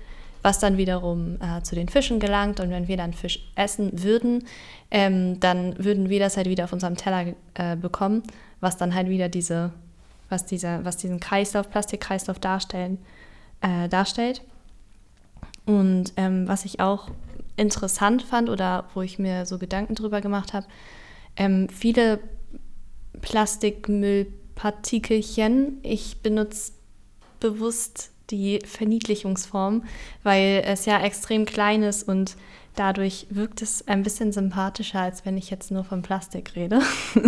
was 0.43 0.59
dann 0.59 0.77
wiederum 0.77 1.39
äh, 1.41 1.63
zu 1.63 1.75
den 1.75 1.89
Fischen 1.89 2.21
gelangt. 2.21 2.61
Und 2.61 2.71
wenn 2.71 2.89
wir 2.89 2.99
dann 2.99 3.15
Fisch 3.15 3.41
essen 3.55 4.03
würden, 4.03 4.45
ähm, 4.91 5.41
dann 5.41 5.83
würden 5.83 6.11
wir 6.11 6.19
das 6.19 6.37
halt 6.37 6.49
wieder 6.49 6.65
auf 6.65 6.75
unserem 6.75 6.97
Teller 6.97 7.35
äh, 7.55 7.75
bekommen, 7.75 8.23
was 8.61 8.77
dann 8.77 8.95
halt 8.95 9.09
wieder 9.09 9.31
diese, 9.31 9.73
was, 10.29 10.45
dieser, 10.45 10.85
was 10.85 10.99
diesen 10.99 11.21
Kreislauf, 11.21 11.71
Plastikkreislauf 11.71 12.39
darstellen, 12.39 12.99
darstellt. 13.91 14.41
Und 15.67 16.15
ähm, 16.17 16.49
was 16.49 16.65
ich 16.65 16.81
auch 16.81 17.11
interessant 17.61 18.23
fand 18.23 18.49
oder 18.49 18.89
wo 18.95 19.03
ich 19.03 19.19
mir 19.19 19.45
so 19.47 19.59
Gedanken 19.59 19.95
drüber 19.95 20.21
gemacht 20.21 20.53
habe, 20.53 20.67
ähm, 21.37 21.69
viele 21.69 22.19
Plastikmüllpartikelchen, 23.21 25.79
ich 25.83 26.23
benutze 26.23 26.73
bewusst 27.39 28.11
die 28.31 28.59
Verniedlichungsform, 28.65 29.85
weil 30.23 30.63
es 30.65 30.87
ja 30.87 31.01
extrem 31.01 31.47
klein 31.47 31.83
ist 31.83 32.09
und 32.09 32.37
dadurch 32.77 33.27
wirkt 33.31 33.63
es 33.63 33.89
ein 33.89 34.03
bisschen 34.03 34.33
sympathischer, 34.33 35.01
als 35.01 35.27
wenn 35.27 35.37
ich 35.37 35.51
jetzt 35.51 35.71
nur 35.71 35.85
von 35.85 36.03
Plastik 36.03 36.55
rede. 36.55 36.81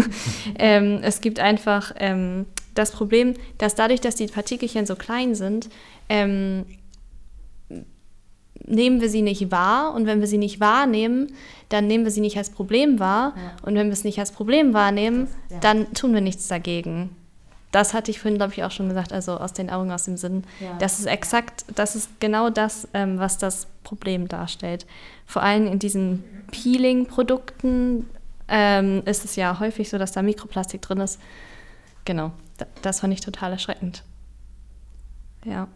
ähm, 0.59 1.01
es 1.03 1.21
gibt 1.21 1.41
einfach 1.41 1.93
ähm, 1.97 2.47
das 2.75 2.93
Problem, 2.93 3.35
dass 3.59 3.75
dadurch, 3.75 4.01
dass 4.01 4.15
die 4.15 4.29
Partikelchen 4.29 4.87
so 4.87 4.97
klein 4.97 5.35
sind, 5.35 5.69
ähm, 6.09 6.65
nehmen 8.67 9.01
wir 9.01 9.09
sie 9.09 9.23
nicht 9.23 9.51
wahr 9.51 9.95
und 9.95 10.07
wenn 10.07 10.21
wir 10.21 10.27
sie 10.27 10.39
nicht 10.39 10.61
wahrnehmen, 10.61 11.33
dann 11.69 11.87
nehmen 11.87 12.05
wir 12.05 12.11
sie 12.11 12.21
nicht 12.21 12.37
als 12.37 12.51
Problem 12.51 12.99
wahr 12.99 13.35
ja. 13.37 13.67
und 13.67 13.75
wenn 13.75 13.87
wir 13.87 13.93
es 13.93 14.05
nicht 14.05 14.19
als 14.19 14.33
Problem 14.33 14.75
wahrnehmen, 14.75 15.29
das, 15.49 15.55
ja. 15.55 15.61
dann 15.61 15.93
tun 15.95 16.15
wir 16.15 16.21
nichts 16.21 16.49
dagegen. 16.49 17.17
Das 17.73 17.95
hatte 17.95 18.11
ich 18.11 18.21
vorhin, 18.21 18.37
glaube 18.37 18.53
ich, 18.53 18.63
auch 18.65 18.71
schon 18.71 18.89
gesagt, 18.89 19.15
also 19.15 19.39
aus 19.39 19.55
den 19.55 19.71
Augen, 19.71 19.91
aus 19.91 20.05
dem 20.05 20.19
Sinn. 20.19 20.45
Ja. 20.61 20.77
Das 20.79 20.99
ist 20.99 21.07
exakt, 21.07 21.65
das 21.75 21.97
ist 21.97 22.21
genau 22.21 22.51
das, 22.51 22.87
ähm, 22.93 23.19
was 23.19 23.39
das 23.39 23.67
Problem 23.83 24.29
darstellt. 24.29 24.87
Vor 25.27 25.43
allem 25.43 25.67
in 25.67 25.79
diesen 25.79 26.23
Peeling-Produkten 26.51 28.11
ähm, 28.49 29.03
ist 29.07 29.25
es 29.25 29.37
ja 29.37 29.59
häufig 29.59 29.89
so, 29.89 29.97
dass 29.97 30.13
da 30.13 30.21
Mikroplastik 30.21 30.83
drin 30.83 30.99
ist. 30.99 31.19
Genau, 32.05 32.33
das 32.83 33.01
fand 33.01 33.15
ich 33.15 33.21
total 33.21 33.53
erschreckend. 33.53 34.05
Ja. 35.47 35.69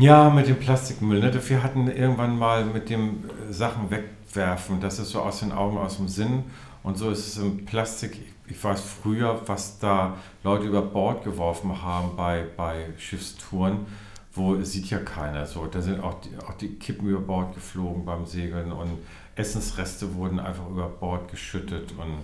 Ja, 0.00 0.30
mit 0.30 0.46
dem 0.46 0.60
Plastikmüll. 0.60 1.18
Ne? 1.18 1.48
Wir 1.48 1.60
hatten 1.60 1.88
irgendwann 1.90 2.38
mal 2.38 2.64
mit 2.64 2.88
dem 2.88 3.24
äh, 3.24 3.52
Sachen 3.52 3.90
wegwerfen. 3.90 4.80
Das 4.80 5.00
ist 5.00 5.10
so 5.10 5.20
aus 5.22 5.40
den 5.40 5.50
Augen, 5.50 5.76
aus 5.76 5.96
dem 5.96 6.06
Sinn. 6.06 6.44
Und 6.84 6.96
so 6.96 7.10
ist 7.10 7.26
es 7.26 7.38
im 7.38 7.64
Plastik. 7.64 8.16
Ich 8.46 8.62
weiß 8.62 8.80
früher, 8.80 9.42
was 9.46 9.80
da 9.80 10.16
Leute 10.44 10.66
über 10.66 10.82
Bord 10.82 11.24
geworfen 11.24 11.82
haben 11.82 12.14
bei, 12.16 12.46
bei 12.56 12.86
Schiffstouren, 12.96 13.86
wo 14.34 14.62
sieht 14.62 14.88
ja 14.88 14.98
keiner. 14.98 15.46
So, 15.46 15.66
da 15.66 15.82
sind 15.82 16.00
auch 16.00 16.20
die, 16.20 16.30
auch 16.46 16.54
die 16.54 16.76
Kippen 16.76 17.08
über 17.08 17.20
Bord 17.20 17.56
geflogen 17.56 18.04
beim 18.04 18.24
Segeln 18.24 18.70
und 18.70 18.98
Essensreste 19.34 20.14
wurden 20.14 20.38
einfach 20.38 20.68
über 20.70 20.88
Bord 20.88 21.28
geschüttet. 21.28 21.90
Und 21.98 22.18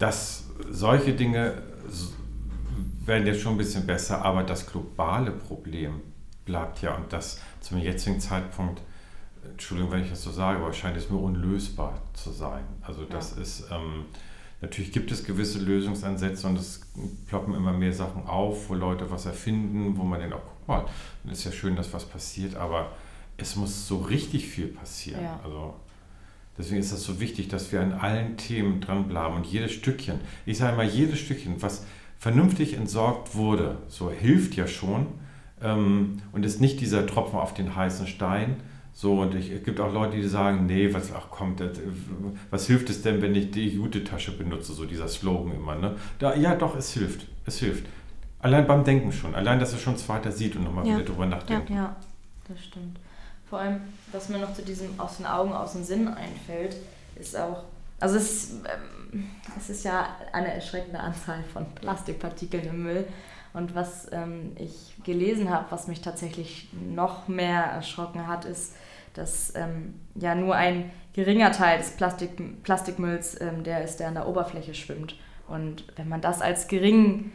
das, 0.00 0.48
solche 0.68 1.12
Dinge 1.12 1.62
werden 3.06 3.24
jetzt 3.24 3.40
schon 3.40 3.54
ein 3.54 3.58
bisschen 3.58 3.86
besser, 3.86 4.24
aber 4.24 4.42
das 4.42 4.66
globale 4.66 5.30
Problem, 5.30 6.00
bleibt 6.48 6.82
ja 6.82 6.96
und 6.96 7.12
das 7.12 7.40
zum 7.60 7.78
jetzigen 7.78 8.18
Zeitpunkt, 8.18 8.82
Entschuldigung, 9.44 9.92
wenn 9.92 10.02
ich 10.02 10.10
das 10.10 10.22
so 10.22 10.32
sage, 10.32 10.58
aber 10.58 10.72
scheint 10.72 10.96
es 10.96 11.10
mir 11.10 11.18
unlösbar 11.18 12.00
zu 12.14 12.30
sein. 12.30 12.64
Also 12.82 13.04
das 13.04 13.36
ja. 13.36 13.42
ist, 13.42 13.68
ähm, 13.70 14.06
natürlich 14.60 14.90
gibt 14.90 15.12
es 15.12 15.24
gewisse 15.24 15.60
Lösungsansätze 15.60 16.46
und 16.46 16.58
es 16.58 16.80
ploppen 17.26 17.54
immer 17.54 17.72
mehr 17.72 17.92
Sachen 17.92 18.26
auf, 18.26 18.68
wo 18.68 18.74
Leute 18.74 19.10
was 19.10 19.26
erfinden, 19.26 19.96
wo 19.96 20.02
man 20.02 20.20
denkt, 20.20 20.34
oh, 20.36 20.40
guck 20.42 20.68
mal, 20.68 20.84
dann 21.22 21.32
ist 21.32 21.44
ja 21.44 21.52
schön, 21.52 21.76
dass 21.76 21.92
was 21.92 22.06
passiert, 22.06 22.56
aber 22.56 22.90
es 23.36 23.54
muss 23.54 23.86
so 23.86 23.98
richtig 23.98 24.48
viel 24.48 24.68
passieren. 24.68 25.22
Ja. 25.22 25.40
Also 25.44 25.74
deswegen 26.56 26.80
ist 26.80 26.92
es 26.92 27.04
so 27.04 27.20
wichtig, 27.20 27.48
dass 27.48 27.70
wir 27.72 27.82
an 27.82 27.92
allen 27.92 28.36
Themen 28.36 28.80
dranbleiben 28.80 29.36
und 29.36 29.46
jedes 29.46 29.72
Stückchen, 29.72 30.20
ich 30.46 30.58
sage 30.58 30.76
mal, 30.76 30.86
jedes 30.86 31.18
Stückchen, 31.20 31.62
was 31.62 31.84
vernünftig 32.18 32.74
entsorgt 32.74 33.34
wurde, 33.36 33.78
so 33.86 34.10
hilft 34.10 34.56
ja 34.56 34.66
schon, 34.66 35.06
ähm, 35.62 36.22
und 36.32 36.44
ist 36.44 36.60
nicht 36.60 36.80
dieser 36.80 37.06
Tropfen 37.06 37.38
auf 37.38 37.54
den 37.54 37.74
heißen 37.74 38.06
Stein. 38.06 38.56
So, 38.92 39.20
und 39.20 39.34
ich, 39.34 39.50
es 39.50 39.62
gibt 39.62 39.78
auch 39.78 39.92
Leute, 39.92 40.16
die 40.16 40.26
sagen, 40.26 40.66
nee, 40.66 40.92
was, 40.92 41.12
ach 41.12 41.26
komm, 41.30 41.54
das, 41.56 41.78
was 42.50 42.66
hilft 42.66 42.90
es 42.90 43.02
denn, 43.02 43.22
wenn 43.22 43.34
ich 43.34 43.52
die 43.52 43.68
Jute-Tasche 43.68 44.32
benutze, 44.32 44.72
so 44.72 44.84
dieser 44.86 45.06
Slogan 45.06 45.54
immer, 45.54 45.76
ne? 45.76 45.94
Da, 46.18 46.34
ja, 46.34 46.56
doch, 46.56 46.76
es 46.76 46.92
hilft, 46.92 47.26
es 47.46 47.60
hilft. 47.60 47.86
Allein 48.40 48.66
beim 48.66 48.82
Denken 48.82 49.12
schon, 49.12 49.34
allein, 49.36 49.60
dass 49.60 49.72
er 49.72 49.78
schon 49.78 49.96
zweiter 49.96 50.32
sieht 50.32 50.56
und 50.56 50.64
nochmal 50.64 50.86
ja. 50.86 50.94
wieder 50.94 51.04
drüber 51.04 51.26
nachdenkt. 51.26 51.70
Ja, 51.70 51.76
ja, 51.76 51.96
das 52.48 52.64
stimmt. 52.64 52.98
Vor 53.48 53.60
allem, 53.60 53.80
was 54.10 54.28
mir 54.28 54.38
noch 54.38 54.52
zu 54.52 54.62
diesem 54.62 54.98
aus 54.98 55.18
den 55.18 55.26
Augen, 55.26 55.52
aus 55.52 55.72
dem 55.72 55.84
Sinn 55.84 56.08
einfällt, 56.08 56.76
ist 57.14 57.36
auch, 57.36 57.64
also 58.00 58.16
es 58.16 58.50
ähm, 58.50 58.98
es 59.56 59.70
ist 59.70 59.84
ja 59.84 60.16
eine 60.32 60.52
erschreckende 60.52 61.00
Anzahl 61.00 61.42
von 61.52 61.66
Plastikpartikeln 61.74 62.66
im 62.68 62.82
Müll. 62.82 63.06
Und 63.52 63.74
was 63.74 64.08
ähm, 64.12 64.52
ich 64.56 64.94
gelesen 65.04 65.50
habe, 65.50 65.66
was 65.70 65.88
mich 65.88 66.00
tatsächlich 66.00 66.68
noch 66.72 67.28
mehr 67.28 67.62
erschrocken 67.62 68.26
hat, 68.26 68.44
ist, 68.44 68.74
dass 69.14 69.54
ähm, 69.56 69.94
ja 70.14 70.34
nur 70.34 70.54
ein 70.54 70.90
geringer 71.12 71.50
Teil 71.50 71.78
des 71.78 71.90
Plastik, 71.92 72.62
Plastikmülls 72.62 73.40
ähm, 73.40 73.64
der 73.64 73.82
ist, 73.82 73.98
der 73.98 74.08
an 74.08 74.14
der 74.14 74.28
Oberfläche 74.28 74.74
schwimmt. 74.74 75.16
Und 75.48 75.84
wenn 75.96 76.08
man 76.08 76.20
das 76.20 76.40
als 76.40 76.68
gering 76.68 77.32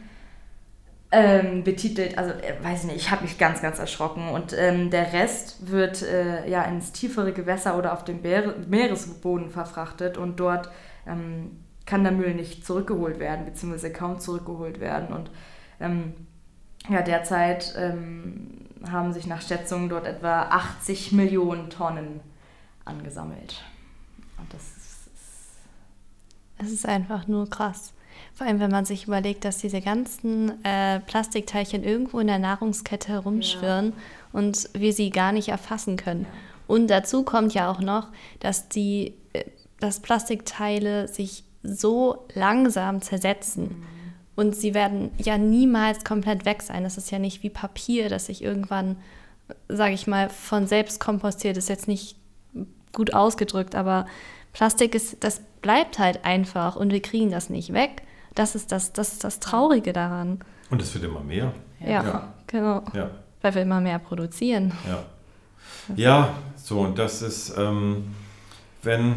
ähm, 1.10 1.62
betitelt, 1.62 2.16
also 2.18 2.32
äh, 2.32 2.54
weiß 2.62 2.80
ich 2.80 2.92
nicht, 2.92 2.96
ich 2.96 3.10
habe 3.10 3.22
mich 3.22 3.38
ganz, 3.38 3.60
ganz 3.60 3.78
erschrocken. 3.78 4.28
Und 4.28 4.52
ähm, 4.56 4.90
der 4.90 5.12
Rest 5.12 5.70
wird 5.70 6.02
äh, 6.02 6.48
ja 6.48 6.62
ins 6.62 6.92
tiefere 6.92 7.32
Gewässer 7.32 7.78
oder 7.78 7.92
auf 7.92 8.04
den 8.04 8.20
Meeresboden 8.22 9.50
verfrachtet 9.50 10.16
und 10.16 10.40
dort 10.40 10.70
ähm, 11.06 11.60
kann 11.86 12.02
der 12.02 12.12
Müll 12.12 12.34
nicht 12.34 12.66
zurückgeholt 12.66 13.18
werden, 13.18 13.44
beziehungsweise 13.44 13.92
kaum 13.92 14.18
zurückgeholt 14.18 14.80
werden. 14.80 15.14
Und 15.14 15.30
ähm, 15.80 16.14
ja, 16.88 17.02
derzeit 17.02 17.74
ähm, 17.76 18.66
haben 18.90 19.12
sich 19.12 19.26
nach 19.26 19.42
Schätzungen 19.42 19.88
dort 19.88 20.06
etwa 20.06 20.42
80 20.42 21.12
Millionen 21.12 21.70
Tonnen 21.70 22.20
angesammelt. 22.84 23.62
Und 24.38 24.52
das 24.52 24.62
ist, 24.62 25.08
es 26.58 26.72
ist 26.72 26.86
einfach 26.86 27.26
nur 27.26 27.48
krass. 27.48 27.92
Vor 28.34 28.46
allem, 28.46 28.60
wenn 28.60 28.70
man 28.70 28.84
sich 28.84 29.06
überlegt, 29.06 29.44
dass 29.44 29.58
diese 29.58 29.80
ganzen 29.80 30.62
äh, 30.64 31.00
Plastikteilchen 31.00 31.84
irgendwo 31.84 32.18
in 32.20 32.26
der 32.26 32.38
Nahrungskette 32.38 33.08
herumschwirren 33.08 33.90
ja. 33.90 33.92
und 34.32 34.68
wir 34.74 34.92
sie 34.92 35.10
gar 35.10 35.32
nicht 35.32 35.48
erfassen 35.48 35.96
können. 35.96 36.24
Ja. 36.24 36.38
Und 36.66 36.88
dazu 36.88 37.22
kommt 37.22 37.54
ja 37.54 37.70
auch 37.70 37.80
noch, 37.80 38.08
dass 38.40 38.68
die 38.68 39.14
äh, 39.32 39.44
dass 39.80 40.00
Plastikteile 40.00 41.08
sich 41.08 41.44
so 41.62 42.26
langsam 42.34 43.02
zersetzen. 43.02 43.64
Mhm 43.64 43.93
und 44.36 44.54
sie 44.56 44.74
werden 44.74 45.10
ja 45.18 45.38
niemals 45.38 46.04
komplett 46.04 46.44
weg 46.44 46.62
sein. 46.62 46.84
Das 46.84 46.96
ist 46.96 47.10
ja 47.10 47.18
nicht 47.18 47.42
wie 47.42 47.50
Papier, 47.50 48.08
das 48.08 48.26
sich 48.26 48.42
irgendwann, 48.42 48.96
sage 49.68 49.94
ich 49.94 50.06
mal, 50.06 50.28
von 50.28 50.66
selbst 50.66 51.00
kompostiert. 51.00 51.56
Das 51.56 51.64
ist 51.64 51.68
jetzt 51.68 51.88
nicht 51.88 52.16
gut 52.92 53.14
ausgedrückt, 53.14 53.74
aber 53.74 54.06
Plastik 54.52 54.94
ist, 54.94 55.22
das 55.22 55.40
bleibt 55.62 55.98
halt 55.98 56.24
einfach 56.24 56.76
und 56.76 56.92
wir 56.92 57.02
kriegen 57.02 57.30
das 57.30 57.50
nicht 57.50 57.72
weg. 57.72 58.02
Das 58.34 58.54
ist 58.54 58.72
das, 58.72 58.92
das, 58.92 59.12
ist 59.12 59.24
das 59.24 59.40
Traurige 59.40 59.92
daran. 59.92 60.40
Und 60.70 60.82
es 60.82 60.94
wird 60.94 61.04
immer 61.04 61.20
mehr. 61.20 61.52
Ja, 61.80 61.88
ja. 61.88 62.34
genau. 62.46 62.82
Ja. 62.94 63.10
Weil 63.42 63.54
wir 63.54 63.62
immer 63.62 63.80
mehr 63.80 63.98
produzieren. 63.98 64.72
Ja, 64.88 65.04
ja 65.96 66.34
so, 66.56 66.80
und 66.80 66.98
das 66.98 67.22
ist, 67.22 67.56
ähm, 67.56 68.14
wenn 68.82 69.16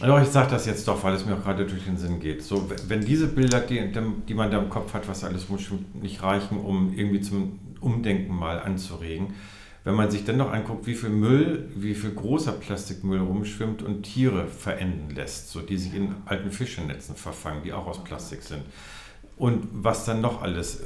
doch, 0.00 0.20
ich 0.20 0.28
sage 0.28 0.50
das 0.50 0.66
jetzt 0.66 0.88
doch, 0.88 1.02
weil 1.04 1.14
es 1.14 1.24
mir 1.24 1.34
auch 1.34 1.42
gerade 1.42 1.66
durch 1.66 1.84
den 1.84 1.96
Sinn 1.96 2.18
geht. 2.18 2.42
So, 2.42 2.70
wenn 2.88 3.00
diese 3.00 3.28
Bilder, 3.28 3.60
die, 3.60 3.92
die 4.28 4.34
man 4.34 4.50
da 4.50 4.58
im 4.58 4.68
Kopf 4.68 4.92
hat, 4.92 5.08
was 5.08 5.22
alles 5.24 5.48
muss 5.48 5.62
nicht 5.94 6.22
reichen, 6.22 6.58
um 6.58 6.92
irgendwie 6.94 7.20
zum 7.20 7.60
Umdenken 7.80 8.34
mal 8.34 8.58
anzuregen. 8.58 9.34
Wenn 9.84 9.94
man 9.94 10.10
sich 10.10 10.24
dann 10.24 10.38
noch 10.38 10.50
anguckt, 10.50 10.86
wie 10.86 10.94
viel 10.94 11.10
Müll, 11.10 11.68
wie 11.76 11.94
viel 11.94 12.12
großer 12.12 12.52
Plastikmüll 12.52 13.20
rumschwimmt 13.20 13.82
und 13.82 14.02
Tiere 14.02 14.46
verenden 14.46 15.14
lässt, 15.14 15.50
so 15.50 15.60
die 15.60 15.76
sich 15.76 15.94
in 15.94 16.14
alten 16.24 16.50
Fischenetzen 16.50 17.14
verfangen, 17.14 17.62
die 17.62 17.72
auch 17.74 17.86
aus 17.86 18.02
Plastik 18.02 18.42
sind. 18.42 18.62
Und 19.36 19.66
was 19.72 20.04
dann 20.04 20.20
noch 20.20 20.42
alles. 20.42 20.80
Äh, 20.80 20.84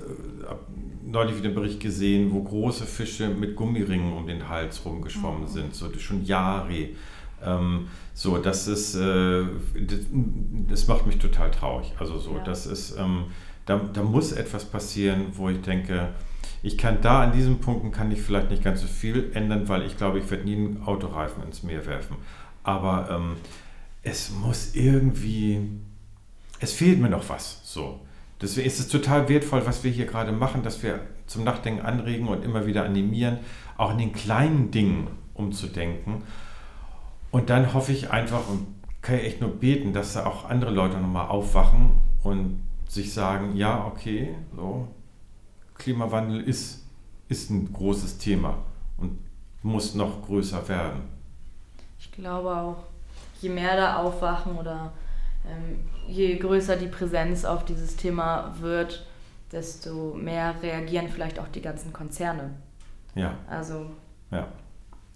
neulich 1.04 1.36
wieder 1.36 1.46
einen 1.46 1.54
Bericht 1.54 1.80
gesehen, 1.80 2.32
wo 2.32 2.42
große 2.42 2.84
Fische 2.84 3.30
mit 3.30 3.56
Gummiringen 3.56 4.12
um 4.12 4.26
den 4.26 4.48
Hals 4.48 4.84
rumgeschwommen 4.84 5.42
mhm. 5.42 5.48
sind, 5.48 5.74
so 5.74 5.90
schon 5.98 6.24
Jahre. 6.24 6.88
Ähm, 7.45 7.89
so, 8.14 8.39
das 8.39 8.66
ist, 8.66 8.95
äh, 8.95 9.45
das, 9.80 10.01
das, 10.68 10.86
macht 10.89 11.07
mich 11.07 11.18
total 11.18 11.51
traurig. 11.51 11.93
Also 11.99 12.18
so, 12.18 12.36
ja. 12.36 12.45
das 12.45 12.66
ist, 12.66 12.97
ähm, 12.99 13.26
da, 13.66 13.80
da 13.93 14.03
muss 14.03 14.32
etwas 14.32 14.64
passieren, 14.64 15.26
wo 15.32 15.49
ich 15.49 15.61
denke, 15.61 16.09
ich 16.62 16.76
kann 16.76 17.01
da 17.01 17.22
an 17.22 17.32
diesen 17.32 17.61
Punkten 17.61 17.93
kann 17.93 18.11
ich 18.11 18.20
vielleicht 18.20 18.51
nicht 18.51 18.64
ganz 18.64 18.80
so 18.80 18.89
viel 18.89 19.30
ändern, 19.34 19.68
weil 19.68 19.82
ich 19.82 19.97
glaube, 19.97 20.18
ich 20.18 20.30
werde 20.30 20.45
nie 20.45 20.57
einen 20.57 20.82
Autoreifen 20.84 21.43
ins 21.45 21.62
Meer 21.62 21.86
werfen. 21.86 22.16
Aber 22.64 23.09
ähm, 23.11 23.36
es 24.03 24.30
muss 24.30 24.74
irgendwie, 24.74 25.61
es 26.61 26.72
fehlt 26.72 27.01
mir 27.01 27.11
noch 27.11 27.28
was. 27.28 27.61
So. 27.62 28.01
Deswegen 28.41 28.66
ist 28.66 28.80
es 28.80 28.89
total 28.89 29.28
wertvoll, 29.28 29.64
was 29.66 29.84
wir 29.84 29.91
hier 29.91 30.07
gerade 30.07 30.32
machen, 30.32 30.62
dass 30.62 30.82
wir 30.82 31.01
zum 31.26 31.45
Nachdenken 31.45 31.84
anregen 31.84 32.28
und 32.28 32.45
immer 32.45 32.66
wieder 32.66 32.84
animieren, 32.84 33.39
auch 33.76 33.93
in 33.93 33.99
den 33.99 34.12
kleinen 34.12 34.70
Dingen 34.70 35.09
umzudenken. 35.34 36.22
Und 37.31 37.51
dann 37.51 37.74
hoffe 37.74 37.93
ich 37.93 38.11
einfach 38.11 38.49
und 38.49 38.66
kann 39.03 39.16
ich 39.16 39.24
echt 39.24 39.41
nur 39.41 39.51
beten, 39.51 39.93
dass 39.93 40.14
da 40.14 40.26
auch 40.26 40.49
andere 40.49 40.70
Leute 40.70 40.99
nochmal 40.99 41.29
aufwachen 41.29 41.93
und 42.22 42.62
sich 42.89 43.12
sagen, 43.12 43.55
ja, 43.55 43.87
okay, 43.87 44.35
so, 44.57 44.89
Klimawandel 45.74 46.41
ist, 46.41 46.87
ist 47.29 47.51
ein 47.51 47.72
großes 47.72 48.18
Thema 48.18 48.59
und 48.97 49.18
muss 49.62 49.95
noch 49.95 50.22
größer 50.26 50.66
werden. 50.68 51.03
Ich 51.99 52.11
glaube 52.12 52.55
auch, 52.55 52.85
je 53.41 53.51
mehr 53.51 53.76
da 53.76 53.97
aufwachen 53.99 54.57
oder 54.57 54.93
ähm, 55.47 55.81
je 56.07 56.37
größer 56.37 56.76
die 56.76 56.87
Präsenz 56.87 57.45
auf 57.45 57.64
dieses 57.64 57.97
Thema 57.97 58.55
wird, 58.61 59.07
desto 59.53 60.14
mehr 60.14 60.55
reagieren 60.62 61.09
vielleicht 61.09 61.39
auch 61.39 61.49
die 61.49 61.62
ganzen 61.62 61.93
Konzerne. 61.93 62.51
Ja. 63.14 63.35
Also, 63.49 63.87
ja. 64.31 64.47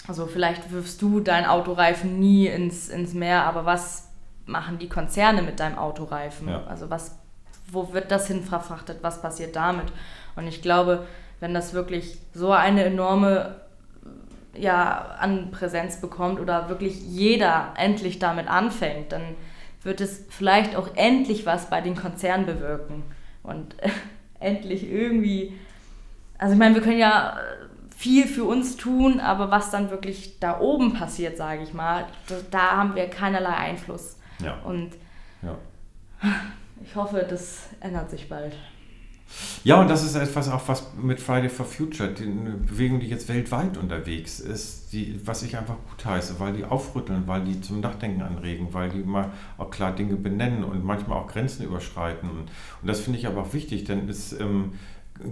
Also 0.08 0.26
vielleicht 0.26 0.72
wirfst 0.72 1.00
du 1.00 1.20
deinen 1.20 1.46
Autoreifen 1.46 2.18
nie 2.18 2.46
ins, 2.46 2.88
ins 2.88 3.14
Meer, 3.14 3.44
aber 3.44 3.64
was 3.64 4.08
machen 4.46 4.78
die 4.78 4.88
Konzerne 4.88 5.42
mit 5.42 5.60
deinem 5.60 5.78
Autoreifen? 5.78 6.48
Ja. 6.48 6.64
Also 6.64 6.90
was, 6.90 7.18
wo 7.70 7.92
wird 7.92 8.10
das 8.10 8.26
hin 8.26 8.42
verfrachtet? 8.42 8.98
Was 9.02 9.22
passiert 9.22 9.54
damit? 9.54 9.86
Und 10.34 10.46
ich 10.46 10.62
glaube, 10.62 11.06
wenn 11.40 11.54
das 11.54 11.72
wirklich 11.72 12.18
so 12.34 12.52
eine 12.52 12.84
enorme 12.84 13.56
ja, 14.54 15.16
an 15.18 15.50
Präsenz 15.50 16.00
bekommt 16.00 16.40
oder 16.40 16.68
wirklich 16.68 17.00
jeder 17.00 17.72
endlich 17.76 18.18
damit 18.18 18.48
anfängt, 18.48 19.12
dann 19.12 19.22
wird 19.82 20.00
es 20.00 20.24
vielleicht 20.28 20.76
auch 20.76 20.90
endlich 20.94 21.46
was 21.46 21.70
bei 21.70 21.80
den 21.80 21.96
Konzernen 21.96 22.46
bewirken 22.46 23.02
und 23.42 23.76
endlich 24.40 24.90
irgendwie, 24.90 25.58
also 26.38 26.52
ich 26.52 26.58
meine, 26.58 26.74
wir 26.74 26.82
können 26.82 26.98
ja 26.98 27.38
viel 28.02 28.26
für 28.26 28.42
uns 28.42 28.76
tun, 28.76 29.20
aber 29.20 29.52
was 29.52 29.70
dann 29.70 29.90
wirklich 29.90 30.40
da 30.40 30.58
oben 30.58 30.92
passiert, 30.92 31.36
sage 31.36 31.62
ich 31.62 31.72
mal, 31.72 32.06
da, 32.50 32.72
haben 32.72 32.96
wir 32.96 33.06
keinerlei 33.06 33.54
Einfluss. 33.54 34.16
Ja. 34.42 34.58
Und 34.62 34.90
ja. 35.40 35.56
ich 36.84 36.96
hoffe, 36.96 37.24
das 37.30 37.68
ändert 37.78 38.10
sich 38.10 38.28
bald. 38.28 38.54
Ja, 39.62 39.80
und 39.80 39.88
das 39.88 40.02
ist 40.02 40.16
etwas 40.16 40.50
auch, 40.50 40.66
was 40.66 40.94
mit 41.00 41.20
Friday 41.20 41.48
for 41.48 41.64
Future, 41.64 42.08
die 42.10 42.24
Bewegung, 42.24 42.98
die 42.98 43.06
jetzt 43.06 43.28
weltweit 43.28 43.78
unterwegs 43.78 44.40
ist, 44.40 44.92
die, 44.92 45.20
was 45.24 45.44
ich 45.44 45.56
einfach 45.56 45.76
gut 45.88 46.04
heiße, 46.04 46.40
weil 46.40 46.54
die 46.54 46.64
aufrütteln, 46.64 47.28
weil 47.28 47.44
die 47.44 47.60
zum 47.60 47.80
Nachdenken 47.80 48.22
anregen, 48.22 48.74
weil 48.74 48.90
die 48.90 48.98
mal 48.98 49.30
auch 49.58 49.70
klar 49.70 49.94
Dinge 49.94 50.16
benennen 50.16 50.64
und 50.64 50.84
manchmal 50.84 51.18
auch 51.18 51.28
Grenzen 51.28 51.64
überschreiten. 51.64 52.28
Und, 52.28 52.38
und 52.40 52.50
das 52.82 52.98
finde 52.98 53.20
ich 53.20 53.28
aber 53.28 53.42
auch 53.42 53.52
wichtig, 53.52 53.84
denn 53.84 54.08
es, 54.08 54.32
ähm, 54.32 54.72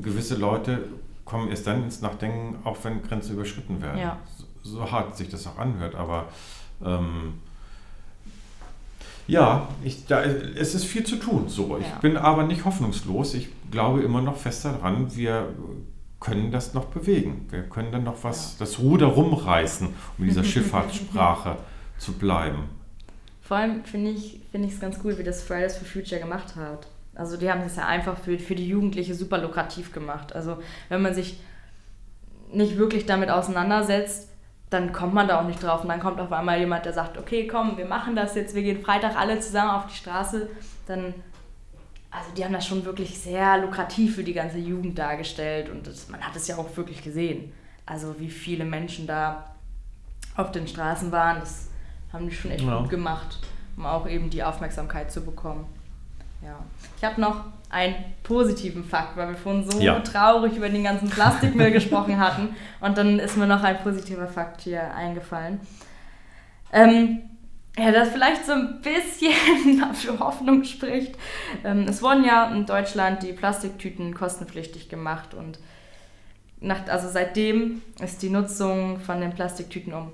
gewisse 0.01 0.37
Leute 0.37 0.85
kommen 1.31 1.49
erst 1.49 1.66
dann 1.66 1.85
ins 1.85 2.01
Nachdenken, 2.01 2.59
auch 2.64 2.76
wenn 2.83 3.03
Grenzen 3.03 3.35
überschritten 3.35 3.81
werden. 3.81 4.01
Ja. 4.01 4.18
So, 4.62 4.74
so 4.74 4.91
hart 4.91 5.16
sich 5.16 5.28
das 5.28 5.47
auch 5.47 5.59
anhört, 5.59 5.95
aber 5.95 6.26
ähm, 6.85 7.35
ja, 9.28 9.68
ich, 9.85 10.07
da, 10.07 10.24
es 10.24 10.74
ist 10.74 10.85
viel 10.85 11.05
zu 11.05 11.16
tun. 11.16 11.49
So. 11.49 11.78
Ich 11.78 11.87
ja. 11.87 11.99
bin 12.01 12.16
aber 12.16 12.43
nicht 12.43 12.64
hoffnungslos. 12.64 13.35
Ich 13.35 13.49
glaube 13.70 14.03
immer 14.03 14.20
noch 14.20 14.37
fest 14.37 14.64
daran, 14.64 15.14
wir 15.14 15.55
können 16.18 16.51
das 16.51 16.74
noch 16.74 16.87
bewegen. 16.87 17.47
Wir 17.51 17.62
können 17.62 17.93
dann 17.93 18.03
noch 18.03 18.24
was, 18.24 18.55
ja. 18.55 18.57
das 18.59 18.81
Ruder 18.81 19.07
rumreißen, 19.07 19.87
um 19.87 20.24
in 20.24 20.28
dieser 20.28 20.43
Schifffahrtssprache 20.43 21.57
zu 21.97 22.14
bleiben. 22.14 22.64
Vor 23.41 23.57
allem 23.57 23.85
finde 23.85 24.11
ich 24.11 24.35
es 24.35 24.51
find 24.51 24.81
ganz 24.81 24.99
cool, 25.05 25.16
wie 25.16 25.24
das 25.24 25.43
Fridays 25.43 25.76
for 25.76 25.87
Future 25.87 26.20
gemacht 26.20 26.57
hat. 26.57 26.89
Also 27.14 27.36
die 27.36 27.50
haben 27.50 27.62
es 27.62 27.76
ja 27.76 27.86
einfach 27.86 28.18
für, 28.18 28.38
für 28.38 28.54
die 28.54 28.68
Jugendliche 28.68 29.14
super 29.14 29.38
lukrativ 29.38 29.92
gemacht. 29.92 30.34
Also 30.34 30.58
wenn 30.88 31.02
man 31.02 31.14
sich 31.14 31.40
nicht 32.52 32.76
wirklich 32.76 33.06
damit 33.06 33.30
auseinandersetzt, 33.30 34.28
dann 34.70 34.92
kommt 34.92 35.14
man 35.14 35.26
da 35.26 35.40
auch 35.40 35.46
nicht 35.46 35.62
drauf. 35.62 35.82
Und 35.82 35.88
dann 35.88 36.00
kommt 36.00 36.20
auf 36.20 36.32
einmal 36.32 36.58
jemand, 36.58 36.84
der 36.84 36.92
sagt, 36.92 37.18
okay, 37.18 37.46
komm, 37.46 37.76
wir 37.76 37.86
machen 37.86 38.14
das 38.14 38.34
jetzt, 38.36 38.54
wir 38.54 38.62
gehen 38.62 38.82
Freitag 38.82 39.16
alle 39.16 39.40
zusammen 39.40 39.70
auf 39.70 39.86
die 39.86 39.96
Straße. 39.96 40.48
Dann, 40.86 41.14
also 42.11 42.30
die 42.36 42.44
haben 42.44 42.52
das 42.52 42.66
schon 42.66 42.84
wirklich 42.84 43.18
sehr 43.18 43.58
lukrativ 43.58 44.14
für 44.14 44.24
die 44.24 44.32
ganze 44.32 44.58
Jugend 44.58 44.98
dargestellt. 44.98 45.68
Und 45.68 45.86
das, 45.86 46.08
man 46.08 46.20
hat 46.20 46.36
es 46.36 46.46
ja 46.46 46.56
auch 46.56 46.76
wirklich 46.76 47.02
gesehen. 47.02 47.52
Also 47.84 48.14
wie 48.20 48.30
viele 48.30 48.64
Menschen 48.64 49.08
da 49.08 49.56
auf 50.36 50.52
den 50.52 50.68
Straßen 50.68 51.11
waren, 51.11 51.40
das 51.40 51.68
haben 52.12 52.28
die 52.28 52.34
schon 52.34 52.52
echt 52.52 52.64
ja. 52.64 52.80
gut 52.80 52.90
gemacht, 52.90 53.40
um 53.76 53.86
auch 53.86 54.08
eben 54.08 54.30
die 54.30 54.44
Aufmerksamkeit 54.44 55.11
zu 55.11 55.24
bekommen. 55.24 55.66
Ja. 56.43 56.59
Ich 56.97 57.05
habe 57.05 57.20
noch 57.20 57.45
einen 57.68 57.95
positiven 58.22 58.84
Fakt, 58.84 59.16
weil 59.16 59.28
wir 59.28 59.36
vorhin 59.36 59.70
so 59.70 59.80
ja. 59.80 60.01
traurig 60.01 60.57
über 60.57 60.68
den 60.68 60.84
ganzen 60.84 61.09
Plastikmüll 61.09 61.70
gesprochen 61.72 62.18
hatten. 62.18 62.55
Und 62.80 62.99
dann 62.99 63.18
ist 63.18 63.36
mir 63.36 63.47
noch 63.47 63.62
ein 63.62 63.78
positiver 63.82 64.26
Fakt 64.26 64.62
hier 64.62 64.95
eingefallen. 64.95 65.61
Ähm, 66.72 67.20
ja, 67.78 67.93
das 67.93 68.11
vielleicht 68.11 68.45
so 68.45 68.53
ein 68.53 68.80
bisschen 68.82 69.95
für 69.95 70.18
Hoffnung 70.18 70.64
spricht. 70.64 71.16
Ähm, 71.64 71.86
es 71.88 72.03
wurden 72.03 72.24
ja 72.24 72.51
in 72.51 72.66
Deutschland 72.66 73.22
die 73.22 73.32
Plastiktüten 73.32 74.14
kostenpflichtig 74.14 74.88
gemacht 74.88 75.34
und 75.34 75.59
nach, 76.61 76.86
also 76.88 77.09
seitdem 77.09 77.80
ist 78.01 78.22
die 78.22 78.28
Nutzung 78.28 79.01
von 79.01 79.20
den 79.20 79.32
Plastiktüten 79.32 79.95
um, 79.95 80.12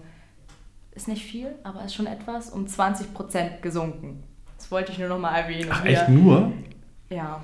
ist 0.92 1.08
nicht 1.08 1.24
viel, 1.24 1.54
aber 1.64 1.84
ist 1.84 1.94
schon 1.94 2.06
etwas, 2.06 2.50
um 2.50 2.68
20 2.68 3.12
Prozent 3.14 3.62
gesunken. 3.62 4.22
Das 4.66 4.72
wollte 4.72 4.90
ich 4.90 4.98
nur 4.98 5.08
noch 5.08 5.20
mal 5.20 5.32
erwähnen. 5.32 5.68
Ach, 5.70 5.84
echt 5.84 6.08
nur? 6.08 6.52
Ja. 7.08 7.40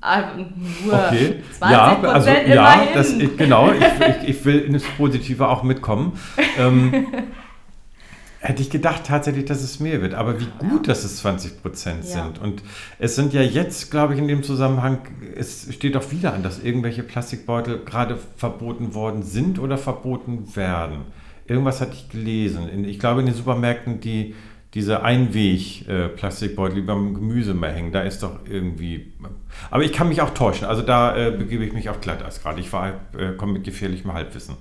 Also 0.00 0.36
nur 0.84 0.94
okay. 0.94 1.36
20 1.56 1.76
ja, 1.76 2.02
also, 2.02 2.28
ja, 2.28 2.86
das, 2.92 3.12
ich, 3.12 3.36
genau. 3.36 3.70
Ich, 3.70 3.84
ich, 4.24 4.28
ich, 4.30 4.44
will 4.44 4.62
ins 4.62 4.82
Positive 4.96 5.46
auch 5.46 5.62
mitkommen. 5.62 6.18
Ähm, 6.58 7.06
hätte 8.40 8.62
ich 8.62 8.70
gedacht 8.70 9.04
tatsächlich, 9.06 9.44
dass 9.44 9.62
es 9.62 9.78
mehr 9.78 10.02
wird. 10.02 10.14
Aber 10.14 10.40
wie 10.40 10.48
gut, 10.58 10.88
ja. 10.88 10.92
dass 10.92 11.04
es 11.04 11.18
20 11.18 11.62
Prozent 11.62 12.02
ja. 12.02 12.24
sind. 12.24 12.40
Und 12.40 12.64
es 12.98 13.14
sind 13.14 13.32
ja 13.32 13.42
jetzt, 13.42 13.92
glaube 13.92 14.14
ich, 14.14 14.18
in 14.18 14.26
dem 14.26 14.42
Zusammenhang, 14.42 14.98
es 15.36 15.72
steht 15.72 15.96
auch 15.96 16.10
wieder 16.10 16.34
an, 16.34 16.42
dass 16.42 16.58
irgendwelche 16.58 17.04
Plastikbeutel 17.04 17.84
gerade 17.84 18.18
verboten 18.36 18.92
worden 18.92 19.22
sind 19.22 19.60
oder 19.60 19.78
verboten 19.78 20.56
werden. 20.56 21.02
Irgendwas 21.46 21.80
hatte 21.80 21.92
ich 21.92 22.08
gelesen. 22.08 22.84
Ich 22.86 22.98
glaube, 22.98 23.20
in 23.20 23.26
den 23.26 23.36
Supermärkten, 23.36 24.00
die 24.00 24.34
diese 24.76 25.02
Einweg-Plastikbeutel, 25.02 26.74
die 26.74 26.82
beim 26.82 27.14
Gemüse 27.14 27.54
mehr 27.54 27.72
hängen, 27.72 27.92
da 27.92 28.02
ist 28.02 28.22
doch 28.22 28.40
irgendwie. 28.44 29.14
Aber 29.70 29.82
ich 29.82 29.92
kann 29.92 30.10
mich 30.10 30.20
auch 30.20 30.34
täuschen. 30.34 30.66
Also 30.66 30.82
da 30.82 31.16
äh, 31.16 31.30
begebe 31.30 31.64
ich 31.64 31.72
mich 31.72 31.88
auf 31.88 32.02
Glatteis 32.02 32.42
gerade. 32.42 32.60
Ich 32.60 32.70
äh, 32.74 33.32
komme 33.38 33.54
mit 33.54 33.64
gefährlichem 33.64 34.12
Halbwissen. 34.12 34.56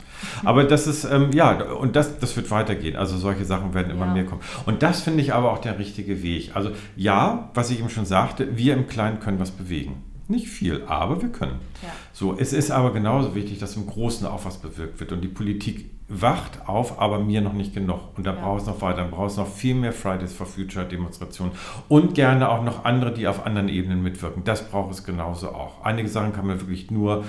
Aber 0.45 0.63
das 0.63 0.87
ist, 0.87 1.03
ähm, 1.03 1.31
ja, 1.33 1.61
und 1.63 1.97
das, 1.97 2.17
das 2.17 2.33
wird 2.37 2.49
weitergehen. 2.49 2.95
Also 2.95 3.17
solche 3.17 3.43
Sachen 3.43 3.73
werden 3.73 3.91
immer 3.91 4.05
ja. 4.05 4.13
mehr 4.13 4.25
kommen. 4.25 4.39
Und 4.65 4.83
das 4.83 5.01
finde 5.01 5.21
ich 5.21 5.33
aber 5.33 5.51
auch 5.51 5.59
der 5.59 5.79
richtige 5.79 6.23
Weg. 6.23 6.51
Also 6.53 6.71
ja, 6.95 7.51
was 7.53 7.69
ich 7.69 7.79
eben 7.79 7.89
schon 7.89 8.05
sagte, 8.05 8.55
wir 8.55 8.73
im 8.73 8.87
Kleinen 8.87 9.19
können 9.19 9.41
was 9.41 9.51
bewegen. 9.51 10.01
Nicht 10.29 10.47
viel, 10.47 10.83
aber 10.87 11.21
wir 11.21 11.29
können. 11.29 11.59
Ja. 11.83 11.89
So, 12.13 12.37
es 12.39 12.53
ist 12.53 12.71
aber 12.71 12.93
genauso 12.93 13.35
wichtig, 13.35 13.59
dass 13.59 13.75
im 13.75 13.85
Großen 13.85 14.25
auch 14.25 14.45
was 14.45 14.59
bewirkt 14.59 15.01
wird. 15.01 15.11
Und 15.11 15.19
die 15.21 15.27
Politik 15.27 15.89
wacht 16.07 16.67
auf, 16.67 16.99
aber 17.01 17.19
mir 17.19 17.41
noch 17.41 17.53
nicht 17.53 17.73
genug. 17.73 17.99
Und 18.15 18.25
da 18.25 18.33
ja. 18.33 18.39
braucht 18.39 18.61
es 18.61 18.67
noch 18.67 18.81
weiter. 18.81 18.97
Dann 18.97 19.11
braucht 19.11 19.31
es 19.31 19.37
noch 19.37 19.47
viel 19.47 19.75
mehr 19.75 19.91
Fridays 19.91 20.33
for 20.33 20.45
Future 20.45 20.85
Demonstrationen. 20.85 21.53
Und 21.87 22.13
gerne 22.13 22.49
auch 22.49 22.63
noch 22.63 22.85
andere, 22.85 23.13
die 23.13 23.27
auf 23.27 23.45
anderen 23.45 23.69
Ebenen 23.69 24.03
mitwirken. 24.03 24.43
Das 24.43 24.69
braucht 24.69 24.91
es 24.91 25.03
genauso 25.03 25.49
auch. 25.49 25.83
Einige 25.83 26.07
Sachen 26.07 26.33
kann 26.33 26.45
man 26.45 26.59
wirklich 26.59 26.91
nur 26.91 27.25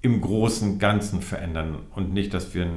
im 0.00 0.20
großen 0.20 0.78
Ganzen 0.78 1.22
verändern 1.22 1.78
und 1.94 2.12
nicht, 2.12 2.34
dass 2.34 2.54
wir 2.54 2.68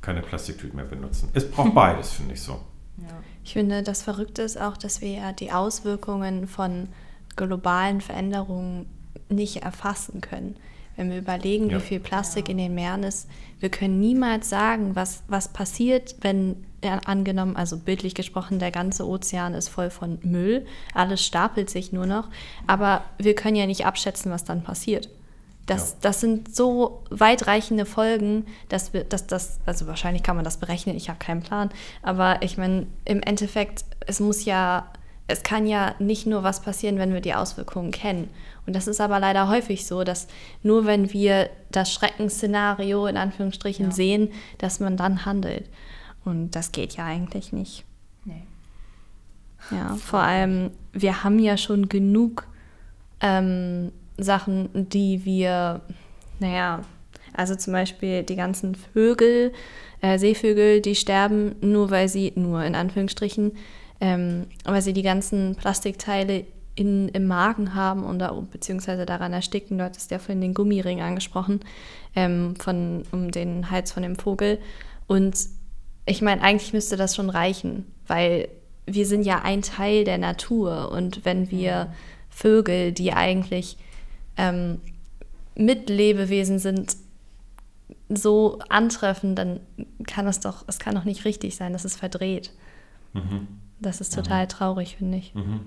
keine 0.00 0.20
Plastiktüten 0.20 0.76
mehr 0.76 0.84
benutzen. 0.84 1.30
Es 1.32 1.50
braucht 1.50 1.74
beides, 1.74 2.12
finde 2.12 2.34
ich 2.34 2.42
so. 2.42 2.52
Ja. 2.98 3.08
Ich 3.44 3.54
finde, 3.54 3.82
das 3.82 4.02
Verrückte 4.02 4.42
ist 4.42 4.60
auch, 4.60 4.76
dass 4.76 5.00
wir 5.00 5.10
ja 5.10 5.32
die 5.32 5.52
Auswirkungen 5.52 6.46
von 6.46 6.88
globalen 7.36 8.00
Veränderungen 8.00 8.86
nicht 9.28 9.62
erfassen 9.62 10.20
können. 10.20 10.56
Wenn 10.96 11.10
wir 11.10 11.18
überlegen, 11.18 11.70
Ja. 11.70 11.76
wie 11.78 11.80
viel 11.82 12.00
Plastik 12.00 12.48
in 12.48 12.58
den 12.58 12.74
Meeren 12.74 13.02
ist, 13.02 13.28
wir 13.60 13.70
können 13.70 13.98
niemals 14.00 14.48
sagen, 14.48 14.94
was, 14.94 15.22
was 15.28 15.48
passiert, 15.48 16.16
wenn 16.20 16.56
angenommen, 17.06 17.54
also 17.56 17.76
bildlich 17.78 18.14
gesprochen, 18.14 18.58
der 18.58 18.72
ganze 18.72 19.06
Ozean 19.06 19.54
ist 19.54 19.68
voll 19.68 19.88
von 19.88 20.18
Müll, 20.22 20.66
alles 20.94 21.24
stapelt 21.24 21.70
sich 21.70 21.92
nur 21.92 22.06
noch, 22.06 22.28
aber 22.66 23.04
wir 23.18 23.36
können 23.36 23.54
ja 23.54 23.66
nicht 23.66 23.86
abschätzen, 23.86 24.32
was 24.32 24.42
dann 24.44 24.64
passiert. 24.64 25.08
Das, 25.66 25.90
Ja. 25.92 25.96
das 26.00 26.20
sind 26.20 26.52
so 26.52 27.04
weitreichende 27.08 27.86
Folgen, 27.86 28.46
dass 28.68 28.92
wir, 28.92 29.04
dass 29.04 29.28
das, 29.28 29.60
also 29.64 29.86
wahrscheinlich 29.86 30.24
kann 30.24 30.34
man 30.34 30.44
das 30.44 30.56
berechnen, 30.56 30.96
ich 30.96 31.08
habe 31.08 31.20
keinen 31.20 31.42
Plan, 31.42 31.70
aber 32.02 32.42
ich 32.42 32.58
meine, 32.58 32.86
im 33.04 33.22
Endeffekt, 33.22 33.84
es 34.08 34.18
muss 34.18 34.44
ja, 34.44 34.90
es 35.32 35.42
kann 35.42 35.66
ja 35.66 35.94
nicht 35.98 36.26
nur 36.26 36.42
was 36.42 36.60
passieren, 36.62 36.98
wenn 36.98 37.12
wir 37.12 37.20
die 37.20 37.34
Auswirkungen 37.34 37.90
kennen. 37.90 38.28
Und 38.66 38.76
das 38.76 38.86
ist 38.86 39.00
aber 39.00 39.18
leider 39.18 39.48
häufig 39.48 39.86
so, 39.86 40.04
dass 40.04 40.28
nur 40.62 40.86
wenn 40.86 41.12
wir 41.12 41.50
das 41.70 41.92
Schreckensszenario 41.92 43.06
in 43.06 43.16
Anführungsstrichen 43.16 43.86
Ja. 43.86 43.90
sehen, 43.92 44.28
dass 44.58 44.78
man 44.78 44.96
dann 44.96 45.24
handelt. 45.24 45.68
Und 46.24 46.52
das 46.52 46.70
geht 46.70 46.94
ja 46.96 47.04
eigentlich 47.06 47.52
nicht. 47.52 47.84
Nee. 48.24 48.44
Ja, 49.70 49.96
vor 49.96 50.20
allem, 50.20 50.70
wir 50.92 51.24
haben 51.24 51.38
ja 51.38 51.56
schon 51.56 51.88
genug 51.88 52.46
ähm, 53.20 53.90
Sachen, 54.18 54.68
die 54.90 55.24
wir, 55.24 55.80
naja, 56.38 56.82
also 57.32 57.56
zum 57.56 57.72
Beispiel 57.72 58.22
die 58.22 58.36
ganzen 58.36 58.74
Vögel, 58.74 59.52
äh, 60.02 60.18
Seevögel, 60.18 60.80
die 60.80 60.94
sterben 60.94 61.56
nur, 61.60 61.90
weil 61.90 62.08
sie, 62.08 62.32
nur 62.36 62.62
in 62.64 62.74
Anführungsstrichen, 62.74 63.52
ähm, 64.02 64.48
weil 64.64 64.82
sie 64.82 64.92
die 64.92 65.02
ganzen 65.02 65.54
Plastikteile 65.54 66.44
in, 66.74 67.08
im 67.10 67.28
Magen 67.28 67.76
haben 67.76 68.02
und 68.02 68.18
da, 68.18 68.32
beziehungsweise 68.32 69.06
daran 69.06 69.32
ersticken. 69.32 69.78
Du 69.78 69.84
hattest 69.84 70.10
ja 70.10 70.18
vorhin 70.18 70.40
den 70.40 70.54
Gummiring 70.54 71.00
angesprochen, 71.00 71.60
ähm, 72.16 72.56
von, 72.56 73.04
um 73.12 73.30
den 73.30 73.70
Hals 73.70 73.92
von 73.92 74.02
dem 74.02 74.16
Vogel. 74.16 74.58
Und 75.06 75.36
ich 76.04 76.20
meine, 76.20 76.42
eigentlich 76.42 76.72
müsste 76.72 76.96
das 76.96 77.14
schon 77.14 77.30
reichen, 77.30 77.86
weil 78.08 78.48
wir 78.86 79.06
sind 79.06 79.22
ja 79.22 79.42
ein 79.42 79.62
Teil 79.62 80.02
der 80.02 80.18
Natur 80.18 80.90
und 80.90 81.24
wenn 81.24 81.52
wir 81.52 81.94
Vögel, 82.28 82.90
die 82.90 83.12
eigentlich 83.12 83.76
ähm, 84.36 84.80
Mitlebewesen 85.54 86.58
sind, 86.58 86.96
so 88.08 88.58
antreffen, 88.68 89.36
dann 89.36 89.60
kann 90.08 90.26
es 90.26 90.40
doch, 90.40 90.64
es 90.66 90.80
kann 90.80 90.96
doch 90.96 91.04
nicht 91.04 91.24
richtig 91.24 91.54
sein, 91.54 91.72
das 91.72 91.84
ist 91.84 91.96
verdreht. 91.96 92.50
Mhm. 93.12 93.46
Das 93.82 94.00
ist 94.00 94.14
total 94.14 94.46
traurig, 94.46 94.96
finde 94.96 95.18
ich. 95.18 95.34
Mhm. 95.34 95.60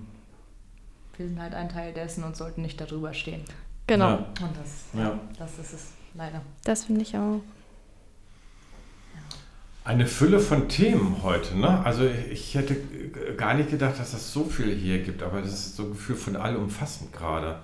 Wir 1.18 1.28
sind 1.28 1.40
halt 1.40 1.54
ein 1.54 1.70
Teil 1.70 1.94
dessen 1.94 2.24
und 2.24 2.36
sollten 2.36 2.62
nicht 2.62 2.80
darüber 2.80 3.14
stehen. 3.14 3.42
Genau, 3.88 4.10
Ja. 4.10 4.16
Und 4.18 4.58
das, 4.58 4.86
Ja. 4.94 5.20
das 5.38 5.60
ist 5.60 5.74
es 5.74 5.88
leider. 6.14 6.42
das 6.64 6.86
finde 6.86 7.02
ich 7.02 7.16
auch. 7.18 7.42
Eine 9.84 10.08
Fülle 10.08 10.40
von 10.40 10.68
Themen 10.68 11.18
heute, 11.22 11.56
ne? 11.58 11.86
Also 11.86 12.06
ich 12.06 12.56
hätte 12.56 12.76
gar 13.38 13.54
nicht 13.54 13.70
gedacht, 13.70 14.00
dass 14.00 14.14
es 14.14 14.34
so 14.34 14.44
viel 14.46 14.74
hier 14.74 15.04
gibt, 15.04 15.22
aber 15.22 15.42
das 15.42 15.52
ist 15.52 15.76
so 15.76 15.84
ein 15.84 15.90
Gefühl 15.92 16.16
von 16.16 16.36
allumfassend 16.36 17.14
gerade. 17.14 17.60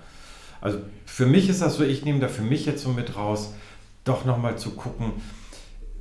Also 0.60 0.78
für 1.04 1.26
mich 1.26 1.48
ist 1.48 1.62
das 1.62 1.74
so, 1.74 1.82
ich 1.82 2.04
nehme 2.04 2.20
da 2.20 2.28
für 2.28 2.42
mich 2.42 2.64
jetzt 2.64 2.84
so 2.84 2.90
mit 2.90 3.16
raus, 3.16 3.52
doch 4.04 4.24
nochmal 4.24 4.56
zu 4.56 4.70
gucken, 4.76 5.14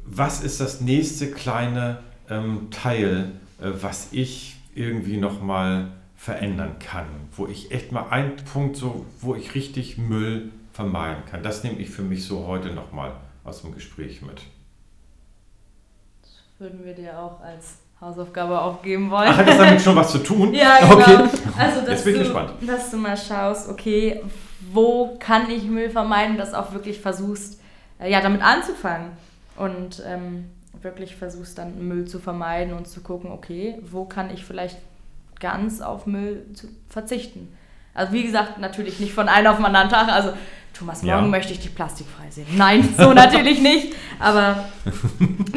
was 0.05 0.43
ist 0.43 0.59
das 0.61 0.79
nächste 0.81 1.31
kleine 1.31 1.99
ähm, 2.29 2.67
Teil, 2.69 3.31
was 3.61 4.09
ich 4.11 4.57
irgendwie 4.75 5.17
nochmal 5.17 5.91
verändern 6.15 6.77
kann, 6.79 7.07
wo 7.35 7.47
ich 7.47 7.71
echt 7.71 7.91
mal 7.91 8.09
einen 8.09 8.35
Punkt 8.37 8.75
so, 8.75 9.05
wo 9.19 9.35
ich 9.35 9.55
richtig 9.55 9.97
Müll 9.97 10.51
vermeiden 10.73 11.23
kann. 11.29 11.43
Das 11.43 11.63
nehme 11.63 11.79
ich 11.79 11.89
für 11.89 12.03
mich 12.03 12.25
so 12.25 12.47
heute 12.47 12.69
nochmal 12.69 13.13
aus 13.43 13.61
dem 13.61 13.73
Gespräch 13.73 14.21
mit. 14.21 14.41
Würden 16.59 16.85
wir 16.85 16.93
dir 16.93 17.17
auch 17.17 17.41
als 17.41 17.79
Hausaufgabe 17.99 18.59
aufgeben 18.59 19.09
wollen. 19.11 19.29
Ach, 19.29 19.37
hat 19.37 19.47
das 19.47 19.57
damit 19.57 19.81
schon 19.81 19.95
was 19.95 20.11
zu 20.11 20.19
tun? 20.19 20.53
Ja, 20.53 20.77
genau. 20.79 20.93
Okay. 20.95 21.29
Also, 21.57 21.81
dass, 21.81 21.89
Jetzt 21.89 22.03
bin 22.05 22.13
ich 22.13 22.19
du, 22.19 22.25
gespannt. 22.25 22.53
dass 22.61 22.91
du 22.91 22.97
mal 22.97 23.17
schaust, 23.17 23.69
okay, 23.69 24.21
wo 24.71 25.17
kann 25.19 25.49
ich 25.49 25.63
Müll 25.63 25.89
vermeiden, 25.89 26.37
dass 26.37 26.53
auch 26.53 26.71
wirklich 26.73 26.99
versuchst, 26.99 27.59
äh, 27.99 28.11
ja, 28.11 28.21
damit 28.21 28.41
anzufangen. 28.41 29.11
Und 29.55 30.01
ähm, 30.05 30.45
wirklich 30.83 31.15
versuchst 31.15 31.57
dann 31.57 31.87
Müll 31.87 32.05
zu 32.05 32.19
vermeiden 32.19 32.73
und 32.73 32.87
zu 32.87 33.01
gucken, 33.01 33.31
okay, 33.31 33.79
wo 33.83 34.05
kann 34.05 34.29
ich 34.33 34.43
vielleicht 34.45 34.77
ganz 35.39 35.81
auf 35.81 36.05
Müll 36.05 36.45
zu 36.53 36.67
verzichten. 36.89 37.47
Also 37.93 38.13
wie 38.13 38.23
gesagt, 38.23 38.57
natürlich 38.59 38.99
nicht 38.99 39.13
von 39.13 39.27
einem 39.27 39.47
auf 39.47 39.57
den 39.57 39.65
anderen 39.65 39.89
Tag. 39.89 40.07
Also 40.09 40.33
Thomas, 40.73 41.03
morgen 41.03 41.23
Ja. 41.25 41.27
möchte 41.27 41.51
ich 41.51 41.59
die 41.59 41.69
plastikfrei 41.69 42.29
sehen. 42.29 42.47
Nein, 42.55 42.87
so 42.97 43.13
natürlich 43.13 43.61
nicht. 43.61 43.93
Aber 44.19 44.63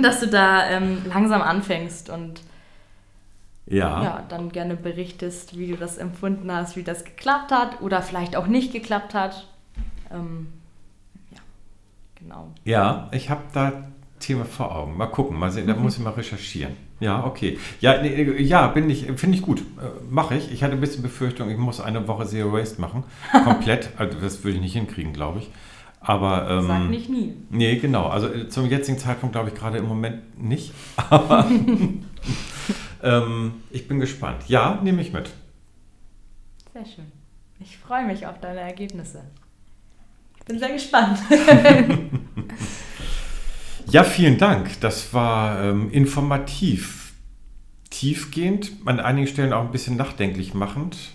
dass 0.01 0.21
du 0.21 0.27
da 0.27 0.69
ähm, 0.71 1.03
langsam 1.07 1.43
anfängst 1.43 2.11
und 2.11 2.41
Ja. 3.67 4.03
ja, 4.03 4.25
dann 4.29 4.51
gerne 4.51 4.75
berichtest, 4.77 5.57
wie 5.59 5.69
du 5.69 5.77
das 5.77 5.97
empfunden 5.99 6.51
hast, 6.53 6.77
wie 6.77 6.83
das 6.83 7.05
geklappt 7.05 7.53
hat 7.53 7.81
oder 7.81 8.03
vielleicht 8.03 8.37
auch 8.37 8.47
nicht 8.47 8.73
geklappt 8.73 9.15
hat. 9.15 9.47
Ähm, 10.13 10.49
ja, 11.31 11.39
genau. 12.17 12.49
Ja, 12.65 13.09
ich 13.13 13.31
habe 13.31 13.43
da 13.53 13.73
Thema 14.25 14.45
vor 14.45 14.75
Augen. 14.75 14.97
Mal 14.97 15.07
gucken, 15.07 15.39
mal 15.39 15.51
sehen, 15.51 15.67
da 15.67 15.75
muss 15.75 15.97
ich 15.97 16.03
mal 16.03 16.11
recherchieren. 16.11 16.75
Ja, 17.01 17.25
okay. 17.25 17.59
Ja, 17.81 18.01
nee, 18.01 18.41
ja 18.41 18.69
bin 18.69 18.89
ich, 18.89 19.07
finde 19.17 19.37
ich 19.37 19.43
gut. 19.43 19.61
Äh, 19.61 19.63
Mache 20.09 20.37
ich. 20.37 20.53
Ich 20.53 20.63
hatte 20.63 20.75
ein 20.75 20.81
bisschen 20.81 21.03
Befürchtung, 21.03 21.51
ich 21.51 21.59
muss 21.59 21.81
eine 21.81 22.07
Woche 22.09 22.27
Zero 22.27 22.53
Waste 22.53 22.81
machen. 22.81 23.05
Komplett. 23.45 23.91
also 23.99 24.19
das 24.19 24.43
würde 24.45 24.57
ich 24.57 24.63
nicht 24.63 24.73
hinkriegen, 24.73 25.13
glaube 25.13 25.41
ich. 25.41 25.51
Aber. 26.01 26.49
Ähm, 26.51 26.67
Sag 26.67 26.91
nicht 26.91 27.09
nie. 27.09 27.35
Nee, 27.51 27.77
genau. 27.77 28.07
Also 28.07 28.29
äh, 28.29 28.49
zum 28.49 28.69
jetzigen 28.71 28.99
Zeitpunkt 28.99 29.35
glaube 29.35 29.51
ich 29.51 29.55
gerade 29.55 29.79
im 29.79 29.87
Moment 29.87 30.43
nicht. 30.43 30.73
Aber 31.11 31.47
ähm, 33.03 33.53
ich 33.71 33.89
bin 33.89 34.01
gespannt. 34.01 34.45
Ja, 34.49 34.81
nehme 34.83 35.03
ich 35.03 35.13
mit. 35.13 35.31
Sehr 36.73 36.85
schön. 36.87 37.13
Ich 37.61 37.77
freue 37.79 38.05
mich 38.05 38.27
auf 38.27 38.41
deine 38.41 38.61
Ergebnisse. 38.61 39.23
Ich 40.39 40.45
bin 40.45 40.59
sehr 40.59 40.73
gespannt. 40.73 41.19
Ja, 43.91 44.03
vielen 44.03 44.39
Dank. 44.39 44.81
Das 44.81 45.13
war 45.13 45.63
ähm, 45.63 45.91
informativ, 45.91 47.13
tiefgehend, 47.91 48.73
an 48.87 48.99
einigen 48.99 49.27
Stellen 49.27 49.53
auch 49.53 49.63
ein 49.63 49.71
bisschen 49.71 49.97
nachdenklich 49.97 50.55
machend 50.55 51.15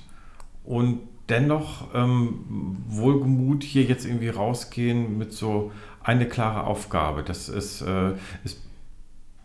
und 0.63 0.99
dennoch 1.30 1.93
ähm, 1.93 2.78
wohlgemut 2.88 3.63
hier 3.63 3.84
jetzt 3.84 4.05
irgendwie 4.05 4.30
rausgehen 4.30 5.17
mit 5.17 5.34
so 5.34 5.72
eine 6.03 6.28
klare 6.28 6.65
Aufgabe. 6.65 7.24
Das 7.24 7.49
ist, 7.49 7.82
äh, 7.82 8.13
es 8.43 8.61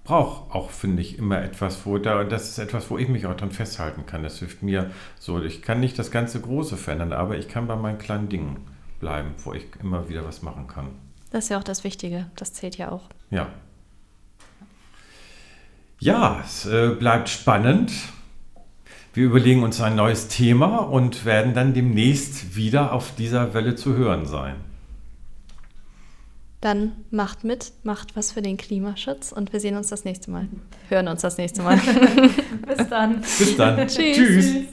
braucht 0.05 0.55
auch, 0.55 0.71
finde 0.71 1.03
ich, 1.03 1.19
immer 1.19 1.43
etwas, 1.43 1.87
wo 1.87 1.99
da, 1.99 2.25
das 2.25 2.51
ist 2.51 2.59
etwas, 2.59 2.91
wo 2.91 2.99
ich 2.99 3.09
mich 3.09 3.27
auch 3.27 3.37
dran 3.37 3.51
festhalten 3.51 4.07
kann. 4.07 4.23
Das 4.23 4.39
hilft 4.39 4.63
mir 4.63 4.91
so. 5.19 5.43
Ich 5.43 5.63
kann 5.63 5.81
nicht 5.81 5.99
das 5.99 6.11
ganze 6.11 6.41
Große 6.41 6.77
verändern, 6.77 7.13
aber 7.13 7.39
ich 7.39 7.49
kann 7.49 7.67
bei 7.67 7.77
meinen 7.77 7.99
kleinen 7.99 8.29
Dingen 8.29 8.59
bleiben, 9.01 9.31
wo 9.45 9.55
ich 9.55 9.67
immer 9.83 10.09
wieder 10.09 10.25
was 10.25 10.43
machen 10.43 10.67
kann. 10.67 10.89
Das 11.35 11.47
ist 11.47 11.49
ja 11.49 11.59
auch 11.59 11.65
das 11.65 11.83
Wichtige. 11.83 12.27
Das 12.37 12.53
zählt 12.53 12.79
ja 12.79 12.93
auch. 12.93 13.09
Ja. 13.33 13.49
Ja, 15.99 16.41
es 16.45 16.65
äh, 16.65 16.91
bleibt 16.91 17.29
spannend. 17.29 17.91
Wir 19.15 19.25
überlegen 19.25 19.65
uns 19.65 19.81
ein 19.81 19.97
neues 19.97 20.29
Thema 20.29 20.77
und 20.77 21.25
werden 21.25 21.53
dann 21.53 21.75
demnächst 21.75 22.55
wieder 22.55 22.93
auf 22.93 23.17
dieser 23.17 23.53
Welle 23.53 23.75
zu 23.75 23.95
hören 23.97 24.27
sein. 24.27 24.55
Dann 26.61 26.93
macht 27.11 27.43
mit, 27.43 27.73
macht 27.83 28.15
was 28.15 28.31
für 28.31 28.41
den 28.41 28.57
Klimaschutz 28.57 29.33
und 29.33 29.53
wir 29.53 29.59
sehen 29.59 29.77
uns 29.77 29.89
das 29.89 30.05
nächste 30.05 30.31
Mal. 30.31 30.47
Hören 30.89 31.09
uns 31.09 31.23
das 31.23 31.37
nächste 31.37 31.63
Mal. 31.63 31.79
Bis 32.69 32.89
dann. 32.89 33.23
Bis 33.23 33.57
dann. 33.57 33.89
Tschüss. 33.89 33.97
Tschüss. 33.97 34.53
Tschüss. 34.53 34.67